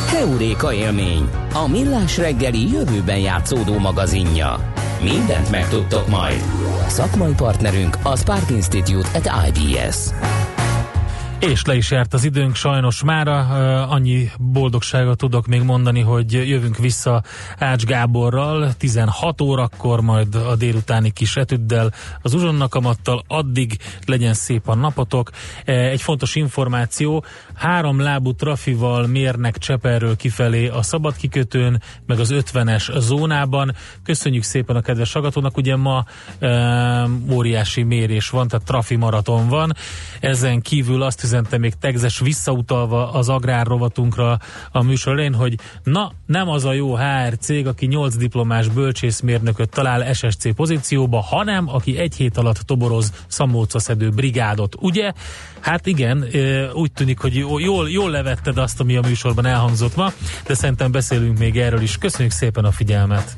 Heuréka 0.07 0.73
élmény, 0.73 1.29
a 1.53 1.67
millás 1.67 2.17
reggeli 2.17 2.71
jövőben 2.71 3.19
játszódó 3.19 3.77
magazinja. 3.77 4.73
Mindent 5.01 5.51
megtudtok 5.51 6.07
majd. 6.07 6.43
Szakmai 6.87 7.33
partnerünk 7.33 7.97
a 8.03 8.17
Spark 8.17 8.49
Institute 8.49 9.09
at 9.13 9.29
IBS. 9.47 9.95
És 11.39 11.65
le 11.65 11.75
is 11.75 11.91
járt 11.91 12.13
az 12.13 12.23
időnk 12.23 12.55
sajnos 12.55 13.03
mára, 13.03 13.39
annyi 13.87 14.29
boldogságot 14.39 15.17
tudok 15.17 15.47
még 15.47 15.61
mondani, 15.61 16.01
hogy 16.01 16.31
jövünk 16.31 16.77
vissza 16.77 17.23
Ács 17.57 17.83
Gáborral 17.83 18.73
16 18.73 19.41
órakor, 19.41 20.01
majd 20.01 20.35
a 20.35 20.55
délutáni 20.55 21.11
kis 21.11 21.35
etüddel, 21.35 21.93
az 22.21 22.33
uzsonnakamattal, 22.33 23.23
addig 23.27 23.77
legyen 24.05 24.33
szép 24.33 24.67
a 24.67 24.75
napotok. 24.75 25.31
Egy 25.65 26.01
fontos 26.01 26.35
információ, 26.35 27.23
három 27.53 27.99
lábú 27.99 28.33
trafival 28.33 29.07
mérnek 29.07 29.57
Cseperről 29.57 30.15
kifelé 30.15 30.67
a 30.67 30.81
szabad 30.81 31.15
kikötőn, 31.15 31.81
meg 32.05 32.19
az 32.19 32.33
50-es 32.33 32.99
zónában. 32.99 33.75
Köszönjük 34.03 34.43
szépen 34.43 34.75
a 34.75 34.81
kedves 34.81 35.13
hallgatónak, 35.13 35.57
ugye 35.57 35.75
ma 35.75 36.05
uh, 36.41 37.31
óriási 37.31 37.83
mérés 37.83 38.29
van, 38.29 38.47
tehát 38.47 38.65
trafi 38.65 38.95
maraton 38.95 39.47
van. 39.47 39.73
Ezen 40.19 40.61
kívül 40.61 41.01
azt 41.01 41.23
üzente 41.25 41.57
még 41.57 41.73
tegzes 41.79 42.19
visszautalva 42.19 43.11
az 43.11 43.29
agrár 43.29 43.65
rovatunkra 43.67 44.39
a 44.71 44.83
műsor 44.83 45.13
elején, 45.13 45.33
hogy 45.33 45.59
na, 45.83 46.11
nem 46.25 46.49
az 46.49 46.65
a 46.65 46.73
jó 46.73 46.95
HR 46.95 47.37
cég, 47.39 47.67
aki 47.67 47.85
8 47.85 48.15
diplomás 48.15 48.67
bölcsészmérnököt 48.67 49.69
talál 49.69 50.13
SSC 50.13 50.55
pozícióba, 50.55 51.21
hanem 51.21 51.69
aki 51.69 51.97
egy 51.97 52.15
hét 52.15 52.37
alatt 52.37 52.57
toboroz 52.57 53.11
szamócaszedő 53.27 54.09
brigádot. 54.09 54.75
Ugye? 54.79 55.11
Hát 55.59 55.85
igen, 55.85 56.25
úgy 56.73 56.91
tűnik, 56.91 57.19
hogy 57.19 57.35
jól, 57.35 57.89
jól 57.89 58.09
levetted 58.09 58.57
azt, 58.57 58.79
ami 58.79 58.95
a 58.95 59.01
műsorban 59.01 59.45
elhangzott 59.45 59.95
ma, 59.95 60.11
de 60.47 60.53
szerintem 60.53 60.91
beszélünk 60.91 61.37
még 61.37 61.59
erről 61.59 61.81
is. 61.81 61.97
Köszönjük 61.97 62.33
szépen 62.33 62.65
a 62.65 62.71
figyelmet! 62.71 63.37